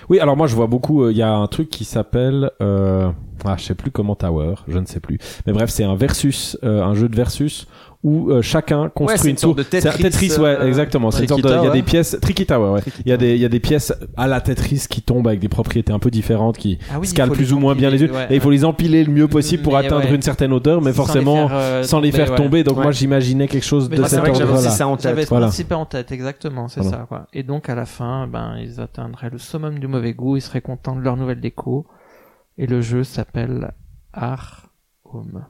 Oui, 0.10 0.19
alors 0.19 0.38
moi, 0.38 0.47
je 0.47 0.56
vois 0.56 0.67
beaucoup, 0.67 1.04
euh, 1.04 1.12
il 1.12 1.17
y 1.17 1.21
a 1.21 1.34
un 1.34 1.47
truc 1.47 1.69
qui 1.69 1.86
s'appelle, 1.86 2.52
euh, 2.62 3.10
ah, 3.45 3.56
je 3.58 3.63
sais 3.63 3.76
plus 3.76 3.91
comment 3.91 4.15
Tower, 4.15 4.56
je 4.67 4.80
ne 4.80 4.86
sais 4.86 5.00
plus. 5.00 5.19
Mais 5.45 5.54
bref, 5.54 5.69
c'est 5.69 5.84
un 5.84 5.95
versus, 5.95 6.58
euh, 6.63 6.84
un 6.84 6.93
jeu 6.93 7.10
de 7.10 7.15
versus 7.15 7.67
où 8.04 8.30
euh, 8.32 8.42
chacun 8.44 8.90
construit 8.90 9.32
une 9.32 9.36
une 9.36 9.36
tour. 9.36 9.56
sorte 9.56 9.58
de 9.58 9.64
C'est 9.80 9.88
un 9.88 9.92
Tetris, 9.92 10.04
Tetris, 10.30 10.40
ouais, 10.40 10.50
euh, 10.50 10.68
exactement. 10.68 11.10
C'est 11.12 11.24
une 11.24 11.28
sorte 11.30 11.42
de, 11.42 11.48
Tricky 11.48 11.58
il 11.60 11.64
y 11.64 11.68
a 11.68 11.70
Tower. 11.72 11.78
des 11.80 11.84
pièces, 11.84 12.18
Tricky 12.22 12.46
Tower, 12.46 12.70
ouais. 12.74 12.82
Il 13.06 13.10
y 13.10 13.12
a 13.12 13.18
des, 13.18 13.36
il 13.36 13.42
y 13.42 13.46
a 13.46 13.50
des 13.50 13.60
pièces 13.60 13.92
à 14.16 14.28
la 14.28 14.40
Tetris 14.40 14.86
qui 14.90 15.02
tombent 15.02 15.28
avec 15.28 15.40
des 15.40 15.50
propriétés 15.50 15.92
un 15.92 16.00
peu 16.00 16.12
différentes 16.12 16.58
qui 16.58 16.78
Ah 16.94 17.00
oui, 17.00 17.08
plus 17.34 17.54
ou 17.54 17.60
moins 17.60 17.74
bien 17.76 17.90
les 17.90 18.04
unes. 18.04 18.12
ouais, 18.12 18.28
et 18.30 18.36
il 18.36 18.42
faut 18.42 18.52
les 18.52 18.64
empiler 18.66 19.04
le 19.04 19.12
mieux 19.12 19.28
possible 19.28 19.64
pour 19.64 19.74
Mais 19.74 19.80
atteindre 19.86 20.06
ouais. 20.06 20.16
une 20.16 20.22
certaine 20.22 20.54
hauteur, 20.54 20.80
mais 20.82 20.94
Sans 20.94 21.02
les 21.02 21.06
forcément 21.08 21.48
faire, 21.48 21.58
euh, 21.58 21.84
sans 21.84 22.00
les 22.00 22.12
faire 22.12 22.30
ouais. 22.32 22.38
tomber. 22.38 22.64
Donc 22.64 22.78
Ouais. 22.78 22.84
moi, 22.84 22.92
j'imaginais 22.92 23.48
quelque 23.48 23.66
chose 23.66 23.90
Mais 23.90 23.98
de 23.98 24.04
cet 24.04 24.20
ordre-là. 24.20 24.52
aussi 24.52 24.70
ça 24.70 24.88
en 24.88 24.98
J'avais 24.98 25.22
tête. 25.22 25.30
ce 25.30 25.36
principe 25.36 25.72
en 25.72 25.86
tête, 25.86 26.12
exactement, 26.12 26.68
c'est 26.68 26.84
ça, 26.84 27.06
quoi. 27.10 27.26
Et 27.34 27.42
donc, 27.44 27.68
à 27.68 27.76
la 27.76 27.86
fin, 27.86 28.28
ben, 28.28 28.58
ils 28.62 28.80
atteindraient 28.80 29.32
le 29.32 29.40
summum 29.40 29.80
du 29.80 29.88
mauvais 29.88 30.14
goût, 30.14 30.38
ils 30.38 30.42
seraient 30.42 30.62
contents 30.62 30.96
de 30.96 31.02
leur 31.02 31.18
nouvelle 31.18 31.42
déco. 31.42 31.88
Et 32.60 32.68
le 32.68 32.82
jeu 32.82 33.04
s'appelle 33.04 33.72
Ar 34.14 34.70
Home. 35.06 35.46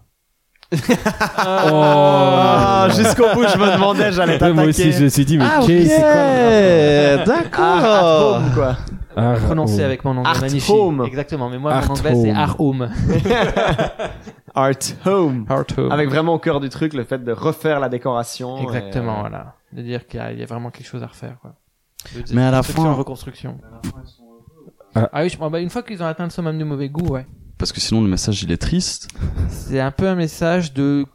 Ah, 1.38 2.88
jusqu'au 2.96 3.34
bout, 3.34 3.46
je 3.48 3.58
me 3.58 3.74
demandais, 3.74 4.12
j'allais 4.12 4.34
t'attaquer. 4.38 4.54
Moi 4.54 4.66
aussi, 4.66 4.92
je 4.92 5.04
me 5.04 5.10
suis 5.10 5.26
dit, 5.26 5.38
mais 5.38 5.46
Ah, 5.48 5.60
qu'est- 5.66 5.82
ok. 5.84 5.88
c'est 5.90 7.26
quoi 7.26 7.26
d'accord. 7.26 7.62
Ah, 7.64 8.42
quoi. 8.54 8.78
Ah, 9.16 9.34
Prononcé 9.46 9.78
oh. 9.82 9.86
avec 9.86 10.04
mon 10.06 10.12
anglais 10.18 10.30
Art 10.30 10.42
magnifique. 10.42 10.70
Home. 10.76 11.04
Exactement, 11.08 11.50
mais 11.50 11.58
moi, 11.58 11.74
Art 11.74 11.86
mon 11.90 11.96
anglais, 11.96 12.16
c'est 12.16 12.30
Home. 12.32 12.36
Ar 12.38 12.60
Home. 12.60 12.90
Art 14.54 14.76
home. 15.06 15.46
Art 15.50 15.66
Home. 15.78 15.92
Avec 15.92 16.10
vraiment 16.10 16.34
au 16.36 16.40
cœur 16.40 16.60
du 16.60 16.70
truc 16.70 16.94
le 16.94 17.04
fait 17.04 17.24
de 17.24 17.32
refaire 17.32 17.80
la 17.80 17.90
décoration. 17.90 18.58
Exactement, 18.58 19.16
et, 19.16 19.18
euh, 19.18 19.22
voilà. 19.22 19.54
De 19.74 19.82
dire 19.82 20.06
qu'il 20.08 20.20
y, 20.20 20.24
a- 20.24 20.32
il 20.32 20.40
y 20.40 20.44
a 20.44 20.46
vraiment 20.46 20.70
quelque 20.70 20.88
chose 20.88 21.02
à 21.04 21.08
refaire, 21.08 21.38
quoi. 21.42 21.54
De- 22.16 22.24
Mais 22.36 22.44
à 22.44 22.52
la 22.52 22.62
fin- 22.64 22.94
reconstruction. 22.94 23.58
Ah. 24.96 25.10
Ah 25.14 25.22
oui, 25.24 25.30
je, 25.30 25.38
bah, 25.38 25.60
une 25.60 25.70
fois 25.70 25.82
qu'ils 25.84 26.02
ont 26.02 26.06
atteint 26.08 26.24
le 26.24 26.30
summum 26.30 26.58
du 26.58 26.64
mauvais 26.64 26.90
goût, 26.90 27.08
ouais. 27.10 27.26
Parce 27.58 27.72
que 27.72 27.80
sinon, 27.82 28.02
le 28.02 28.08
message, 28.10 28.43
il 28.43 28.52
est 28.52 28.58
triste. 28.58 29.08
C'est 29.50 29.80
un 29.80 29.91
peu 29.91 30.08
un 30.08 30.15
message 30.15 30.74
de 30.74 31.06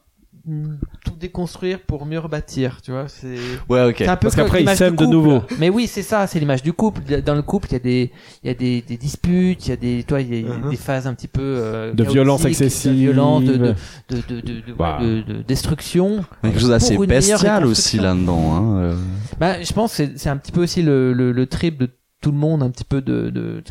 tout 1.05 1.14
déconstruire 1.20 1.78
pour 1.83 2.05
mieux 2.05 2.18
rebâtir, 2.18 2.83
tu 2.83 2.90
vois. 2.90 3.07
C'est 3.07 3.37
Ouais, 3.68 3.85
ok. 3.90 4.00
un 4.02 4.16
peu 4.16 4.22
Parce 4.26 4.35
qu'après, 4.35 4.64
ils 4.64 4.68
s'aiment 4.70 4.96
de 4.96 5.05
couple. 5.05 5.11
nouveau. 5.12 5.42
Mais 5.61 5.70
oui, 5.70 5.87
c'est 5.87 6.02
ça, 6.02 6.26
c'est 6.26 6.40
l'image 6.40 6.64
du 6.64 6.72
couple. 6.72 7.00
Dans 7.22 7.37
le 7.37 7.42
couple, 7.42 7.68
il 7.70 7.72
y 7.74 7.76
a 7.76 7.78
des, 7.78 8.11
il 8.42 8.48
y 8.48 8.50
a 8.50 8.55
des, 8.55 8.83
des 8.83 8.96
disputes, 8.96 9.64
il 9.66 9.70
y 9.70 9.72
a 9.72 9.76
des, 9.76 10.02
toi, 10.02 10.20
il 10.20 10.35
y 10.35 10.44
a 10.44 10.48
Mhm. 10.52 10.70
des 10.70 10.76
phases 10.76 11.07
un 11.07 11.14
petit 11.14 11.28
peu 11.28 11.40
euh, 11.42 11.92
De 11.94 12.02
violence 12.02 12.44
excessive. 12.44 12.90
de 12.90 12.96
violence, 12.96 13.44
de, 13.44 13.52
de, 13.57 13.74
de, 14.09 14.16
de, 14.28 14.40
de, 14.40 14.40
de- 14.40 15.22
de- 15.22 15.33
de 15.33 15.42
destruction. 15.42 16.24
Il 16.42 16.46
y 16.46 16.48
a 16.48 16.50
quelque 16.50 16.61
chose 16.61 16.70
d'assez 16.70 16.98
bestial 16.98 17.64
aussi 17.64 17.98
là-dedans. 18.00 18.52
Hein. 18.57 18.76
euh. 18.78 18.96
Bah, 19.38 19.62
je 19.62 19.72
pense 19.72 19.92
que 19.92 19.96
c'est 19.98 20.18
c'est 20.18 20.28
un 20.28 20.37
petit 20.38 20.50
peu 20.50 20.64
aussi 20.64 20.83
le, 20.83 21.12
le, 21.12 21.31
le 21.31 21.46
trip 21.46 21.78
de 21.78 21.88
tout 22.20 22.33
le 22.33 22.38
monde, 22.38 22.64
un 22.64 22.70
petit 22.70 22.83
peu 22.85 23.00
de, 23.00 23.31
de, 23.31 23.62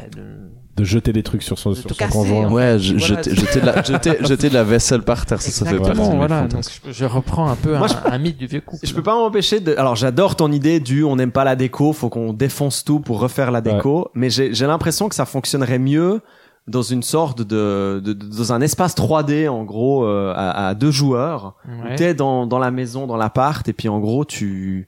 de, 0.82 0.86
jeter 0.86 1.13
des 1.13 1.24
trucs 1.24 1.44
sur 1.44 1.58
son, 1.58 1.74
sur 1.74 1.89
son 1.96 2.08
conjoint. 2.10 2.52
Ouais, 2.52 2.78
je- 2.80 2.96
Voilà, 2.96 3.22
jeter, 3.22 3.36
jeter, 3.36 3.62
de 3.62 3.65
la, 3.65 3.82
jeter, 3.84 4.17
jeter 4.22 4.50
de 4.50 4.54
la 4.54 4.63
vaisselle 4.63 5.02
par 5.04 5.26
terre, 5.26 5.41
ça, 5.41 5.52
ça 5.52 5.65
fait 5.65 5.78
partie 5.78 6.00
voilà. 6.15 6.41
Donc, 6.48 6.63
je, 6.88 6.91
je 6.91 7.06
reprends 7.06 7.50
un 7.50 7.56
peu 7.56 7.78
Moi, 7.78 7.88
un, 8.06 8.12
un 8.12 8.17
mythe 8.17 8.38
du 8.38 8.48
vieux 8.48 8.62
couple. 8.62 8.86
Je 8.86 8.94
peux 8.94 9.04
pas 9.04 9.15
m'empêcher 9.15 9.60
de. 9.60 9.76
Alors, 9.78 9.96
j'adore 9.96 10.36
ton 10.36 10.52
idée 10.52 10.80
du 10.80 11.04
on 11.04 11.15
n'aime 11.15 11.32
pas 11.32 11.44
la 11.44 11.56
déco, 11.56 11.94
faut 11.94 12.10
qu'on 12.10 12.34
défonce 12.34 12.84
tout 12.84 13.00
pour 13.00 13.20
refaire 13.20 13.52
la 13.52 13.62
déco. 13.62 14.10
Mais 14.13 14.30
j'ai 14.30 14.54
j'ai 14.54 14.67
l'impression 14.67 15.10
que 15.10 15.15
ça 15.15 15.26
fonctionnerait 15.26 15.80
mieux 15.80 16.22
dans 16.67 16.84
une 16.84 17.02
sorte 17.02 17.41
de, 17.41 18.00
de- 18.06 18.13
de- 18.13 18.38
dans 18.38 18.54
un 18.54 18.62
espace 18.62 18.96
3D 18.96 19.50
en 19.50 19.63
gros 19.63 20.06
euh, 20.06 20.32
à, 20.36 20.67
à 20.67 20.74
deux 20.76 20.91
joueurs. 20.91 21.56
Ouais. 21.84 21.96
T'es 21.96 22.13
dans 22.13 22.46
dans 22.46 22.60
la 22.60 22.70
maison, 22.72 23.08
dans 23.08 23.17
l'appart, 23.17 23.67
et 23.67 23.74
puis 23.74 23.89
en 23.89 24.00
gros 24.00 24.26
tu 24.26 24.88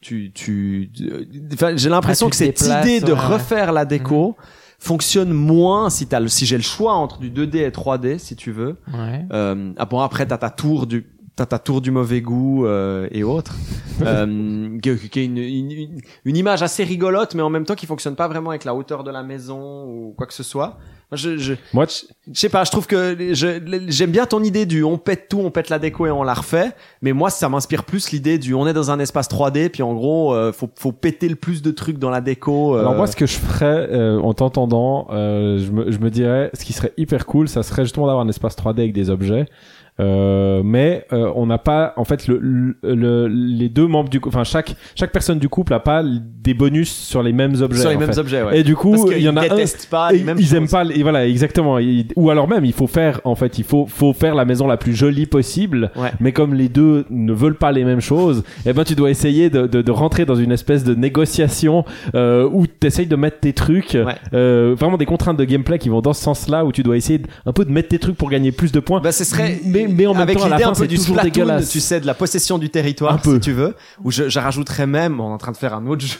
tu 0.00 0.32
tu. 0.34 0.90
tu- 0.92 1.08
Enfin, 1.54 1.76
j'ai 1.76 1.88
l'impression 1.88 2.26
Ah, 2.26 2.30
que 2.30 2.36
cette 2.36 2.60
idée 2.60 3.00
de 3.00 3.12
ouais, 3.12 3.18
refaire 3.18 3.70
la 3.72 3.84
déco 3.84 4.36
fonctionne 4.82 5.32
moins 5.32 5.90
si 5.90 6.08
t'as 6.08 6.18
le 6.18 6.26
si 6.26 6.44
j'ai 6.44 6.56
le 6.56 6.62
choix 6.62 6.94
entre 6.94 7.20
du 7.20 7.30
2D 7.30 7.58
et 7.58 7.70
3D 7.70 8.18
si 8.18 8.34
tu 8.34 8.50
veux. 8.50 8.78
Ouais. 8.92 9.24
Euh, 9.32 9.72
ah 9.76 9.84
bon, 9.84 10.00
après, 10.00 10.26
t'as 10.26 10.38
ta 10.38 10.50
tour 10.50 10.88
du, 10.88 11.06
t'as 11.46 11.58
ta 11.58 11.58
tour 11.58 11.80
du 11.80 11.90
mauvais 11.90 12.20
goût 12.20 12.66
euh, 12.66 13.08
et 13.10 13.22
autres, 13.24 13.54
euh, 14.02 14.78
qui, 14.80 15.08
qui 15.08 15.20
est 15.20 15.24
une, 15.24 15.38
une, 15.38 15.70
une- 15.70 16.00
une 16.24 16.36
image 16.36 16.62
assez 16.62 16.84
rigolote, 16.84 17.34
mais 17.34 17.42
en 17.42 17.50
même 17.50 17.64
temps 17.64 17.74
qui 17.74 17.86
fonctionne 17.86 18.16
pas 18.16 18.28
vraiment 18.28 18.50
avec 18.50 18.64
la 18.64 18.74
hauteur 18.74 19.04
de 19.04 19.10
la 19.10 19.22
maison 19.22 19.84
ou 19.86 20.14
quoi 20.16 20.26
que 20.26 20.34
ce 20.34 20.42
soit. 20.42 20.78
Moi, 21.10 21.18
je, 21.18 21.36
je, 21.36 21.52
Moi, 21.74 21.84
je 21.86 22.06
sais 22.40 22.48
pas, 22.48 22.64
je 22.64 22.70
trouve 22.70 22.86
que 22.86 23.14
je- 23.34 23.82
j'aime 23.88 24.10
bien 24.12 24.24
ton 24.24 24.42
idée 24.42 24.64
du 24.64 24.82
on 24.82 24.96
pète 24.96 25.28
tout, 25.28 25.40
on 25.40 25.50
pète 25.50 25.68
la 25.68 25.78
déco 25.78 26.06
et 26.06 26.10
on 26.10 26.22
la 26.22 26.32
refait, 26.32 26.70
mais 27.02 27.12
moi 27.12 27.28
ça 27.28 27.50
m'inspire 27.50 27.84
plus 27.84 28.12
l'idée 28.12 28.38
du 28.38 28.54
on 28.54 28.66
est 28.66 28.72
dans 28.72 28.90
un 28.90 28.98
espace 28.98 29.28
3D 29.28 29.68
puis 29.68 29.82
en 29.82 29.92
gros 29.92 30.32
euh, 30.34 30.52
faut 30.52 30.70
faut 30.78 30.92
péter 30.92 31.28
le 31.28 31.36
plus 31.36 31.60
de 31.60 31.70
trucs 31.70 31.98
dans 31.98 32.08
la 32.08 32.22
déco. 32.22 32.76
euh, 32.76 32.80
Alors 32.80 32.94
moi, 32.94 33.06
ce 33.06 33.14
que 33.16 33.26
je 33.26 33.36
ferais 33.36 33.88
euh, 33.90 34.18
en 34.20 34.32
t'entendant, 34.32 35.06
je, 35.10 35.70
me, 35.70 35.90
je 35.92 35.98
me 35.98 36.08
dirais, 36.08 36.50
ce 36.54 36.64
qui 36.64 36.72
serait 36.72 36.94
hyper 36.96 37.26
cool, 37.26 37.46
ça 37.46 37.62
serait 37.62 37.82
justement 37.84 38.06
d'avoir 38.06 38.24
un 38.24 38.28
espace 38.30 38.56
3D 38.56 38.78
avec 38.78 38.94
des 38.94 39.10
objets. 39.10 39.44
Euh, 40.00 40.62
mais 40.64 41.06
euh, 41.12 41.30
on 41.36 41.46
n'a 41.46 41.58
pas, 41.58 41.92
en 41.96 42.04
fait, 42.04 42.26
le, 42.26 42.38
le, 42.40 42.76
le- 42.82 43.28
les 43.28 43.68
deux 43.68 43.86
membres 43.86 44.08
du, 44.08 44.20
enfin 44.26 44.42
chaque 44.42 44.74
chaque 44.94 45.12
personne 45.12 45.38
du 45.38 45.48
couple 45.50 45.74
a 45.74 45.80
pas 45.80 46.02
des 46.02 46.54
bonus 46.54 46.90
sur 46.90 47.22
les 47.22 47.32
mêmes 47.32 47.54
objets. 47.60 47.80
Sur 47.82 47.90
les 47.90 47.96
en 47.96 48.00
mêmes 48.00 48.12
fait. 48.12 48.18
objets, 48.18 48.42
ouais. 48.42 48.58
Et 48.60 48.62
du 48.64 48.74
coup, 48.74 49.10
il 49.12 49.18
y 49.22 49.28
en 49.28 49.36
a 49.36 49.40
un. 49.40 49.48
détestent 49.48 49.88
pas 49.90 50.12
et 50.12 50.18
les 50.18 50.24
mêmes 50.24 50.38
ils 50.38 50.44
choses. 50.46 50.54
aiment 50.54 50.68
pas, 50.68 50.84
les- 50.84 51.02
voilà, 51.02 51.26
exactement. 51.28 51.78
Ou 52.16 52.30
alors 52.30 52.48
même, 52.48 52.64
il 52.64 52.72
faut 52.72 52.86
faire, 52.86 53.20
en 53.24 53.34
fait, 53.34 53.58
il 53.58 53.64
faut, 53.64 53.86
faut 53.86 54.12
faire 54.14 54.34
la 54.34 54.44
maison 54.46 54.66
la 54.66 54.78
plus 54.78 54.94
jolie 54.94 55.26
possible. 55.26 55.90
Ouais. 55.96 56.10
Mais 56.20 56.32
comme 56.32 56.54
les 56.54 56.68
deux 56.70 57.04
ne 57.10 57.32
veulent 57.34 57.56
pas 57.58 57.70
les 57.70 57.84
mêmes 57.84 58.00
choses, 58.00 58.44
eh 58.66 58.72
ben, 58.72 58.84
tu 58.84 58.94
dois 58.94 59.10
essayer 59.10 59.50
de, 59.50 59.66
de, 59.66 59.82
de 59.82 59.90
rentrer 59.90 60.24
dans 60.24 60.36
une 60.36 60.52
espèce 60.52 60.84
de 60.84 60.94
négociation 60.94 61.84
euh, 62.14 62.48
où 62.50 62.66
tu 62.66 62.86
essayes 62.86 63.06
de 63.06 63.16
mettre 63.16 63.40
tes 63.40 63.52
trucs, 63.52 63.90
Ouais. 63.92 64.14
euh, 64.34 64.74
vraiment 64.76 64.96
des 64.96 65.06
contraintes 65.06 65.36
de 65.36 65.44
gameplay 65.44 65.78
qui 65.78 65.90
vont 65.90 66.00
dans 66.00 66.12
ce 66.14 66.22
sens-là, 66.22 66.64
où 66.64 66.72
tu 66.72 66.82
dois 66.82 66.96
essayer 66.96 67.20
un 67.46 67.52
peu 67.52 67.64
de 67.64 67.70
mettre 67.70 67.88
tes 67.90 67.98
trucs 67.98 68.16
pour 68.16 68.30
gagner 68.30 68.52
plus 68.52 68.72
de 68.72 68.80
points. 68.80 69.00
Bah, 69.00 69.12
ce 69.12 69.24
serait 69.24 69.60
mais, 69.66 69.81
mais 69.88 70.06
en 70.06 70.12
même 70.14 70.22
avec 70.22 70.38
temps, 70.38 70.48
l'idée 70.48 70.64
un 70.64 70.68
peu 70.70 70.74
c'est 70.82 70.86
du 70.86 70.96
toujours 70.96 71.20
dégueulasse. 71.20 71.68
tu 71.70 71.80
sais, 71.80 72.00
de 72.00 72.06
la 72.06 72.14
possession 72.14 72.58
du 72.58 72.70
territoire, 72.70 73.14
Un 73.14 73.18
peu. 73.18 73.34
si 73.34 73.40
tu 73.40 73.52
veux. 73.52 73.74
Où 74.04 74.10
je, 74.10 74.28
je 74.28 74.38
rajouterais 74.38 74.86
même, 74.86 75.20
on 75.20 75.30
est 75.30 75.34
en 75.34 75.38
train 75.38 75.52
de 75.52 75.56
faire 75.56 75.74
un 75.74 75.86
autre 75.86 76.02
jeu 76.06 76.18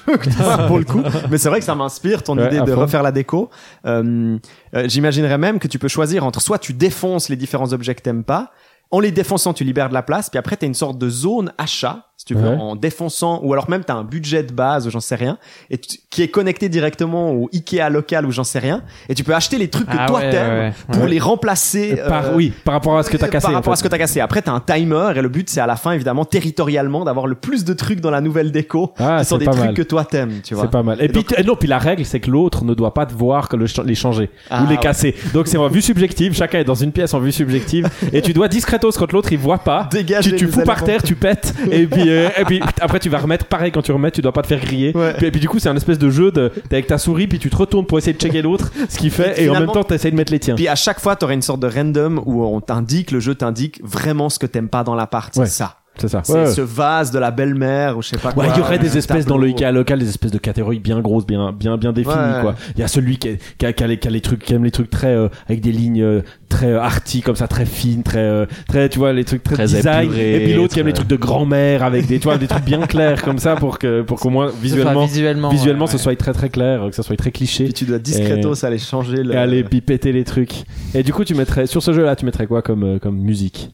pour 0.67 0.79
le 0.79 0.85
coup, 0.85 1.03
mais 1.31 1.39
c'est 1.39 1.49
vrai 1.49 1.59
que 1.61 1.65
ça 1.65 1.75
m'inspire 1.75 2.23
ton 2.23 2.37
Ouais, 2.39 2.47
idée 2.47 2.61
de 2.61 2.73
fond. 2.75 2.81
refaire 2.81 3.03
la 3.03 3.13
déco. 3.13 3.51
Euh, 3.87 4.39
euh, 4.75 4.89
J'imaginerais 4.89 5.39
même 5.39 5.59
que 5.59 5.69
tu 5.69 5.79
peux 5.79 5.89
choisir 5.89 6.25
entre 6.25 6.41
soit 6.41 6.59
tu 6.59 6.73
défonces 6.73 7.29
les 7.29 7.37
différents 7.37 7.73
objets 7.73 7.95
que 7.95 8.03
t'aimes 8.03 8.25
pas, 8.25 8.51
en 8.91 9.01
les 9.01 9.11
défonçant 9.11 9.53
tu 9.55 9.65
libères 9.65 9.89
de 9.89 9.95
la 9.95 10.03
place, 10.03 10.29
puis 10.29 10.39
après 10.39 10.57
t'as 10.57 10.67
une 10.67 10.75
sorte 10.75 10.99
de 10.99 11.09
zone 11.09 11.53
achat, 11.59 12.07
si 12.23 12.27
tu 12.27 12.35
veux, 12.35 12.51
Ouais. 12.51 12.57
en 12.57 12.77
défonçant, 12.77 13.41
ou 13.43 13.53
alors 13.53 13.69
même 13.69 13.83
t'as 13.83 13.95
un 13.95 14.05
budget 14.05 14.45
de 14.45 14.53
base, 14.53 14.87
ou 14.87 14.91
j'en 14.91 15.01
sais 15.01 15.17
rien, 15.17 15.39
et 15.71 15.79
tu- 15.79 15.99
qui 16.09 16.23
est 16.23 16.29
connecté 16.29 16.69
directement 16.69 17.33
au 17.33 17.51
Ikea 17.53 17.89
local, 17.91 18.27
ou 18.27 18.31
j'en 18.31 18.45
sais 18.45 18.61
rien, 18.61 18.83
et 19.09 19.15
tu 19.17 19.25
peux 19.25 19.35
acheter 19.35 19.59
les 19.59 19.67
trucs 19.69 19.89
que 19.89 19.97
Ah 19.99 20.07
toi 20.07 20.21
ouais, 20.21 20.31
t'aimes 20.31 20.59
ouais, 20.61 20.73
pour 20.93 21.07
les 21.07 21.19
remplacer. 21.19 21.97
par, 22.07 22.27
euh, 22.27 22.35
oui, 22.37 22.53
par 22.65 22.75
rapport 22.75 22.97
à 22.97 23.03
ce 23.03 23.11
que 23.11 23.17
t'as 23.17 23.27
cassé. 23.27 23.43
par 23.47 23.51
en 23.51 23.55
rapport 23.55 23.73
à 23.73 23.77
ce 23.77 23.83
que 23.83 23.89
t'as 23.89 23.99
cassé. 23.99 24.21
Après, 24.21 24.41
t'as 24.41 24.53
un 24.53 24.61
timer 24.61 25.09
et 25.17 25.21
le 25.21 25.29
but, 25.29 25.51
c'est 25.51 25.61
à 25.61 25.67
la 25.67 25.75
fin, 25.75 25.91
évidemment, 25.91 26.25
territorialement, 26.25 27.05
d'avoir 27.05 27.27
le 27.27 27.35
plus 27.35 27.65
de 27.65 27.73
trucs 27.73 28.01
dans 28.01 28.13
la 28.13 28.21
nouvelle 28.21 28.53
déco 28.53 28.93
Ah, 29.01 29.19
qui 29.21 29.25
sont 29.25 29.39
des 29.39 29.47
trucs 29.47 29.59
mal. 29.59 29.75
que 29.75 29.83
toi 29.83 30.05
t'aimes, 30.05 30.41
tu 30.45 30.55
vois. 30.55 30.65
C'est 30.65 30.71
pas 30.71 30.85
mal. 30.85 31.01
Et, 31.01 31.07
Et 31.07 31.09
puis, 31.09 31.25
donc- 31.25 31.45
non, 31.45 31.57
puis 31.57 31.67
la 31.69 31.79
règle, 31.79 32.05
c'est 32.05 32.21
que 32.21 32.31
l'autre 32.31 32.65
ne 32.65 32.75
doit 32.75 32.95
pas 32.95 33.05
te 33.07 33.13
voir 33.15 33.49
que 33.49 33.57
le 33.57 33.67
ch- 33.67 33.85
les 33.85 33.97
changer 33.97 34.31
Ah, 34.49 34.63
ou 34.63 34.69
les 34.69 34.77
casser. 34.77 35.17
Donc 35.35 35.49
c'est 35.49 35.57
en 35.59 35.67
vue 35.69 35.83
subjective. 35.83 36.35
Chacun 36.37 36.61
est 36.61 36.65
dans 36.65 36.75
une 36.77 36.93
pièce 36.93 37.15
en 37.15 37.19
vue 37.19 37.33
subjective 37.33 37.89
et 38.13 38.23
tu 38.23 38.33
dois 38.33 38.47
discretos 38.47 38.93
quand 38.93 39.11
l'autre 39.13 39.33
il 39.33 39.39
voit 39.39 39.59
pas. 39.59 39.89
Dégager 39.91 40.31
Tu, 40.31 40.37
tu 40.37 40.47
fous 40.49 40.63
par 40.63 40.85
terre, 40.85 41.03
tu 41.03 41.17
pètes 41.17 41.53
et 41.71 41.87
puis 41.87 42.09
euh, 42.11 42.12
et 42.39 42.45
puis 42.45 42.61
après 42.81 42.99
tu 42.99 43.09
vas 43.09 43.19
remettre 43.19 43.47
pareil 43.47 43.73
quand 43.73 43.83
tu 43.83 43.93
remets, 43.93 44.11
tu 44.11 44.23
dois 44.23 44.33
pas 44.33 44.43
te 44.43 44.47
faire 44.47 44.61
griller. 44.61 44.93
Ouais. 44.95 45.15
Puis, 45.15 45.27
et 45.27 45.31
puis 45.31 45.41
du 45.41 45.49
coup 45.49 45.59
c'est 45.59 45.69
un 45.69 45.77
espèce 45.77 45.99
de 45.99 46.11
jeu 46.11 46.31
de 46.31 46.51
t'es 46.69 46.77
avec 46.77 46.87
ta 46.87 46.99
souris 46.99 47.27
puis 47.27 47.39
tu 47.39 47.51
te 47.51 47.57
retournes 47.57 47.87
pour 47.87 47.99
essayer 47.99 48.13
de 48.13 48.21
checker 48.21 48.43
l'autre, 48.43 48.71
ce 48.89 48.99
qu'il 48.99 49.11
fait 49.11 49.41
et 49.43 49.49
en 49.49 49.55
même 49.55 49.71
temps 49.71 49.85
t'essayes 49.85 50.11
de 50.11 50.17
mettre 50.17 50.33
les 50.33 50.39
tiens. 50.39 50.55
Puis 50.55 50.69
à 50.69 50.75
chaque 50.75 51.01
fois, 51.01 51.17
t'aurais 51.17 51.35
une 51.35 51.43
sorte 51.43 51.61
de 51.61 51.69
random 51.69 52.23
où 52.25 52.45
on 52.45 52.61
t'indique, 52.61 53.11
le 53.11 53.21
jeu 53.21 53.35
t'indique 53.35 53.81
vraiment 53.83 54.29
ce 54.29 54.39
que 54.39 54.47
t'aimes 54.47 54.69
pas 54.69 54.85
dans 54.85 54.95
l'appart. 54.95 55.35
Ouais. 55.37 55.47
C'est 55.47 55.53
ça. 55.53 55.82
C'est 55.99 56.09
ça. 56.09 56.23
C'est 56.25 56.33
Ouais, 56.33 56.39
ouais. 56.41 56.47
ce 56.51 56.61
vase 56.63 57.11
de 57.11 57.19
la 57.19 57.31
belle-mère 57.31 57.99
ou 57.99 58.03
je 58.03 58.09
sais 58.09 58.17
pas 58.17 58.33
quoi. 58.33 58.45
Ouais, 58.45 58.51
il 58.55 58.59
y 58.59 58.63
aurait 58.63 58.79
des 58.79 58.95
un 58.95 58.99
espèces 58.99 59.27
dans 59.27 59.37
le. 59.37 59.49
Ikea 59.49 59.71
local, 59.73 59.99
des 59.99 60.09
espèces 60.09 60.31
de 60.33 60.39
catégories 60.39 60.79
bien 60.81 61.01
grosses, 61.01 61.27
bien, 61.27 61.53
bien, 61.53 61.77
bien 61.77 61.93
définies, 61.93 62.15
Ouais. 62.17 62.41
quoi. 62.41 62.55
Il 62.75 62.81
y 62.81 62.83
a 62.83 62.89
celui 62.89 63.19
qui, 63.19 63.29
est- 63.29 63.39
qui, 63.59 63.67
a, 63.67 63.73
qui, 63.73 63.85
a 63.85 63.87
les, 63.87 63.99
qui 63.99 64.09
a 64.09 64.11
les 64.11 64.21
trucs, 64.23 64.43
qui 64.43 64.55
aime 64.55 64.65
les 64.65 64.71
trucs 64.71 64.89
très, 64.91 65.15
euh, 65.15 65.29
avec 65.49 65.61
des 65.61 65.71
lignes 65.71 66.03
euh, 66.03 66.23
très 66.49 66.69
euh, 66.69 66.81
arty, 66.81 67.21
comme 67.21 67.37
ça, 67.37 67.47
très 67.47 67.67
fines, 67.67 68.03
très, 68.03 68.19
euh, 68.21 68.47
très, 68.69 68.89
tu 68.89 68.99
vois, 68.99 69.13
les 69.13 69.25
trucs 69.25 69.43
très, 69.43 69.55
Très 69.55 69.67
design. 69.67 70.11
et 70.17 70.41
puis 70.45 70.55
l'autre 70.55 70.73
qui 70.75 70.81
aime 70.81 70.87
les 70.87 70.93
trucs 70.95 71.09
de 71.09 71.17
grand-mère 71.17 71.83
avec 71.83 72.07
des, 72.07 72.19
tu 72.19 72.25
vois, 72.25 72.39
des 72.39 72.49
trucs 72.49 72.65
bien 72.65 72.81
clairs, 72.87 73.23
comme 73.23 73.39
ça, 73.39 73.55
pour 73.57 73.79
que, 73.79 74.01
pour 74.03 74.19
qu'au 74.19 74.31
moins, 74.31 74.51
visuellement, 74.63 75.05
visuellement, 75.05 75.49
visuellement, 75.51 75.85
ouais, 75.85 75.91
ce 75.91 75.99
soit 75.99 76.17
très 76.17 76.33
très 76.33 76.49
clair, 76.49 76.87
que 76.89 76.97
ça 76.97 77.03
soit 77.03 77.17
très 77.17 77.31
cliché. 77.33 77.65
Puis 77.65 77.75
tu 77.75 77.85
dois 77.85 77.99
discretos 77.99 78.65
aller 78.65 78.79
changer 78.79 79.23
le. 79.23 79.35
Et 79.35 79.37
aller 79.37 79.63
pipeter 79.63 80.13
les 80.13 80.25
trucs. 80.25 80.65
Et 80.95 81.03
du 81.03 81.13
coup, 81.13 81.25
tu 81.25 81.35
mettrais, 81.35 81.67
sur 81.67 81.83
ce 81.83 81.93
jeu-là, 81.93 82.17
tu 82.17 82.25
mettrais 82.25 82.47
quoi 82.47 82.63
comme, 82.63 82.83
euh, 82.83 82.99
comme 82.99 83.19
musique? 83.19 83.71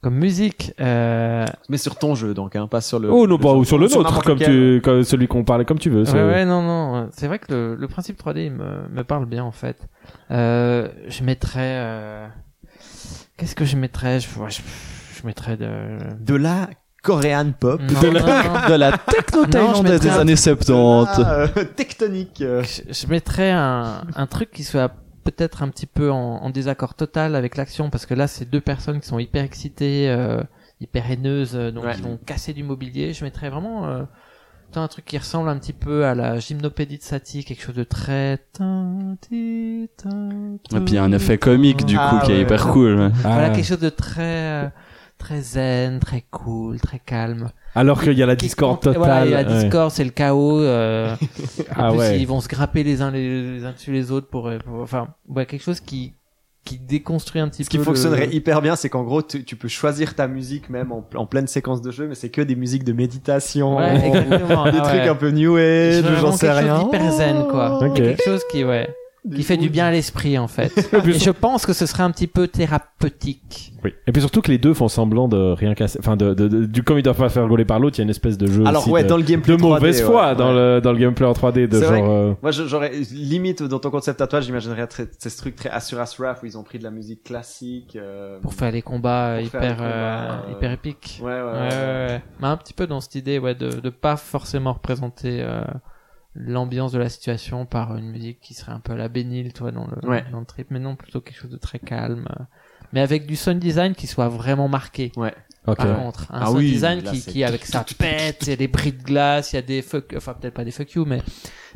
Comme 0.00 0.14
musique, 0.14 0.72
euh... 0.80 1.44
Mais 1.68 1.76
sur 1.76 1.96
ton 1.96 2.14
jeu, 2.14 2.32
donc, 2.32 2.54
hein, 2.54 2.68
pas 2.68 2.80
sur 2.80 3.00
le. 3.00 3.10
Oh, 3.10 3.26
non, 3.26 3.36
pas, 3.36 3.52
ou 3.54 3.64
sur 3.64 3.78
le 3.78 3.86
nôtre, 3.88 3.98
n'importe 4.04 4.26
comme 4.26 4.38
tu, 4.38 4.80
comme 4.84 5.02
celui 5.02 5.26
qu'on 5.26 5.42
parlait, 5.42 5.64
comme 5.64 5.80
tu 5.80 5.90
veux. 5.90 6.04
Ouais, 6.04 6.12
ouais, 6.24 6.44
non, 6.44 6.62
non. 6.62 7.08
C'est 7.12 7.26
vrai 7.26 7.40
que 7.40 7.52
le, 7.52 7.74
le 7.74 7.88
principe 7.88 8.16
3D 8.22 8.46
il 8.46 8.52
me, 8.52 8.86
me 8.92 9.02
parle 9.02 9.26
bien 9.26 9.42
en 9.42 9.50
fait. 9.50 9.76
Euh, 10.30 10.86
je 11.08 11.24
mettrais. 11.24 11.74
Euh... 11.78 12.28
Qu'est-ce 13.36 13.56
que 13.56 13.64
je 13.64 13.76
mettrais? 13.76 14.20
Je, 14.20 14.28
je, 14.48 14.60
je 15.20 15.26
mettrais 15.26 15.56
de. 15.56 15.68
De 16.20 16.34
la 16.36 16.68
Korean 17.02 17.50
pop. 17.58 17.80
Non, 17.80 18.00
De 18.00 18.06
la- 18.08 18.20
non. 18.20 18.68
De 18.68 18.74
la 18.74 18.98
techno 18.98 19.46
thaïlandaise 19.46 20.00
des 20.00 20.10
un- 20.10 20.20
années 20.20 20.36
70. 20.36 21.22
Ah, 21.24 21.30
euh, 21.56 21.64
tectonique. 21.76 22.40
euh. 22.42 22.62
Je, 22.62 22.92
je 22.92 23.06
mettrais 23.08 23.50
un, 23.50 24.02
un 24.14 24.26
truc 24.28 24.52
qui 24.52 24.62
soit 24.62 24.92
peut-être 25.30 25.62
un 25.62 25.68
petit 25.68 25.86
peu 25.86 26.10
en, 26.10 26.36
en 26.42 26.50
désaccord 26.50 26.94
total 26.94 27.34
avec 27.36 27.56
l'action 27.56 27.90
parce 27.90 28.06
que 28.06 28.14
là 28.14 28.26
c'est 28.26 28.44
deux 28.48 28.60
personnes 28.60 29.00
qui 29.00 29.06
sont 29.08 29.18
hyper 29.18 29.42
excitées, 29.44 30.08
euh, 30.08 30.42
hyper 30.80 31.10
haineuses, 31.10 31.54
euh, 31.56 31.70
donc 31.70 31.84
Ouais. 31.84 31.94
ils 31.96 32.02
vont 32.02 32.18
casser 32.24 32.52
du 32.52 32.62
mobilier. 32.62 33.12
Je 33.12 33.24
mettrais 33.24 33.50
vraiment 33.50 33.86
euh, 33.86 34.02
un 34.76 34.86
truc 34.88 35.04
qui 35.06 35.18
ressemble 35.18 35.48
un 35.48 35.58
petit 35.58 35.72
peu 35.72 36.04
à 36.04 36.14
la 36.14 36.38
gymnopédie 36.38 36.98
de 36.98 37.02
Satie, 37.02 37.44
quelque 37.44 37.62
chose 37.62 37.74
de 37.74 37.84
très. 37.84 38.34
Et 38.34 39.88
puis 40.80 40.92
il 40.92 40.94
y 40.94 40.98
a 40.98 41.02
un 41.04 41.12
effet 41.12 41.38
comique 41.38 41.84
du 41.84 41.96
coup 41.96 42.02
Ah, 42.02 42.22
qui 42.24 42.32
est 42.32 42.36
ouais. 42.36 42.42
hyper 42.42 42.68
cool. 42.68 42.98
ouais. 42.98 43.10
Ah. 43.24 43.32
Voilà 43.34 43.50
quelque 43.50 43.66
chose 43.66 43.80
de 43.80 43.88
très 43.88 44.22
euh, 44.22 44.68
très 45.18 45.40
zen, 45.40 45.98
très 46.00 46.24
cool, 46.30 46.80
très 46.80 46.98
calme. 46.98 47.50
Alors 47.74 48.02
qu'il 48.02 48.14
y 48.14 48.22
a 48.22 48.26
la 48.26 48.36
Qui 48.36 48.46
discorde 48.46 48.80
Voilà, 48.84 48.94
totale. 48.98 49.26
il 49.28 49.30
y 49.30 49.34
a 49.34 49.42
la 49.42 49.48
ouais. 49.48 49.62
discorde, 49.64 49.90
c'est 49.90 50.04
le 50.04 50.10
chaos. 50.10 50.60
Euh, 50.60 51.14
en 51.70 51.74
Ah 51.76 51.88
plus, 51.90 51.98
ouais. 51.98 52.18
ils 52.20 52.26
vont 52.26 52.40
se 52.40 52.48
grapper 52.48 52.82
les 52.84 53.02
uns 53.02 53.10
les, 53.10 53.56
les 53.58 53.64
uns 53.64 53.72
dessus 53.72 53.92
les 53.92 54.10
autres 54.10 54.28
pour, 54.28 54.48
euh, 54.48 54.58
pour- 54.58 54.80
enfin, 54.80 55.08
ouais, 55.28 55.44
quelque 55.46 55.62
chose 55.62 55.80
qui 55.80 56.14
qui 56.64 56.78
déconstruit 56.78 57.40
un 57.40 57.48
petit 57.48 57.64
Ce 57.64 57.70
qui 57.70 57.78
peu. 57.78 57.84
fonctionnerait 57.84 58.26
le... 58.26 58.34
hyper 58.34 58.60
bien, 58.60 58.76
c'est 58.76 58.90
qu'en 58.90 59.02
gros, 59.02 59.22
tu, 59.22 59.42
tu 59.42 59.56
peux 59.56 59.68
choisir 59.68 60.14
ta 60.14 60.28
musique 60.28 60.68
même 60.68 60.92
en, 60.92 61.02
en 61.14 61.24
pleine 61.24 61.46
séquence 61.46 61.80
de 61.80 61.90
jeu, 61.90 62.06
mais 62.08 62.14
c'est 62.14 62.28
que 62.28 62.42
des 62.42 62.56
musiques 62.56 62.84
de 62.84 62.92
méditation, 62.92 63.78
Ouais, 63.78 63.94
des 64.12 64.38
Ah 64.50 64.80
trucs 64.82 65.00
ouais. 65.00 65.08
un 65.08 65.14
peu 65.14 65.30
new 65.30 65.56
Je 65.56 66.02
age, 66.04 66.20
j'en 66.20 66.32
sais 66.32 66.46
quelque 66.48 66.60
chose 66.60 66.64
rien. 66.70 66.78
d'hyper 66.82 67.12
zen, 67.12 67.46
quoi. 67.48 67.78
Ok. 67.86 67.94
Quelque 67.94 68.22
chose 68.22 68.42
qui, 68.50 68.64
ouais, 68.64 68.86
qui 69.34 69.42
fait 69.42 69.56
du 69.56 69.68
bien 69.68 69.86
à 69.86 69.90
l'esprit, 69.90 70.38
en 70.38 70.48
fait. 70.48 70.72
Et 71.06 71.12
je 71.12 71.30
pense 71.30 71.66
que 71.66 71.72
ce 71.72 71.86
serait 71.86 72.02
un 72.02 72.10
petit 72.10 72.26
peu 72.26 72.48
thérapeutique. 72.48 73.72
Oui. 73.84 73.92
Et 74.06 74.12
puis 74.12 74.20
surtout 74.20 74.40
que 74.42 74.50
les 74.50 74.58
deux 74.58 74.74
font 74.74 74.88
semblant 74.88 75.28
de 75.28 75.52
rien 75.52 75.74
casser. 75.74 75.98
Enfin, 76.00 76.16
de, 76.16 76.34
de, 76.34 76.48
de- 76.48 76.64
du 76.66 76.82
comme 76.82 76.98
ils 76.98 77.02
doivent 77.02 77.16
pas 77.18 77.28
faire 77.28 77.44
rigoler 77.44 77.64
par 77.64 77.78
l'autre, 77.78 77.96
il 77.98 78.00
y 78.00 78.02
a 78.02 78.04
une 78.04 78.10
espèce 78.10 78.36
de 78.36 78.46
jeu. 78.48 78.64
Alors 78.66 78.82
aussi 78.82 78.90
ouais, 78.90 79.04
de, 79.04 79.08
dans 79.08 79.16
le 79.16 79.22
gameplay 79.22 79.56
de 79.56 79.62
mauvaise 79.62 80.00
3D, 80.02 80.04
foi 80.04 80.28
ouais, 80.30 80.34
dans 80.36 80.48
ouais. 80.48 80.74
le 80.76 80.80
dans 80.80 80.92
le 80.92 80.98
gameplay 80.98 81.26
en 81.26 81.32
3D 81.32 81.68
de 81.68 81.78
vrai 81.78 81.98
genre. 81.98 82.10
euh, 82.10 82.32
Moi, 82.42 82.50
je- 82.50 82.64
j'aurais 82.66 82.90
limite 83.12 83.62
dans 83.62 83.78
ton 83.78 83.90
concept 83.90 84.20
à 84.20 84.26
toi, 84.26 84.40
j'imaginerais 84.40 84.86
très- 84.88 85.08
ces 85.18 85.36
trucs 85.36 85.54
très 85.56 85.70
Asuras 85.70 86.16
Wrath 86.18 86.40
où 86.42 86.46
ils 86.46 86.58
ont 86.58 86.64
pris 86.64 86.78
de 86.78 86.84
la 86.84 86.90
musique 86.90 87.22
classique. 87.22 87.94
euh, 87.96 88.40
Pour 88.40 88.54
faire 88.54 88.72
les 88.72 88.82
combats 88.82 89.40
hyper, 89.40 89.62
euh, 89.62 89.74
combats, 89.74 90.44
euh, 90.48 90.52
hyper 90.52 90.72
épiques. 90.72 91.20
Ouais, 91.22 91.26
ouais, 91.30 91.40
Ouais, 91.40 91.42
ouais. 91.52 91.58
ouais, 91.68 92.06
ouais. 92.08 92.22
Mais 92.40 92.48
un 92.48 92.56
petit 92.56 92.74
peu 92.74 92.86
dans 92.88 93.00
cette 93.00 93.14
idée, 93.14 93.38
ouais, 93.38 93.54
de, 93.54 93.70
de 93.80 93.90
pas 93.90 94.16
forcément 94.16 94.72
représenter 94.72 95.40
euh, 95.42 95.60
l'ambiance 96.38 96.92
de 96.92 96.98
la 96.98 97.08
situation 97.08 97.66
par 97.66 97.96
une 97.96 98.10
musique 98.10 98.40
qui 98.40 98.54
serait 98.54 98.72
un 98.72 98.80
peu 98.80 98.92
à 98.92 98.96
la 98.96 99.08
bénile, 99.08 99.52
toi, 99.52 99.70
dans 99.72 99.86
le, 99.86 100.08
Ouais. 100.08 100.24
dans 100.30 100.40
le 100.40 100.46
trip, 100.46 100.68
mais 100.70 100.78
non, 100.78 100.96
plutôt 100.96 101.20
quelque 101.20 101.38
chose 101.38 101.50
de 101.50 101.56
très 101.58 101.78
calme. 101.78 102.26
Mais 102.92 103.00
avec 103.00 103.26
du 103.26 103.36
sound 103.36 103.58
design 103.58 103.94
qui 103.94 104.06
soit 104.06 104.28
vraiment 104.28 104.68
marqué. 104.68 105.12
Ouais. 105.16 105.34
Ok. 105.66 105.76
Par 105.76 105.98
contre, 105.98 106.32
un 106.32 106.40
Ah 106.40 106.46
sound 106.46 106.58
oui, 106.58 106.70
design 106.70 107.00
là, 107.04 107.10
qui, 107.12 107.20
qui 107.20 107.44
avec 107.44 107.66
sa 107.66 107.84
pète, 107.98 108.38
il 108.42 108.48
y 108.50 108.52
a 108.52 108.56
des 108.56 108.68
bris 108.68 108.92
de 108.92 109.02
glace, 109.02 109.52
il 109.52 109.56
y 109.56 109.58
a 109.58 109.62
des 109.62 109.82
fuck, 109.82 110.14
enfin 110.16 110.32
peut-être 110.32 110.54
pas 110.54 110.64
des 110.64 110.70
fuck 110.70 110.90
you, 110.92 111.04
mais 111.04 111.20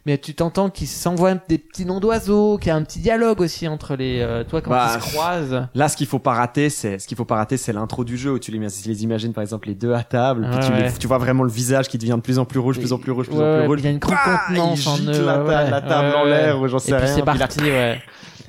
mais 0.07 0.18
tu 0.18 0.34
t'entends 0.34 0.68
qu'ils 0.70 0.88
s'envoient 0.88 1.34
des 1.48 1.59
petits 1.59 1.84
noms 1.84 2.00
d'oiseaux, 2.00 2.59
qu'il 2.59 2.68
y 2.68 2.70
a 2.70 2.76
un 2.76 2.82
petit 2.82 2.98
dialogue 2.98 3.40
aussi 3.40 3.68
entre 3.68 3.94
les, 3.94 4.20
euh, 4.20 4.42
toi 4.44 4.61
quand 4.61 4.70
Bah, 4.70 4.96
ils 4.96 5.00
se 5.03 5.11
croisent. 5.14 5.66
Là, 5.74 5.88
ce 5.88 5.96
qu'il 5.96 6.07
faut 6.07 6.18
pas 6.18 6.32
rater, 6.34 6.70
c'est 6.70 6.98
ce 6.98 7.07
qu'il 7.07 7.16
faut 7.16 7.24
pas 7.24 7.36
rater, 7.36 7.57
c'est 7.57 7.72
l'intro 7.72 8.05
du 8.05 8.16
jeu 8.16 8.32
où 8.32 8.38
tu 8.38 8.50
les, 8.50 8.59
les 8.59 9.03
imagines 9.05 9.32
par 9.32 9.42
exemple 9.42 9.68
les 9.68 9.74
deux 9.74 9.92
à 9.92 10.03
table, 10.03 10.46
puis 10.50 10.59
Ouais, 10.59 10.66
tu, 10.66 10.82
les- 10.84 10.92
tu 10.98 11.07
vois 11.07 11.18
vraiment 11.18 11.44
le 11.44 11.50
visage 11.50 11.88
qui 11.88 11.98
devient 11.98 12.14
de 12.16 12.20
plus 12.22 12.38
en 12.38 12.44
plus 12.44 12.59
rouge, 12.59 12.78
plus 12.78 12.92
en 12.92 12.98
plus 12.98 13.12
rouge, 13.12 13.26
plus 13.28 13.36
Ouais, 13.36 13.42
en 13.44 13.59
plus 13.61 13.66
rouge. 13.68 13.78
il 13.80 13.84
y 13.84 13.88
a 13.88 13.90
une 13.92 13.98
grande 13.98 14.16
Bah, 14.24 14.40
contenance 14.48 14.86
en 14.86 14.98
eux. 14.98 15.24
la, 15.24 15.80
table 15.80 16.16
en 16.16 16.24
l'air 16.24 16.61
ou 16.61 16.66
j'en 16.68 16.78
Et 16.78 16.80
sais 16.80 16.92
puis 16.96 17.05
rien. 17.05 17.14
c'est 17.14 17.22
puis 17.22 17.38
là, 17.38 17.46
parti, 17.46 17.61
ouais. 17.62 18.00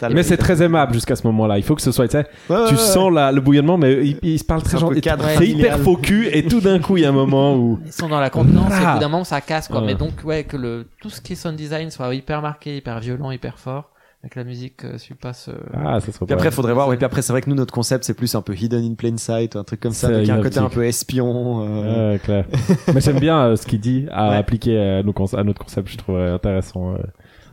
Mais 0.09 0.23
c'est 0.23 0.37
très 0.37 0.61
aimable 0.61 0.93
jusqu'à 0.93 1.15
ce 1.15 1.25
moment-là. 1.27 1.57
Il 1.57 1.63
faut 1.63 1.75
que 1.75 1.81
ce 1.81 1.91
soit, 1.91 2.07
tu 2.07 2.13
sais, 2.13 2.25
Ouais, 2.49 2.65
tu 2.67 2.73
ouais. 2.73 2.79
sens 2.79 3.11
la, 3.11 3.31
le 3.31 3.41
bouillonnement, 3.41 3.77
mais 3.77 4.05
il, 4.05 4.17
il 4.23 4.39
se 4.39 4.43
parle 4.43 4.63
très 4.63 4.77
gentil. 4.77 5.01
C'est 5.37 5.47
hyper 5.47 5.79
faux 5.79 5.97
cul 5.97 6.27
et 6.31 6.45
tout 6.45 6.61
d'un 6.61 6.79
coup 6.79 6.97
il 6.97 7.03
y 7.03 7.05
a 7.05 7.09
un 7.09 7.13
moment 7.13 7.55
où. 7.55 7.79
Ils 7.85 7.91
sont 7.91 8.07
dans 8.09 8.19
la 8.19 8.29
contenance 8.29 8.71
et 8.71 8.75
Ah. 8.83 8.91
au 8.91 8.93
bout 8.95 8.99
d'un 9.01 9.09
moment 9.09 9.23
ça 9.23 9.41
casse 9.41 9.67
quoi. 9.67 9.79
Ouais. 9.81 9.87
Mais 9.87 9.95
donc 9.95 10.11
ouais 10.23 10.43
que 10.43 10.57
le 10.57 10.87
tout 11.01 11.09
ce 11.09 11.21
qui 11.21 11.33
est 11.33 11.35
sound 11.35 11.55
design 11.55 11.89
soit 11.91 12.13
hyper 12.15 12.41
marqué, 12.41 12.77
hyper 12.77 12.99
violent, 12.99 13.31
hyper 13.31 13.57
fort, 13.59 13.89
avec 14.23 14.35
la 14.35 14.43
musique 14.45 14.85
euh, 14.85 14.97
suit 14.97 15.15
pas 15.15 15.33
ce. 15.33 15.51
Ah, 15.73 15.99
ça 15.99 16.11
serait 16.11 16.25
Puis 16.25 16.33
après, 16.33 16.49
faudrait 16.51 16.73
voir. 16.73 16.87
Oui, 16.87 16.95
puis 16.95 17.05
après, 17.05 17.21
c'est 17.21 17.33
vrai 17.33 17.41
que 17.41 17.49
nous, 17.49 17.55
notre 17.57 17.73
concept, 17.73 18.05
c'est 18.05 18.13
plus 18.13 18.33
un 18.35 18.41
peu 18.41 18.55
hidden 18.55 18.83
in 18.83 18.93
plain 18.95 19.17
sight, 19.17 19.55
un 19.57 19.63
truc 19.65 19.81
comme 19.81 19.91
ça, 19.91 20.07
avec 20.07 20.29
un 20.29 20.41
côté 20.41 20.59
un 20.59 20.69
peu 20.69 20.85
espion. 20.85 21.65
euh, 21.67 22.13
Ouais, 22.13 22.19
clair. 22.19 22.45
mais 22.93 23.01
j'aime 23.01 23.19
bien 23.19 23.37
euh, 23.47 23.55
ce 23.57 23.65
qu'il 23.65 23.79
dit 23.81 24.05
à 24.11 24.29
Ouais. 24.29 24.37
appliquer 24.37 24.79
à, 24.79 25.03
nos 25.03 25.13
à 25.35 25.43
notre 25.43 25.61
concept. 25.63 25.89
Je 25.89 25.97
trouverais 25.97 26.29
intéressant 26.29 26.93
euh, 26.93 26.97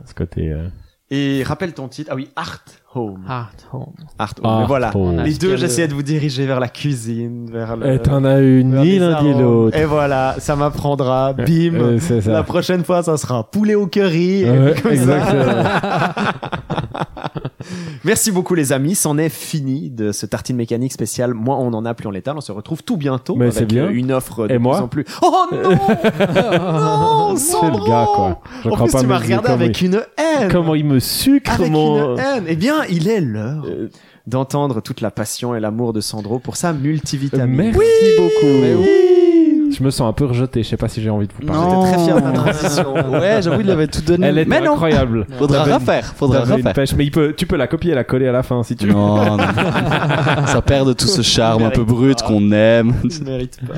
ce 0.05 0.13
côté. 0.13 0.53
Et 1.13 1.43
rappelle 1.43 1.73
ton 1.73 1.89
titre. 1.89 2.09
Ah 2.13 2.15
oui, 2.15 2.29
Art 2.37 2.63
Home. 2.95 3.19
Art 3.27 3.51
home. 3.73 3.93
Art 4.17 4.33
Home. 4.41 4.49
Art 4.49 4.67
voilà. 4.67 4.95
Home. 4.95 5.19
a 5.19 5.23
Les 5.23 5.33
deux, 5.33 5.57
j'essayais 5.57 5.89
de 5.89 5.93
vous 5.93 6.03
diriger 6.03 6.45
vers 6.45 6.61
la 6.61 6.69
cuisine, 6.69 7.49
vers 7.51 7.75
le. 7.75 7.95
Et 7.95 7.99
t'en 7.99 8.23
as 8.23 8.39
eu 8.39 8.63
vers 8.63 8.81
ni 8.81 8.97
l'un 8.97 9.21
ni 9.21 9.33
l'autre. 9.33 9.77
Et 9.77 9.83
voilà, 9.83 10.35
ça 10.39 10.55
m'apprendra. 10.55 11.33
Bim. 11.37 11.75
Euh, 11.75 11.99
ça. 11.99 12.31
La 12.31 12.43
prochaine 12.43 12.85
fois, 12.85 13.03
ça 13.03 13.17
sera 13.17 13.43
poulet 13.43 13.75
au 13.75 13.87
curry. 13.87 14.43
et 14.43 14.49
Ouais, 14.49 14.75
comme 14.81 14.95
ça. 14.95 16.13
Merci 18.03 18.31
beaucoup 18.31 18.55
les 18.55 18.71
amis, 18.73 18.95
c'en 18.95 19.17
est 19.17 19.29
fini 19.29 19.89
de 19.89 20.11
ce 20.11 20.25
tartine 20.25 20.55
mécanique 20.55 20.91
spécial. 20.93 21.33
Moi, 21.33 21.55
on 21.57 21.73
en 21.73 21.85
a 21.85 21.93
plus 21.93 22.07
en 22.07 22.11
l'étal. 22.11 22.35
On 22.37 22.41
se 22.41 22.51
retrouve 22.51 22.83
tout 22.83 22.97
bientôt 22.97 23.35
Mais 23.35 23.47
avec 23.47 23.67
bien. 23.69 23.85
euh, 23.85 23.89
une 23.91 24.11
offre 24.11 24.47
de 24.47 24.53
Et 24.53 24.57
plus 24.57 24.59
moi 24.59 24.81
en 24.81 24.87
plus. 24.87 25.05
Oh 25.21 25.45
non, 25.51 25.61
non, 27.31 27.35
C'est 27.35 27.61
le 27.67 27.87
gars, 27.87 28.07
quoi. 28.15 28.41
Je 28.63 28.69
En 28.69 28.73
crois 28.73 28.85
plus, 28.87 28.91
pas 28.93 28.99
tu 29.01 29.07
m'as 29.07 29.17
regardé 29.19 29.49
avec 29.49 29.81
il- 29.81 29.87
une 29.87 30.01
haine. 30.17 30.49
Comment 30.51 30.75
il 30.75 30.85
me 30.85 30.99
sucre, 30.99 31.51
avec 31.51 31.71
mon... 31.71 32.15
une 32.15 32.19
haine. 32.19 32.43
Eh 32.47 32.55
bien, 32.55 32.83
il 32.89 33.07
est 33.07 33.21
l'heure 33.21 33.65
d'entendre 34.27 34.81
toute 34.81 35.01
la 35.01 35.11
passion 35.11 35.55
et 35.55 35.59
l'amour 35.59 35.93
de 35.93 36.01
Sandro 36.01 36.39
pour 36.39 36.55
sa 36.55 36.73
multivitamine. 36.73 37.73
Merci 37.75 38.15
beaucoup. 38.17 39.20
Je 39.77 39.83
me 39.83 39.89
sens 39.89 40.09
un 40.09 40.13
peu 40.13 40.25
rejeté. 40.25 40.63
Je 40.63 40.69
sais 40.69 40.77
pas 40.77 40.87
si 40.87 41.01
j'ai 41.01 41.09
envie 41.09 41.27
de 41.27 41.33
vous 41.33 41.45
parler. 41.45 41.69
J'étais 41.69 41.95
très 41.97 42.05
fier 42.05 42.15
de 42.21 42.25
la 42.25 42.31
transition. 42.31 42.93
Ouais, 43.11 43.41
j'avoue, 43.41 43.61
il 43.61 43.69
avait 43.69 43.87
tout 43.87 44.01
donné. 44.01 44.27
Elle 44.27 44.37
est 44.39 44.45
mais 44.45 44.61
non, 44.61 44.73
incroyable. 44.73 45.25
faudra 45.37 45.63
refaire, 45.63 46.05
faudra 46.15 46.39
t'avais 46.39 46.51
une 46.51 46.57
refaire. 46.57 46.73
pêche. 46.73 46.93
Mais 46.95 47.05
il 47.05 47.11
peut, 47.11 47.33
tu 47.35 47.45
peux 47.45 47.55
la 47.57 47.67
copier 47.67 47.91
et 47.91 47.95
la 47.95 48.03
coller 48.03 48.27
à 48.27 48.31
la 48.31 48.43
fin 48.43 48.63
si 48.63 48.75
tu 48.75 48.87
veux. 48.87 48.93
Non, 48.93 49.37
non. 49.37 49.37
ça 50.47 50.61
perd 50.61 50.87
de 50.87 50.93
tout 50.93 51.07
ce 51.07 51.21
charme 51.21 51.63
un 51.63 51.69
peu 51.69 51.83
brut 51.83 52.21
qu'on 52.21 52.51
aime. 52.51 52.93
Tu 53.09 53.23
mérites 53.23 53.59
pas. 53.65 53.73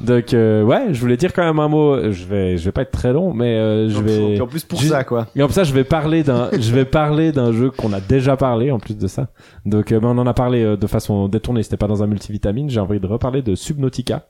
Donc 0.00 0.34
euh, 0.34 0.62
ouais, 0.62 0.88
je 0.92 1.00
voulais 1.00 1.16
dire 1.16 1.32
quand 1.32 1.44
même 1.44 1.58
un 1.58 1.68
mot. 1.68 2.10
Je 2.10 2.24
vais, 2.24 2.56
je 2.56 2.64
vais 2.64 2.72
pas 2.72 2.82
être 2.82 2.90
très 2.90 3.12
long, 3.12 3.32
mais 3.34 3.56
euh, 3.56 3.88
je 3.88 4.00
vais. 4.00 4.32
Puis 4.34 4.40
en 4.40 4.46
plus 4.46 4.64
pour 4.64 4.80
ça, 4.80 5.04
quoi. 5.04 5.26
Et 5.36 5.40
comme 5.40 5.50
ça, 5.50 5.64
je 5.64 5.72
vais 5.72 5.84
parler 5.84 6.22
d'un, 6.22 6.48
je 6.52 6.72
vais 6.72 6.84
parler 6.84 7.32
d'un 7.32 7.52
jeu 7.52 7.70
qu'on 7.70 7.92
a 7.92 8.00
déjà 8.00 8.36
parlé 8.36 8.70
en 8.70 8.78
plus 8.78 8.96
de 8.96 9.06
ça. 9.06 9.28
Donc, 9.66 9.92
euh, 9.92 10.00
ben, 10.00 10.08
on 10.08 10.18
en 10.18 10.26
a 10.26 10.34
parlé 10.34 10.62
euh, 10.62 10.76
de 10.76 10.86
façon 10.86 11.28
détournée. 11.28 11.62
C'était 11.62 11.76
pas 11.76 11.86
dans 11.86 12.02
un 12.02 12.06
multivitamine. 12.06 12.70
J'ai 12.70 12.80
envie 12.80 13.00
de 13.00 13.06
reparler 13.06 13.42
de 13.42 13.54
Subnautica, 13.54 14.26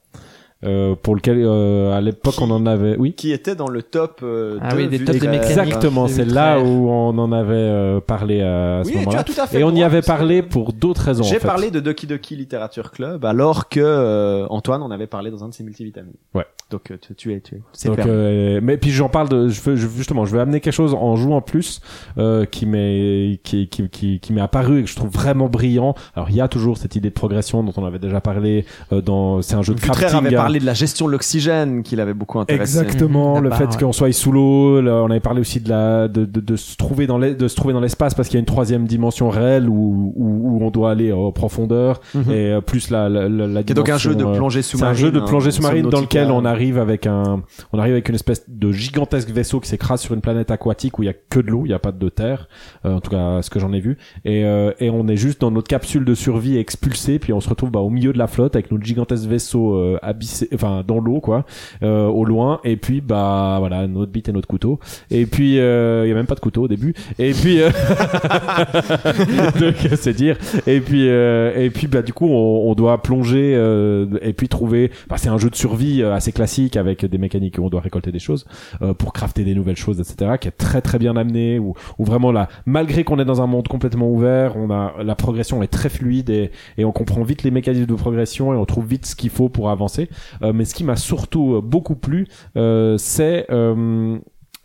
euh, 0.64 0.94
pour 0.94 1.14
lequel 1.14 1.38
euh, 1.44 1.92
à 1.96 2.00
l'époque 2.00 2.34
on 2.40 2.50
en 2.50 2.66
avait. 2.66 2.96
Oui. 2.98 3.12
Qui 3.14 3.32
était 3.32 3.54
dans 3.54 3.68
le 3.68 3.82
top 3.82 4.20
euh, 4.22 4.58
Ah 4.62 4.72
de 4.72 4.76
oui, 4.76 4.88
des 4.88 4.98
top 5.04 5.16
des- 5.16 5.26
mécaniques. 5.28 5.50
Exactement. 5.50 6.06
C'est 6.08 6.24
là 6.24 6.58
où 6.60 6.88
on 6.90 7.16
en 7.18 7.32
avait 7.32 7.54
euh, 7.54 8.00
parlé 8.00 8.42
à 8.42 8.82
ce 8.84 8.88
Oui, 8.88 8.92
tu 8.94 8.98
moment-là. 9.00 9.20
as 9.20 9.24
tout 9.24 9.32
à 9.38 9.46
fait 9.46 9.60
Et 9.60 9.64
on 9.64 9.74
y 9.74 9.82
avait 9.82 10.02
parlé 10.02 10.42
pour 10.42 10.72
d'autres 10.72 11.02
raisons. 11.02 11.22
J'ai 11.24 11.36
en 11.36 11.40
fait. 11.40 11.46
parlé 11.46 11.70
de 11.70 11.80
Doki 11.80 12.06
Doki 12.06 12.36
Literature 12.36 12.90
Club 12.90 13.24
alors 13.24 13.68
que 13.68 13.80
euh, 13.80 14.46
Antoine 14.50 14.82
en 14.82 14.90
avait 14.90 15.06
parlé 15.06 15.30
dans 15.30 15.44
un 15.44 15.48
de 15.48 15.54
ses 15.54 15.64
multivitamines. 15.64 16.14
Ouais. 16.34 16.44
Donc 16.70 16.90
tu, 17.00 17.14
tu 17.14 17.32
es, 17.34 17.40
tu 17.40 17.56
es. 17.56 17.60
C'est 17.72 17.88
Donc, 17.88 17.96
permis. 17.96 18.12
euh, 18.14 18.60
mais 18.62 18.78
puis 18.78 18.90
j'en 18.90 19.10
parle 19.10 19.28
de, 19.28 19.48
je 19.48 19.60
veux, 19.60 19.76
je- 19.76 19.88
justement, 19.88 20.24
je 20.24 20.34
vais 20.34 20.40
amener 20.40 20.60
quelque 20.60 20.72
chose 20.72 20.94
en 20.94 21.16
jouant 21.16 21.42
plus 21.42 21.80
euh, 22.16 22.46
qui 22.46 22.64
m'est, 22.64 23.40
qui, 23.42 23.68
qui, 23.68 23.90
qui, 23.90 24.20
qui 24.20 24.32
m'est 24.32 24.40
apparu 24.40 24.78
et 24.80 24.82
que 24.84 24.88
je 24.88 24.96
trouve 24.96 25.10
vraiment 25.10 25.48
brillant. 25.48 25.94
Alors 26.14 26.30
il 26.30 26.36
y 26.36 26.40
a 26.40 26.48
toujours 26.48 26.78
cette 26.78 26.96
idée 26.96 27.10
de 27.10 27.14
progression 27.14 27.62
dont 27.62 27.74
on 27.76 27.84
avait 27.84 27.98
déjà 27.98 28.22
parlé 28.22 28.64
euh, 28.92 29.02
dans, 29.02 29.42
c'est 29.42 29.54
un 29.54 29.60
jeu 29.62 29.74
de 29.74 29.80
crafting. 29.80 30.06
Hein. 30.52 30.58
parlé 30.58 30.60
de 30.60 30.66
la 30.66 30.74
gestion 30.74 31.06
de 31.06 31.12
l'oxygène 31.12 31.82
qui 31.82 31.96
l'avait 31.96 32.14
beaucoup 32.14 32.38
intéressé. 32.38 32.78
Exactement, 32.80 33.40
le 33.40 33.50
fait 33.50 33.76
qu'on 33.78 33.92
soit 33.92 34.12
sous 34.12 34.32
l'eau, 34.32 34.80
on 34.80 35.10
avait 35.10 35.20
parlé 35.20 35.40
aussi 35.40 35.60
de 35.60 35.68
la 35.68 36.08
de, 36.08 36.24
de, 36.24 36.40
de 36.40 36.56
se 36.56 36.76
trouver 36.76 37.06
dans 37.06 37.18
l'es- 37.18 37.34
de 37.34 37.48
se 37.48 37.56
trouver 37.56 37.72
dans 37.74 37.80
l'espace 37.80 38.14
parce 38.14 38.28
qu'il 38.28 38.36
y 38.36 38.38
a 38.38 38.40
une 38.40 38.46
troisième 38.46 38.86
dimension 38.86 39.28
réelle 39.30 39.68
où 39.68 40.12
où, 40.16 40.58
où 40.58 40.64
on 40.64 40.70
doit 40.70 40.90
aller 40.90 41.12
en 41.12 41.32
profondeur 41.32 42.00
Mhm. 42.14 42.30
et 42.30 42.52
euh, 42.52 42.60
plus 42.60 42.90
la 42.90 43.08
la, 43.08 43.28
la, 43.28 43.46
la 43.46 43.60
est 43.60 43.74
donc 43.74 43.88
un 43.88 43.96
jeu 43.98 44.10
de 44.10 44.16
dimension, 44.16 44.34
euh, 44.34 44.38
plongée 44.38 44.62
c'est 44.62 44.70
sous-marine. 44.72 44.92
un 44.96 44.98
jeu 44.98 45.10
de 45.10 45.20
hein, 45.20 45.24
plongée 45.26 45.50
sous-marine 45.50 45.88
dans 45.88 46.00
lequel 46.00 46.30
on 46.30 46.44
arrive 46.44 46.78
avec 46.78 47.06
un, 47.06 47.42
on 47.72 47.78
arrive 47.78 47.92
avec 47.94 48.08
une 48.08 48.14
espèce 48.14 48.44
de 48.48 48.70
gigantesque 48.72 49.30
vaisseau 49.30 49.60
qui 49.60 49.68
s'écrase 49.68 50.00
sur 50.00 50.14
une 50.14 50.20
planète 50.20 50.50
aquatique 50.50 50.98
où 50.98 51.02
il 51.02 51.06
y 51.06 51.08
a 51.08 51.14
que 51.14 51.40
de 51.40 51.50
l'eau, 51.50 51.62
il 51.64 51.70
y 51.70 51.74
a 51.74 51.78
pas 51.78 51.92
de 51.92 52.08
terre, 52.08 52.48
euh, 52.84 52.94
en 52.96 53.00
tout 53.00 53.10
cas 53.10 53.40
ce 53.42 53.50
que 53.50 53.58
j'en 53.60 53.72
ai 53.72 53.80
vu, 53.80 53.96
et 54.24 54.44
euh, 54.44 54.72
et 54.80 54.90
on 54.90 55.08
est 55.08 55.16
juste 55.16 55.40
dans 55.40 55.50
notre 55.50 55.68
capsule 55.68 56.04
de 56.04 56.14
survie 56.14 56.56
expulsé, 56.58 57.18
puis 57.18 57.32
on 57.32 57.40
se 57.40 57.48
retrouve 57.48 57.70
bah, 57.70 57.80
au 57.80 57.90
milieu 57.90 58.12
de 58.12 58.18
la 58.18 58.26
flotte 58.26 58.54
avec 58.56 58.70
notre 58.70 58.84
gigantesque 58.84 59.24
vaisseau 59.28 59.74
euh, 59.76 59.98
abyssé, 60.02 60.41
enfin 60.54 60.82
dans 60.86 61.00
l'eau 61.00 61.20
quoi, 61.20 61.44
euh, 61.82 62.06
au 62.06 62.24
loin, 62.24 62.60
et 62.64 62.76
puis 62.76 63.00
bah 63.00 63.56
voilà 63.58 63.86
notre 63.86 64.12
bite 64.12 64.28
et 64.28 64.32
notre 64.32 64.48
couteau, 64.48 64.78
et 65.10 65.26
puis 65.26 65.58
euh, 65.58 66.06
il 66.06 66.08
y 66.08 66.12
a 66.12 66.14
même 66.14 66.26
pas 66.26 66.34
de 66.34 66.40
couteau 66.40 66.62
au 66.62 66.68
début, 66.68 66.94
et 67.18 67.32
puis 67.32 67.60
euh, 67.60 67.70
c'est 69.96 70.14
dire, 70.14 70.36
et 70.66 70.80
puis 70.80 71.08
euh, 71.08 71.52
et 71.56 71.70
puis 71.70 71.86
bah 71.86 72.02
du 72.02 72.12
coup 72.12 72.26
on, 72.26 72.70
on 72.70 72.74
doit 72.74 73.02
plonger 73.02 73.54
euh, 73.54 74.06
et 74.22 74.32
puis 74.32 74.48
trouver, 74.48 74.90
bah, 75.08 75.16
c'est 75.18 75.28
un 75.28 75.38
jeu 75.38 75.50
de 75.50 75.56
survie 75.56 76.02
euh, 76.02 76.14
assez 76.14 76.32
classique 76.32 76.76
avec 76.76 77.04
des 77.04 77.18
mécaniques 77.18 77.58
où 77.58 77.64
on 77.64 77.70
doit 77.70 77.80
récolter 77.80 78.12
des 78.12 78.18
choses 78.18 78.46
euh, 78.82 78.94
pour 78.94 79.12
crafter 79.12 79.44
des 79.44 79.54
nouvelles 79.54 79.76
choses, 79.76 80.00
etc. 80.00 80.32
qui 80.40 80.48
est 80.48 80.52
très 80.52 80.80
très 80.80 80.98
bien 80.98 81.16
amené 81.16 81.58
où 81.58 81.74
vraiment 81.98 82.32
là, 82.32 82.48
malgré 82.66 83.04
qu'on 83.04 83.18
est 83.18 83.24
dans 83.24 83.42
un 83.42 83.46
monde 83.46 83.68
complètement 83.68 84.10
ouvert, 84.10 84.56
on 84.56 84.70
a 84.70 84.94
la 85.02 85.14
progression 85.14 85.62
est 85.62 85.68
très 85.68 85.88
fluide 85.88 86.30
et, 86.30 86.50
et 86.78 86.84
on 86.84 86.92
comprend 86.92 87.22
vite 87.22 87.42
les 87.42 87.50
mécanismes 87.50 87.86
de 87.86 87.94
progression 87.94 88.54
et 88.54 88.56
on 88.56 88.64
trouve 88.64 88.86
vite 88.86 89.06
ce 89.06 89.16
qu'il 89.16 89.30
faut 89.30 89.48
pour 89.48 89.70
avancer. 89.70 90.08
Euh, 90.42 90.52
mais 90.52 90.64
ce 90.64 90.74
qui 90.74 90.84
m'a 90.84 90.96
surtout 90.96 91.54
euh, 91.54 91.60
beaucoup 91.60 91.96
plu, 91.96 92.26
euh, 92.56 92.96
c'est 92.98 93.46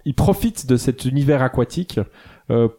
il 0.05 0.13
profite 0.13 0.67
de 0.67 0.77
cet 0.77 1.03
univers 1.03 1.41
aquatique 1.41 1.99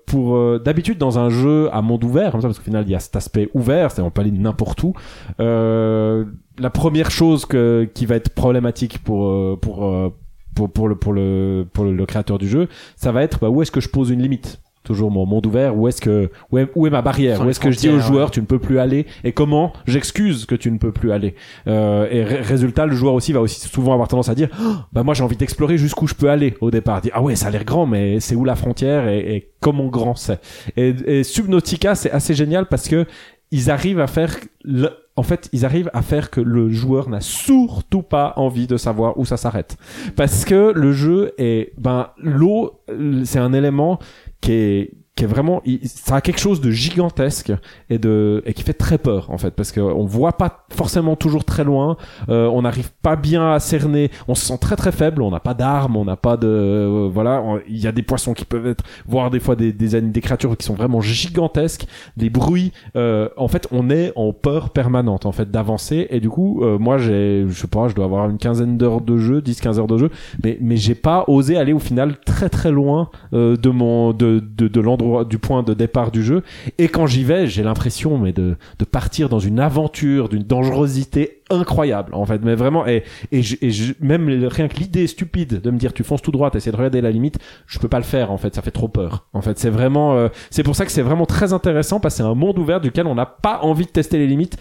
pour 0.06 0.60
d'habitude 0.60 0.96
dans 0.96 1.18
un 1.18 1.28
jeu 1.28 1.68
à 1.72 1.82
monde 1.82 2.02
ouvert 2.04 2.32
comme 2.32 2.40
ça 2.40 2.48
parce 2.48 2.58
qu'au 2.58 2.64
final 2.64 2.84
il 2.86 2.90
y 2.90 2.94
a 2.94 3.00
cet 3.00 3.16
aspect 3.16 3.50
ouvert 3.52 3.90
c'est 3.90 4.00
on 4.00 4.10
peut 4.10 4.22
aller 4.22 4.30
n'importe 4.30 4.82
où. 4.82 4.94
La 5.38 6.70
première 6.72 7.10
chose 7.10 7.44
qui 7.44 8.06
va 8.06 8.14
être 8.14 8.30
problématique 8.30 9.02
pour 9.04 9.60
pour 9.60 10.12
pour, 10.54 10.88
le 10.88 10.94
pour 10.94 11.12
le 11.12 11.66
pour 11.70 12.06
créateur 12.06 12.38
du 12.38 12.48
jeu 12.48 12.68
ça 12.96 13.12
va 13.12 13.22
être 13.22 13.40
bah, 13.40 13.50
où 13.50 13.60
est-ce 13.60 13.70
que 13.70 13.80
je 13.80 13.90
pose 13.90 14.08
une 14.08 14.22
limite? 14.22 14.58
Toujours 14.88 15.10
mon 15.12 15.24
monde 15.26 15.46
ouvert. 15.46 15.76
Où 15.76 15.86
est-ce 15.86 16.00
que 16.00 16.30
où 16.50 16.58
est, 16.58 16.68
où 16.74 16.86
est 16.86 16.90
ma 16.90 17.00
barrière? 17.02 17.44
Où 17.46 17.48
est-ce 17.48 17.60
que 17.60 17.70
je 17.70 17.78
dis 17.78 17.88
aux 17.88 18.00
joueurs 18.00 18.30
tu 18.32 18.40
ne 18.40 18.46
peux 18.46 18.58
plus 18.58 18.80
aller? 18.80 19.06
Et 19.22 19.30
comment 19.32 19.72
j'excuse 19.86 20.44
que 20.46 20.56
tu 20.56 20.70
ne 20.72 20.78
peux 20.78 20.90
plus 20.90 21.12
aller? 21.12 21.36
Euh, 21.68 22.08
et 22.10 22.24
ré- 22.24 22.40
résultat 22.40 22.86
le 22.86 22.96
joueur 22.96 23.14
aussi 23.14 23.32
va 23.32 23.40
aussi 23.40 23.60
souvent 23.60 23.92
avoir 23.92 24.08
tendance 24.08 24.28
à 24.28 24.34
dire 24.34 24.48
Oh, 24.60 24.72
bah 24.92 25.02
moi 25.04 25.14
j'ai 25.14 25.22
envie 25.22 25.36
d'explorer 25.36 25.78
jusqu'où 25.78 26.06
je 26.08 26.14
peux 26.14 26.30
aller 26.30 26.56
au 26.60 26.70
départ. 26.72 27.00
Dire 27.00 27.12
ah 27.14 27.22
ouais 27.22 27.36
ça 27.36 27.46
a 27.46 27.50
l'air 27.50 27.64
grand 27.64 27.86
mais 27.86 28.18
c'est 28.20 28.34
où 28.34 28.44
la 28.44 28.56
frontière 28.56 29.06
et, 29.08 29.36
et 29.36 29.50
comment 29.60 29.86
grand 29.86 30.16
c'est 30.16 30.40
et, 30.76 30.94
et 31.06 31.22
Subnautica 31.24 31.94
c'est 31.94 32.10
assez 32.10 32.34
génial 32.34 32.66
parce 32.66 32.88
que 32.88 33.04
ils 33.50 33.70
arrivent 33.70 34.00
à 34.00 34.06
faire 34.08 34.34
le- 34.64 34.90
en 35.16 35.24
fait, 35.24 35.48
ils 35.52 35.64
arrivent 35.64 35.90
à 35.94 36.02
faire 36.02 36.30
que 36.30 36.40
le 36.40 36.70
joueur 36.70 37.08
n'a 37.08 37.20
surtout 37.20 38.02
pas 38.02 38.34
envie 38.36 38.68
de 38.68 38.76
savoir 38.76 39.18
où 39.18 39.24
ça 39.24 39.36
s'arrête. 39.36 39.76
Parce 40.14 40.44
que 40.44 40.70
le 40.72 40.92
jeu 40.92 41.32
est, 41.38 41.72
ben, 41.76 42.10
l'eau, 42.18 42.78
euh, 42.88 43.22
c'est 43.24 43.40
un 43.40 43.52
élément 43.52 43.98
qui 44.40 44.90
qui 45.18 45.24
est 45.24 45.26
vraiment, 45.26 45.60
il- 45.64 45.80
ça 45.88 46.14
a 46.16 46.20
quelque 46.20 46.38
chose 46.38 46.60
de 46.60 46.70
gigantesque 46.70 47.52
et 47.90 47.98
de, 47.98 48.40
et 48.46 48.54
qui 48.54 48.62
fait 48.62 48.72
très 48.72 48.98
peur, 48.98 49.30
en 49.32 49.36
fait, 49.38 49.50
parce 49.50 49.72
que 49.72 49.80
on 49.80 50.04
voit 50.04 50.36
pas 50.36 50.64
forcément 50.70 51.16
toujours 51.16 51.44
très 51.44 51.64
loin, 51.64 51.96
euh, 52.28 52.46
on 52.46 52.62
n'arrive 52.62 52.92
pas 53.02 53.16
bien 53.16 53.52
à 53.52 53.58
cerner, 53.58 54.12
on 54.28 54.36
se 54.36 54.46
sent 54.46 54.58
très 54.60 54.76
très 54.76 54.92
faible, 54.92 55.22
on 55.22 55.30
n'a 55.32 55.40
pas 55.40 55.54
d'armes, 55.54 55.96
on 55.96 56.04
n'a 56.04 56.14
pas 56.16 56.36
de, 56.36 56.46
euh, 56.46 57.08
voilà, 57.12 57.42
il 57.68 57.78
y 57.78 57.88
a 57.88 57.92
des 57.92 58.02
poissons 58.02 58.32
qui 58.32 58.44
peuvent 58.44 58.68
être, 58.68 58.84
voire 59.08 59.30
des 59.30 59.40
fois 59.40 59.56
des, 59.56 59.72
des, 59.72 60.00
des 60.00 60.20
créatures 60.20 60.56
qui 60.56 60.64
sont 60.64 60.74
vraiment 60.74 61.00
gigantesques, 61.00 61.86
des 62.16 62.30
bruits, 62.30 62.72
euh, 62.94 63.28
en 63.36 63.48
fait, 63.48 63.66
on 63.72 63.90
est 63.90 64.12
en 64.14 64.32
peur 64.32 64.70
permanente, 64.70 65.26
en 65.26 65.32
fait, 65.32 65.50
d'avancer, 65.50 66.06
et 66.10 66.20
du 66.20 66.28
coup, 66.30 66.62
euh, 66.62 66.78
moi, 66.78 66.98
j'ai, 66.98 67.44
je 67.48 67.54
sais 67.60 67.66
pas, 67.66 67.88
je 67.88 67.94
dois 67.96 68.04
avoir 68.04 68.30
une 68.30 68.38
quinzaine 68.38 68.78
d'heures 68.78 69.00
de 69.00 69.18
jeu, 69.18 69.40
10-15 69.40 69.80
heures 69.80 69.88
de 69.88 69.98
jeu, 69.98 70.10
mais, 70.44 70.58
mais 70.60 70.76
j'ai 70.76 70.94
pas 70.94 71.24
osé 71.26 71.56
aller 71.56 71.72
au 71.72 71.80
final 71.80 72.20
très 72.24 72.48
très 72.48 72.70
loin 72.70 73.10
euh, 73.32 73.56
de 73.56 73.70
mon, 73.70 74.12
de, 74.12 74.38
de, 74.56 74.68
de 74.68 74.80
l'endroit, 74.80 75.07
du 75.24 75.38
point 75.38 75.62
de 75.62 75.74
départ 75.74 76.10
du 76.10 76.22
jeu, 76.22 76.42
et 76.78 76.88
quand 76.88 77.06
j'y 77.06 77.24
vais, 77.24 77.46
j'ai 77.46 77.62
l'impression, 77.62 78.18
mais 78.18 78.32
de, 78.32 78.56
de 78.78 78.84
partir 78.84 79.28
dans 79.28 79.38
une 79.38 79.60
aventure, 79.60 80.28
d'une 80.28 80.42
dangerosité 80.44 81.42
incroyable, 81.50 82.14
en 82.14 82.26
fait, 82.26 82.40
mais 82.44 82.54
vraiment, 82.54 82.86
et, 82.86 83.04
et, 83.32 83.42
je- 83.42 83.56
et 83.62 83.70
je- 83.70 83.94
même 84.00 84.28
rien 84.48 84.68
que 84.68 84.76
l'idée 84.76 85.06
stupide 85.06 85.60
de 85.62 85.70
me 85.70 85.78
dire 85.78 85.92
tu 85.94 86.04
fonces 86.04 86.20
tout 86.22 86.30
droit, 86.30 86.50
t'essaies 86.50 86.70
de 86.72 86.76
regarder 86.76 87.00
la 87.00 87.10
limite, 87.10 87.38
je 87.66 87.78
peux 87.78 87.88
pas 87.88 87.98
le 87.98 88.04
faire, 88.04 88.30
en 88.30 88.36
fait, 88.36 88.54
ça 88.54 88.60
fait 88.62 88.70
trop 88.70 88.88
peur. 88.88 89.26
En 89.32 89.40
fait, 89.40 89.58
c'est 89.58 89.70
vraiment, 89.70 90.14
euh, 90.14 90.28
c'est 90.50 90.62
pour 90.62 90.76
ça 90.76 90.84
que 90.84 90.92
c'est 90.92 91.02
vraiment 91.02 91.24
très 91.26 91.52
intéressant 91.52 92.00
parce 92.00 92.14
que 92.14 92.18
c'est 92.18 92.28
un 92.28 92.34
monde 92.34 92.58
ouvert 92.58 92.80
duquel 92.80 93.06
on 93.06 93.14
n'a 93.14 93.26
pas 93.26 93.60
envie 93.62 93.86
de 93.86 93.90
tester 93.90 94.18
les 94.18 94.26
limites 94.26 94.56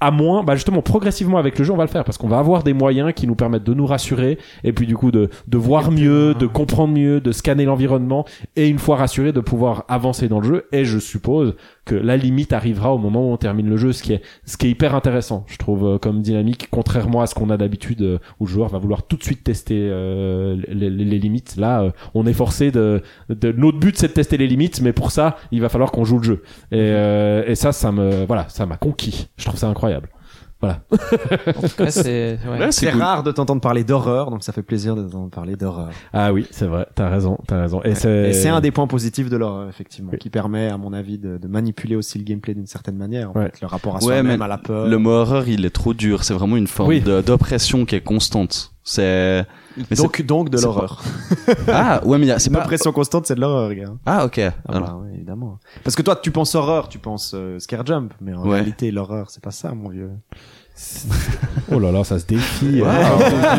à 0.00 0.10
moins, 0.10 0.42
bah 0.42 0.54
justement, 0.54 0.82
progressivement 0.82 1.38
avec 1.38 1.58
le 1.58 1.64
jeu, 1.64 1.72
on 1.72 1.76
va 1.76 1.84
le 1.84 1.90
faire 1.90 2.04
parce 2.04 2.18
qu'on 2.18 2.28
va 2.28 2.38
avoir 2.38 2.62
des 2.62 2.74
moyens 2.74 3.12
qui 3.14 3.26
nous 3.26 3.34
permettent 3.34 3.64
de 3.64 3.74
nous 3.74 3.86
rassurer 3.86 4.38
et 4.62 4.72
puis 4.72 4.86
du 4.86 4.96
coup 4.96 5.10
de, 5.10 5.30
de 5.46 5.58
voir 5.58 5.90
mieux, 5.90 6.34
de 6.34 6.46
comprendre 6.46 6.94
mieux, 6.94 7.20
de 7.20 7.32
scanner 7.32 7.64
l'environnement 7.64 8.24
et 8.56 8.68
une 8.68 8.78
fois 8.78 8.96
rassuré 8.96 9.32
de 9.32 9.40
pouvoir 9.40 9.84
avancer 9.88 10.28
dans 10.28 10.40
le 10.40 10.46
jeu. 10.46 10.66
Et 10.72 10.84
je 10.84 10.98
suppose 10.98 11.54
que 11.84 11.94
la 11.94 12.16
limite 12.16 12.52
arrivera 12.52 12.92
au 12.94 12.98
moment 12.98 13.28
où 13.28 13.32
on 13.32 13.36
termine 13.36 13.68
le 13.68 13.76
jeu, 13.76 13.92
ce 13.92 14.02
qui 14.02 14.12
est, 14.14 14.22
ce 14.46 14.56
qui 14.56 14.66
est 14.66 14.70
hyper 14.70 14.94
intéressant, 14.94 15.44
je 15.48 15.56
trouve, 15.58 15.84
euh, 15.86 15.98
comme 15.98 16.22
dynamique, 16.22 16.68
contrairement 16.70 17.20
à 17.20 17.26
ce 17.26 17.34
qu'on 17.34 17.50
a 17.50 17.56
d'habitude 17.56 18.00
euh, 18.02 18.18
où 18.40 18.46
le 18.46 18.50
joueur 18.50 18.68
va 18.70 18.78
vouloir 18.78 19.02
tout 19.06 19.16
de 19.16 19.22
suite 19.22 19.44
tester 19.44 19.78
euh, 19.90 20.56
les, 20.68 20.88
les- 20.90 21.04
les 21.04 21.18
limites. 21.18 21.56
Là, 21.56 21.92
on 22.14 22.26
est 22.26 22.32
forcé 22.32 22.70
de, 22.70 23.02
de, 23.28 23.52
notre 23.52 23.78
but 23.78 23.96
c'est 23.98 24.08
de 24.08 24.12
tester 24.12 24.36
les 24.38 24.46
limites, 24.46 24.80
mais 24.80 24.92
pour 24.92 25.10
ça, 25.10 25.36
il 25.52 25.60
va 25.60 25.68
falloir 25.68 25.92
qu'on 25.92 26.04
joue 26.04 26.18
le 26.18 26.24
jeu. 26.24 26.42
Et, 26.72 26.76
euh, 26.78 27.44
et 27.46 27.54
ça, 27.54 27.72
ça 27.72 27.92
me, 27.92 28.24
voilà, 28.26 28.46
ça 28.48 28.66
m'a 28.66 28.76
conquis. 28.76 29.28
Je 29.36 29.44
trouve 29.44 29.58
ça 29.58 29.68
incroyable. 29.68 30.08
Voilà. 30.64 30.80
En 31.56 31.68
tout 31.68 31.76
cas, 31.76 31.90
c'est 31.90 32.38
ouais. 32.48 32.68
Cool. 32.92 33.00
rare 33.00 33.22
de 33.22 33.30
t'entendre 33.32 33.60
parler 33.60 33.84
d'horreur, 33.84 34.30
donc 34.30 34.42
ça 34.42 34.52
fait 34.52 34.62
plaisir 34.62 34.96
de 34.96 35.02
t'entendre 35.02 35.30
parler 35.30 35.56
d'horreur. 35.56 35.90
Ah 36.12 36.32
oui, 36.32 36.46
c'est 36.50 36.66
vrai. 36.66 36.86
T'as 36.94 37.08
raison, 37.08 37.38
t'as 37.46 37.60
raison. 37.60 37.82
Et 37.84 37.94
c'est, 37.94 38.30
Et 38.30 38.32
c'est 38.32 38.48
un 38.48 38.60
des 38.60 38.70
points 38.70 38.86
positifs 38.86 39.28
de 39.30 39.36
l'horreur, 39.36 39.68
effectivement, 39.68 40.12
qui 40.18 40.30
permet, 40.30 40.68
à 40.68 40.76
mon 40.78 40.92
avis, 40.92 41.18
de, 41.18 41.38
de 41.38 41.48
manipuler 41.48 41.96
aussi 41.96 42.18
le 42.18 42.24
gameplay 42.24 42.54
d'une 42.54 42.66
certaine 42.66 42.96
manière. 42.96 43.30
En 43.30 43.34
Ouais. 43.34 43.46
fait, 43.46 43.60
le 43.60 43.66
rapport 43.66 43.96
à 43.96 44.00
soi-même, 44.00 44.42
à 44.42 44.48
la 44.48 44.58
peur. 44.58 44.88
Le 44.88 44.98
mot 44.98 45.10
horreur, 45.10 45.48
il 45.48 45.64
est 45.64 45.70
trop 45.74 45.94
dur. 45.94 46.24
C'est 46.24 46.34
vraiment 46.34 46.56
une 46.56 46.66
forme 46.66 46.88
Oui. 46.90 47.00
d'oppression 47.00 47.84
qui 47.84 47.94
est 47.96 48.00
constante. 48.00 48.73
C'est 48.86 49.46
Mais 49.90 49.96
donc, 49.96 50.20
donc 50.22 50.50
de 50.50 50.60
l'horreur. 50.60 51.02
ah 51.72 52.04
ouais 52.04 52.18
mais 52.18 52.38
c'est 52.38 52.50
pas 52.50 52.58
pas 52.60 52.64
pression 52.66 52.92
constante, 52.92 53.26
c'est 53.26 53.34
de 53.34 53.40
l'horreur, 53.40 53.72
gars. 53.74 53.92
ah 54.04 54.26
ok. 54.26 54.38
Ah 54.38 54.52
Alors, 54.68 54.88
bah, 54.88 54.96
ouais, 55.02 55.14
évidemment. 55.14 55.58
Parce 55.82 55.96
que 55.96 56.02
toi, 56.02 56.16
tu 56.16 56.30
penses 56.30 56.54
horreur, 56.54 56.88
tu 56.90 56.98
penses 56.98 57.32
euh, 57.34 57.58
scare 57.58 57.84
jump, 57.86 58.12
mais 58.20 58.34
en 58.34 58.42
Ouais. 58.44 58.56
réalité, 58.56 58.90
l'horreur, 58.90 59.30
c'est 59.30 59.42
pas 59.42 59.50
ça, 59.52 59.72
mon 59.74 59.88
vieux. 59.88 60.10
Oh 61.72 61.78
là 61.78 61.92
là, 61.92 62.02
ça 62.04 62.18
se 62.18 62.26
défie. 62.26 62.80
Wow. 62.82 62.88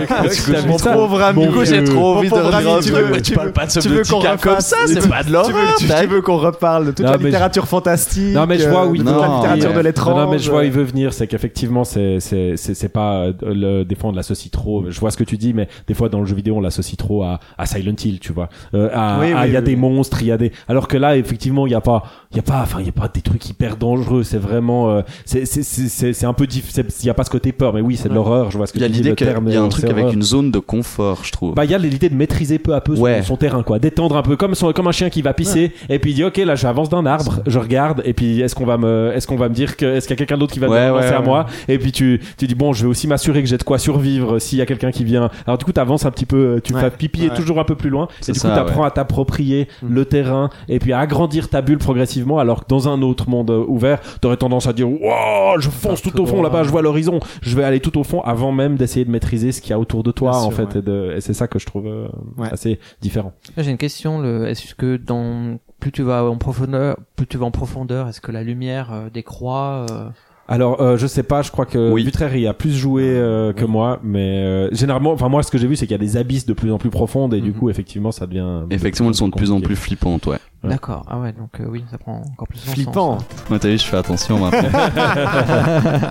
T'as 0.08 0.28
vu 0.62 0.68
Mon 0.68 0.78
ça 0.78 0.92
pauvre 0.94 1.22
ami, 1.22 1.40
Mon 1.40 1.50
du 1.52 1.58
coup, 1.58 1.66
j'ai 1.66 1.84
trop 1.84 2.16
envie 2.18 2.30
de 2.30 2.82
tu 2.82 2.92
veux- 2.92 3.22
tu 3.22 3.34
parles 3.34 3.54
pas 3.54 3.66
de 3.66 3.72
tu 3.80 3.88
veux 3.90 4.04
qu'on 4.04 4.22
comme 4.38 4.60
ça, 4.60 4.76
c'est 4.86 5.00
tu- 5.00 5.08
pas 5.10 5.22
de 5.22 5.28
tu 5.28 5.34
l'horreur, 5.34 5.50
veux- 5.52 5.76
Tu, 5.78 5.88
tu 5.88 6.08
veux 6.08 6.22
qu'on 6.22 6.38
reparle 6.38 6.88
de 6.88 6.92
toute 6.92 7.06
Non, 7.06 7.12
la 7.12 7.18
littérature 7.18 7.68
fantastique 7.68 8.34
Non 8.36 8.46
mais 8.46 8.58
je 8.60 8.68
vois 8.70 8.86
où 8.86 8.96
il 8.96 9.02
euh, 9.02 9.06
veut 9.06 9.12
toute 9.14 9.22
la 9.22 9.36
littérature 9.36 9.74
de 9.74 9.80
l'étrange. 9.80 10.16
Non, 10.26 10.30
mais 10.32 10.40
je 10.40 10.52
vois 10.52 10.60
où 10.62 10.64
il 10.64 10.72
veut 10.72 10.84
venir, 10.84 11.14
c'est 11.14 11.28
qu'effectivement, 11.28 11.84
c'est, 11.84 12.20
c'est, 12.20 12.58
c'est, 12.58 12.90
pas 12.90 13.22
euh, 13.28 13.34
le 13.44 13.84
défendre 13.84 14.16
l'associe 14.18 14.52
trop. 14.52 14.86
Je 14.90 15.00
vois 15.00 15.12
ce 15.12 15.18
que 15.18 15.24
tu 15.24 15.38
dis, 15.38 15.54
mais 15.54 15.68
des 15.88 15.94
fois 15.94 16.10
dans 16.10 16.20
le 16.20 16.26
jeu 16.26 16.36
vidéo, 16.36 16.56
on 16.58 16.62
l'associe 16.62 16.98
trop 16.98 17.24
à, 17.24 17.40
à 17.58 17.66
Silent 17.66 17.96
Hill, 18.04 18.20
tu 18.20 18.34
vois. 18.34 18.50
Euh, 18.74 18.90
à, 18.94 19.20
Oui, 19.20 19.32
à- 19.32 19.42
oui, 19.42 19.48
il 19.48 19.54
y 19.54 19.56
a 19.58 19.60
oui, 19.60 19.66
des 19.66 19.76
monstres, 19.76 20.18
il 20.22 20.28
y 20.28 20.32
a 20.32 20.38
des. 20.38 20.52
Alors 20.68 20.88
que 20.88 20.98
là, 20.98 21.16
effectivement, 21.18 21.66
il 21.66 21.72
y 21.72 21.76
a 21.76 21.82
pas, 21.82 22.04
il 22.36 22.38
y 22.38 22.40
a 22.40 22.44
pas, 22.44 22.62
enfin, 22.64 22.80
il 22.82 22.86
y 22.86 22.90
a 22.90 22.92
pas 22.92 23.08
des 23.08 23.22
trucs 23.22 23.48
hyper 23.50 23.78
dangereux. 23.78 24.24
C'est 24.24 24.38
vraiment, 24.38 24.90
euh, 24.92 25.02
c'est, 25.24 25.46
c'est, 25.46 25.64
c'est, 25.64 25.88
c'est, 25.88 26.12
c'est 26.14 26.26
un 26.26 26.34
peu 26.34 26.46
Il 26.52 27.06
y 27.06 27.10
a 27.10 27.14
pas 27.14 27.24
ce 27.24 27.30
côté 27.30 27.52
peur, 27.54 27.74
mais 27.74 27.80
oui, 27.82 27.96
c'est 27.96 28.04
de 28.06 28.10
Ouais. 28.10 28.16
l'horreur. 28.16 28.52
Je 28.52 28.58
vois 28.58 28.68
ce 28.68 28.74
que 28.74 28.78
Il 28.78 28.82
y 28.82 28.86
a 28.86 28.88
tu 28.88 28.94
l'idée 28.96 29.16
qu'il 29.16 29.26
y 29.28 29.30
a 29.30 29.38
un 29.38 29.66
euh, 29.66 29.68
truc 29.70 29.86
avec 29.86 30.12
une 30.14 30.22
zone 30.22 30.52
de 30.52 30.60
confort, 30.60 31.24
je 31.24 31.32
trouve. 31.32 31.54
Bah, 31.56 31.64
il 31.66 31.72
y 31.72 31.74
a 31.74 31.78
l'idée 31.78 32.10
de 32.10 32.16
maîtriser 32.16 32.60
peu 32.60 32.74
à 32.76 32.82
peu 32.82 32.96
son- 32.96 33.02
Ouais. 33.02 33.22
son, 33.24 33.38
terrain, 33.38 33.64
quoi. 33.64 33.80
D'étendre 33.80 34.18
un 34.18 34.22
peu, 34.22 34.36
comme, 34.36 34.54
son- 34.56 34.74
comme 34.74 34.88
un 34.88 34.92
chien 34.92 35.10
qui 35.10 35.22
va 35.22 35.34
pisser, 35.34 35.72
et 35.90 36.00
puis 36.00 36.12
il 36.12 36.16
dit, 36.16 36.24
ok, 36.26 36.38
là, 36.38 36.56
j'avance 36.56 36.90
d'un 36.90 37.06
arbre, 37.06 37.40
je 37.48 37.58
regarde, 37.60 38.02
et 38.06 38.14
puis 38.14 38.42
est-ce 38.42 38.54
qu'on 38.56 38.66
va 38.66 38.78
me, 38.78 39.12
est-ce 39.16 39.28
qu'on 39.28 39.38
va 39.38 39.48
me 39.50 39.54
dire 39.54 39.78
que, 39.78 39.86
est-ce 39.86 40.08
qu'il 40.08 40.14
y 40.16 40.18
a 40.18 40.18
quelqu'un 40.18 40.38
d'autre 40.38 40.54
qui 40.54 40.60
va 40.60 40.68
Ouais, 40.68 40.90
ouais, 40.90 41.06
à 41.06 41.20
ouais. 41.20 41.26
moi? 41.26 41.46
Et 41.70 41.78
puis 41.80 41.92
tu, 41.92 42.20
tu 42.38 42.48
dis, 42.48 42.56
bon, 42.56 42.74
je 42.74 42.84
vais 42.84 42.90
aussi 42.90 43.08
m'assurer 43.08 43.42
que 43.44 43.48
j'ai 43.50 43.58
de 43.58 43.64
quoi 43.64 43.78
survivre 43.80 44.40
s'il 44.40 44.58
y 44.58 44.62
a 44.62 44.66
quelqu'un 44.66 44.92
qui 44.92 45.04
vient. 45.06 45.30
Alors, 45.48 45.58
du 45.58 45.64
coup, 45.66 45.72
t'avances 45.72 46.06
un 46.06 46.12
petit 46.12 46.26
peu, 46.26 46.60
tu 46.64 46.74
Ouais. 46.74 46.82
fais 46.82 46.90
pipi 46.92 47.28
Ouais. 47.30 47.34
toujours 47.36 47.60
un 47.60 47.64
peu 47.64 47.76
plus 47.76 47.90
loin, 47.90 48.08
et 48.28 48.32
du 48.32 48.40
ça, 48.40 48.50
coup, 48.50 48.56
t'apprends 48.56 48.82
ouais. 48.82 48.88
à 48.88 48.92
t'approprier 48.92 49.68
Mm. 49.82 49.88
le 49.94 50.06
terrain, 50.06 50.50
et 50.68 50.80
puis 50.80 50.92
à 50.94 51.00
agrandir 51.00 51.50
ta 51.50 51.62
bulle 51.62 51.78
progressivement, 51.78 52.25
alors 52.40 52.64
que 52.64 52.68
dans 52.70 52.88
un 52.90 53.02
autre 53.02 53.30
monde 53.30 53.52
euh, 53.52 53.64
ouvert, 53.68 54.00
t'aurais 54.22 54.38
tendance 54.38 54.68
à 54.68 54.74
dire, 54.74 54.90
wow, 54.90 55.60
je 55.60 55.70
fonce 55.70 56.02
tout 56.02 56.20
au 56.22 56.26
fond 56.26 56.42
là-bas, 56.42 56.64
je 56.64 56.70
vois 56.70 56.82
l'horizon, 56.82 57.20
je 57.42 57.56
vais 57.56 57.64
aller 57.64 57.80
tout 57.80 57.98
au 57.98 58.04
fond 58.04 58.22
avant 58.22 58.52
même 58.52 58.76
d'essayer 58.76 59.06
de 59.06 59.12
maîtriser 59.12 59.52
ce 59.52 59.62
qu'il 59.62 59.70
y 59.72 59.74
a 59.74 59.80
autour 59.80 60.04
de 60.04 60.12
toi, 60.12 60.32
Bien 60.32 60.40
en 60.40 60.44
sûr, 60.50 60.54
fait, 60.54 60.64
ouais. 60.74 60.80
et, 60.80 60.82
de- 60.82 61.14
et 61.18 61.22
c'est 61.22 61.34
ça 61.34 61.48
que 61.48 61.60
je 61.60 61.66
trouve 61.66 61.88
euh, 61.88 62.08
Ouais. 62.38 62.48
assez 62.52 62.80
différent. 63.02 63.34
J'ai 63.58 63.72
une 63.72 63.78
question. 63.78 64.20
Le... 64.20 64.48
Est-ce 64.48 64.76
que 64.76 64.98
dans 64.98 65.58
plus 65.80 65.92
tu 65.92 66.02
vas 66.04 66.24
en 66.24 66.38
profondeur, 66.38 66.98
plus 67.16 67.28
tu 67.28 67.38
vas 67.38 67.46
en 67.46 67.52
profondeur, 67.52 68.08
est-ce 68.08 68.20
que 68.22 68.32
la 68.32 68.44
lumière 68.44 68.92
euh, 68.92 69.10
décroît 69.14 69.86
euh, 69.92 70.10
Alors, 70.48 70.80
euh, 70.80 70.96
je 70.96 71.08
sais 71.08 71.24
pas, 71.24 71.42
je 71.42 71.50
crois 71.50 71.66
que 71.66 71.92
Oui. 71.92 72.04
Y 72.04 72.46
a 72.48 72.54
plus 72.54 72.72
joué 72.76 73.04
euh, 73.06 73.52
que 73.52 73.66
moi, 73.66 74.00
mais 74.04 74.44
euh, 74.44 74.70
généralement, 74.74 75.12
enfin 75.12 75.28
moi, 75.28 75.42
ce 75.42 75.50
que 75.50 75.58
j'ai 75.58 75.66
vu, 75.68 75.76
c'est 75.76 75.88
qu'il 75.88 75.94
y 75.94 76.00
a 76.00 76.04
des 76.04 76.18
abysses 76.18 76.46
de 76.46 76.54
plus 76.54 76.72
en 76.72 76.78
plus 76.78 76.92
profondes 76.92 77.34
et 77.34 77.42
du 77.42 77.50
Mhm. 77.50 77.56
coup, 77.56 77.70
effectivement, 77.72 78.12
ça 78.12 78.28
devient. 78.28 78.62
Effectivement, 78.70 79.10
elles 79.10 79.16
sont 79.16 79.28
de 79.28 79.36
plus 79.36 79.50
en 79.52 79.60
plus 79.60 79.76
flippantes, 79.76 80.28
ouais. 80.28 80.38
Ouais. 80.64 80.70
D'accord. 80.70 81.04
Ah 81.10 81.20
ouais, 81.20 81.32
donc 81.34 81.60
euh, 81.60 81.66
oui, 81.68 81.84
ça 81.90 81.98
prend 81.98 82.22
encore 82.32 82.48
plus 82.48 82.64
de 82.64 82.70
Flippant. 82.70 83.20
Sens, 83.20 83.26
Ouais, 83.50 83.58
t'as 83.60 83.70
vu, 83.70 83.78
je 83.80 83.84
fais 83.86 83.98
attention 83.98 84.38
maintenant. 84.40 84.70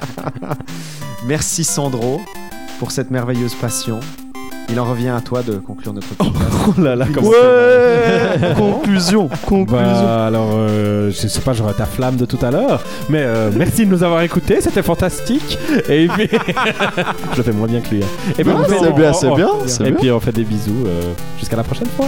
Merci 1.27 1.63
Sandro 1.65 2.21
pour 2.79 2.91
cette 2.91 3.11
merveilleuse 3.11 3.55
passion. 3.55 4.01
Il 4.71 4.81
en 4.81 4.85
revient 4.85 5.11
à 5.11 5.21
toi 5.21 5.43
de 5.43 5.55
conclure 5.59 5.93
notre 5.93 6.09
podcast. 6.17 6.37
Oh 6.69 6.81
là 6.81 6.97
là, 6.97 7.07
comme 7.13 7.27
Ouais 7.27 8.55
Conclusion 8.57 9.29
Conclusion 9.47 9.67
Bah, 9.77 10.27
alors, 10.27 10.51
euh, 10.55 11.11
je 11.11 11.29
sais 11.29 11.41
pas, 11.41 11.53
j'aurai 11.53 11.75
ta 11.75 11.85
flamme 11.87 12.17
de 12.17 12.25
tout 12.25 12.39
à 12.43 12.51
l'heure, 12.51 12.83
mais 13.09 13.21
euh, 13.23 13.51
merci 13.57 13.85
de 13.87 13.91
nous 13.91 14.03
avoir 14.03 14.23
écoutés, 14.23 14.61
c'était 14.61 14.83
fantastique. 14.83 15.59
Et 15.89 16.09
puis, 16.09 16.29
je 17.37 17.43
fais 17.43 17.53
moins 17.53 17.69
bien 17.69 17.81
que 17.81 17.91
lui. 17.95 18.03
hein. 18.03 18.33
Et 18.39 18.43
puis, 18.45 18.53
Non, 18.53 18.61
on 18.61 18.65
fait- 18.65 18.79
c'est 18.81 18.89
on- 18.89 18.95
bien, 18.95 19.11
on- 19.11 19.15
c'est 19.15 19.31
bien, 19.35 19.49
c'est 19.67 19.83
Et 19.85 19.91
bien. 19.91 20.01
puis, 20.01 20.11
on 20.11 20.21
fait 20.21 20.33
des 20.33 20.45
bisous. 20.45 20.85
euh, 20.87 21.13
Jusqu'à 21.39 21.57
la 21.57 21.63
prochaine 21.65 21.89
fois. 21.97 22.07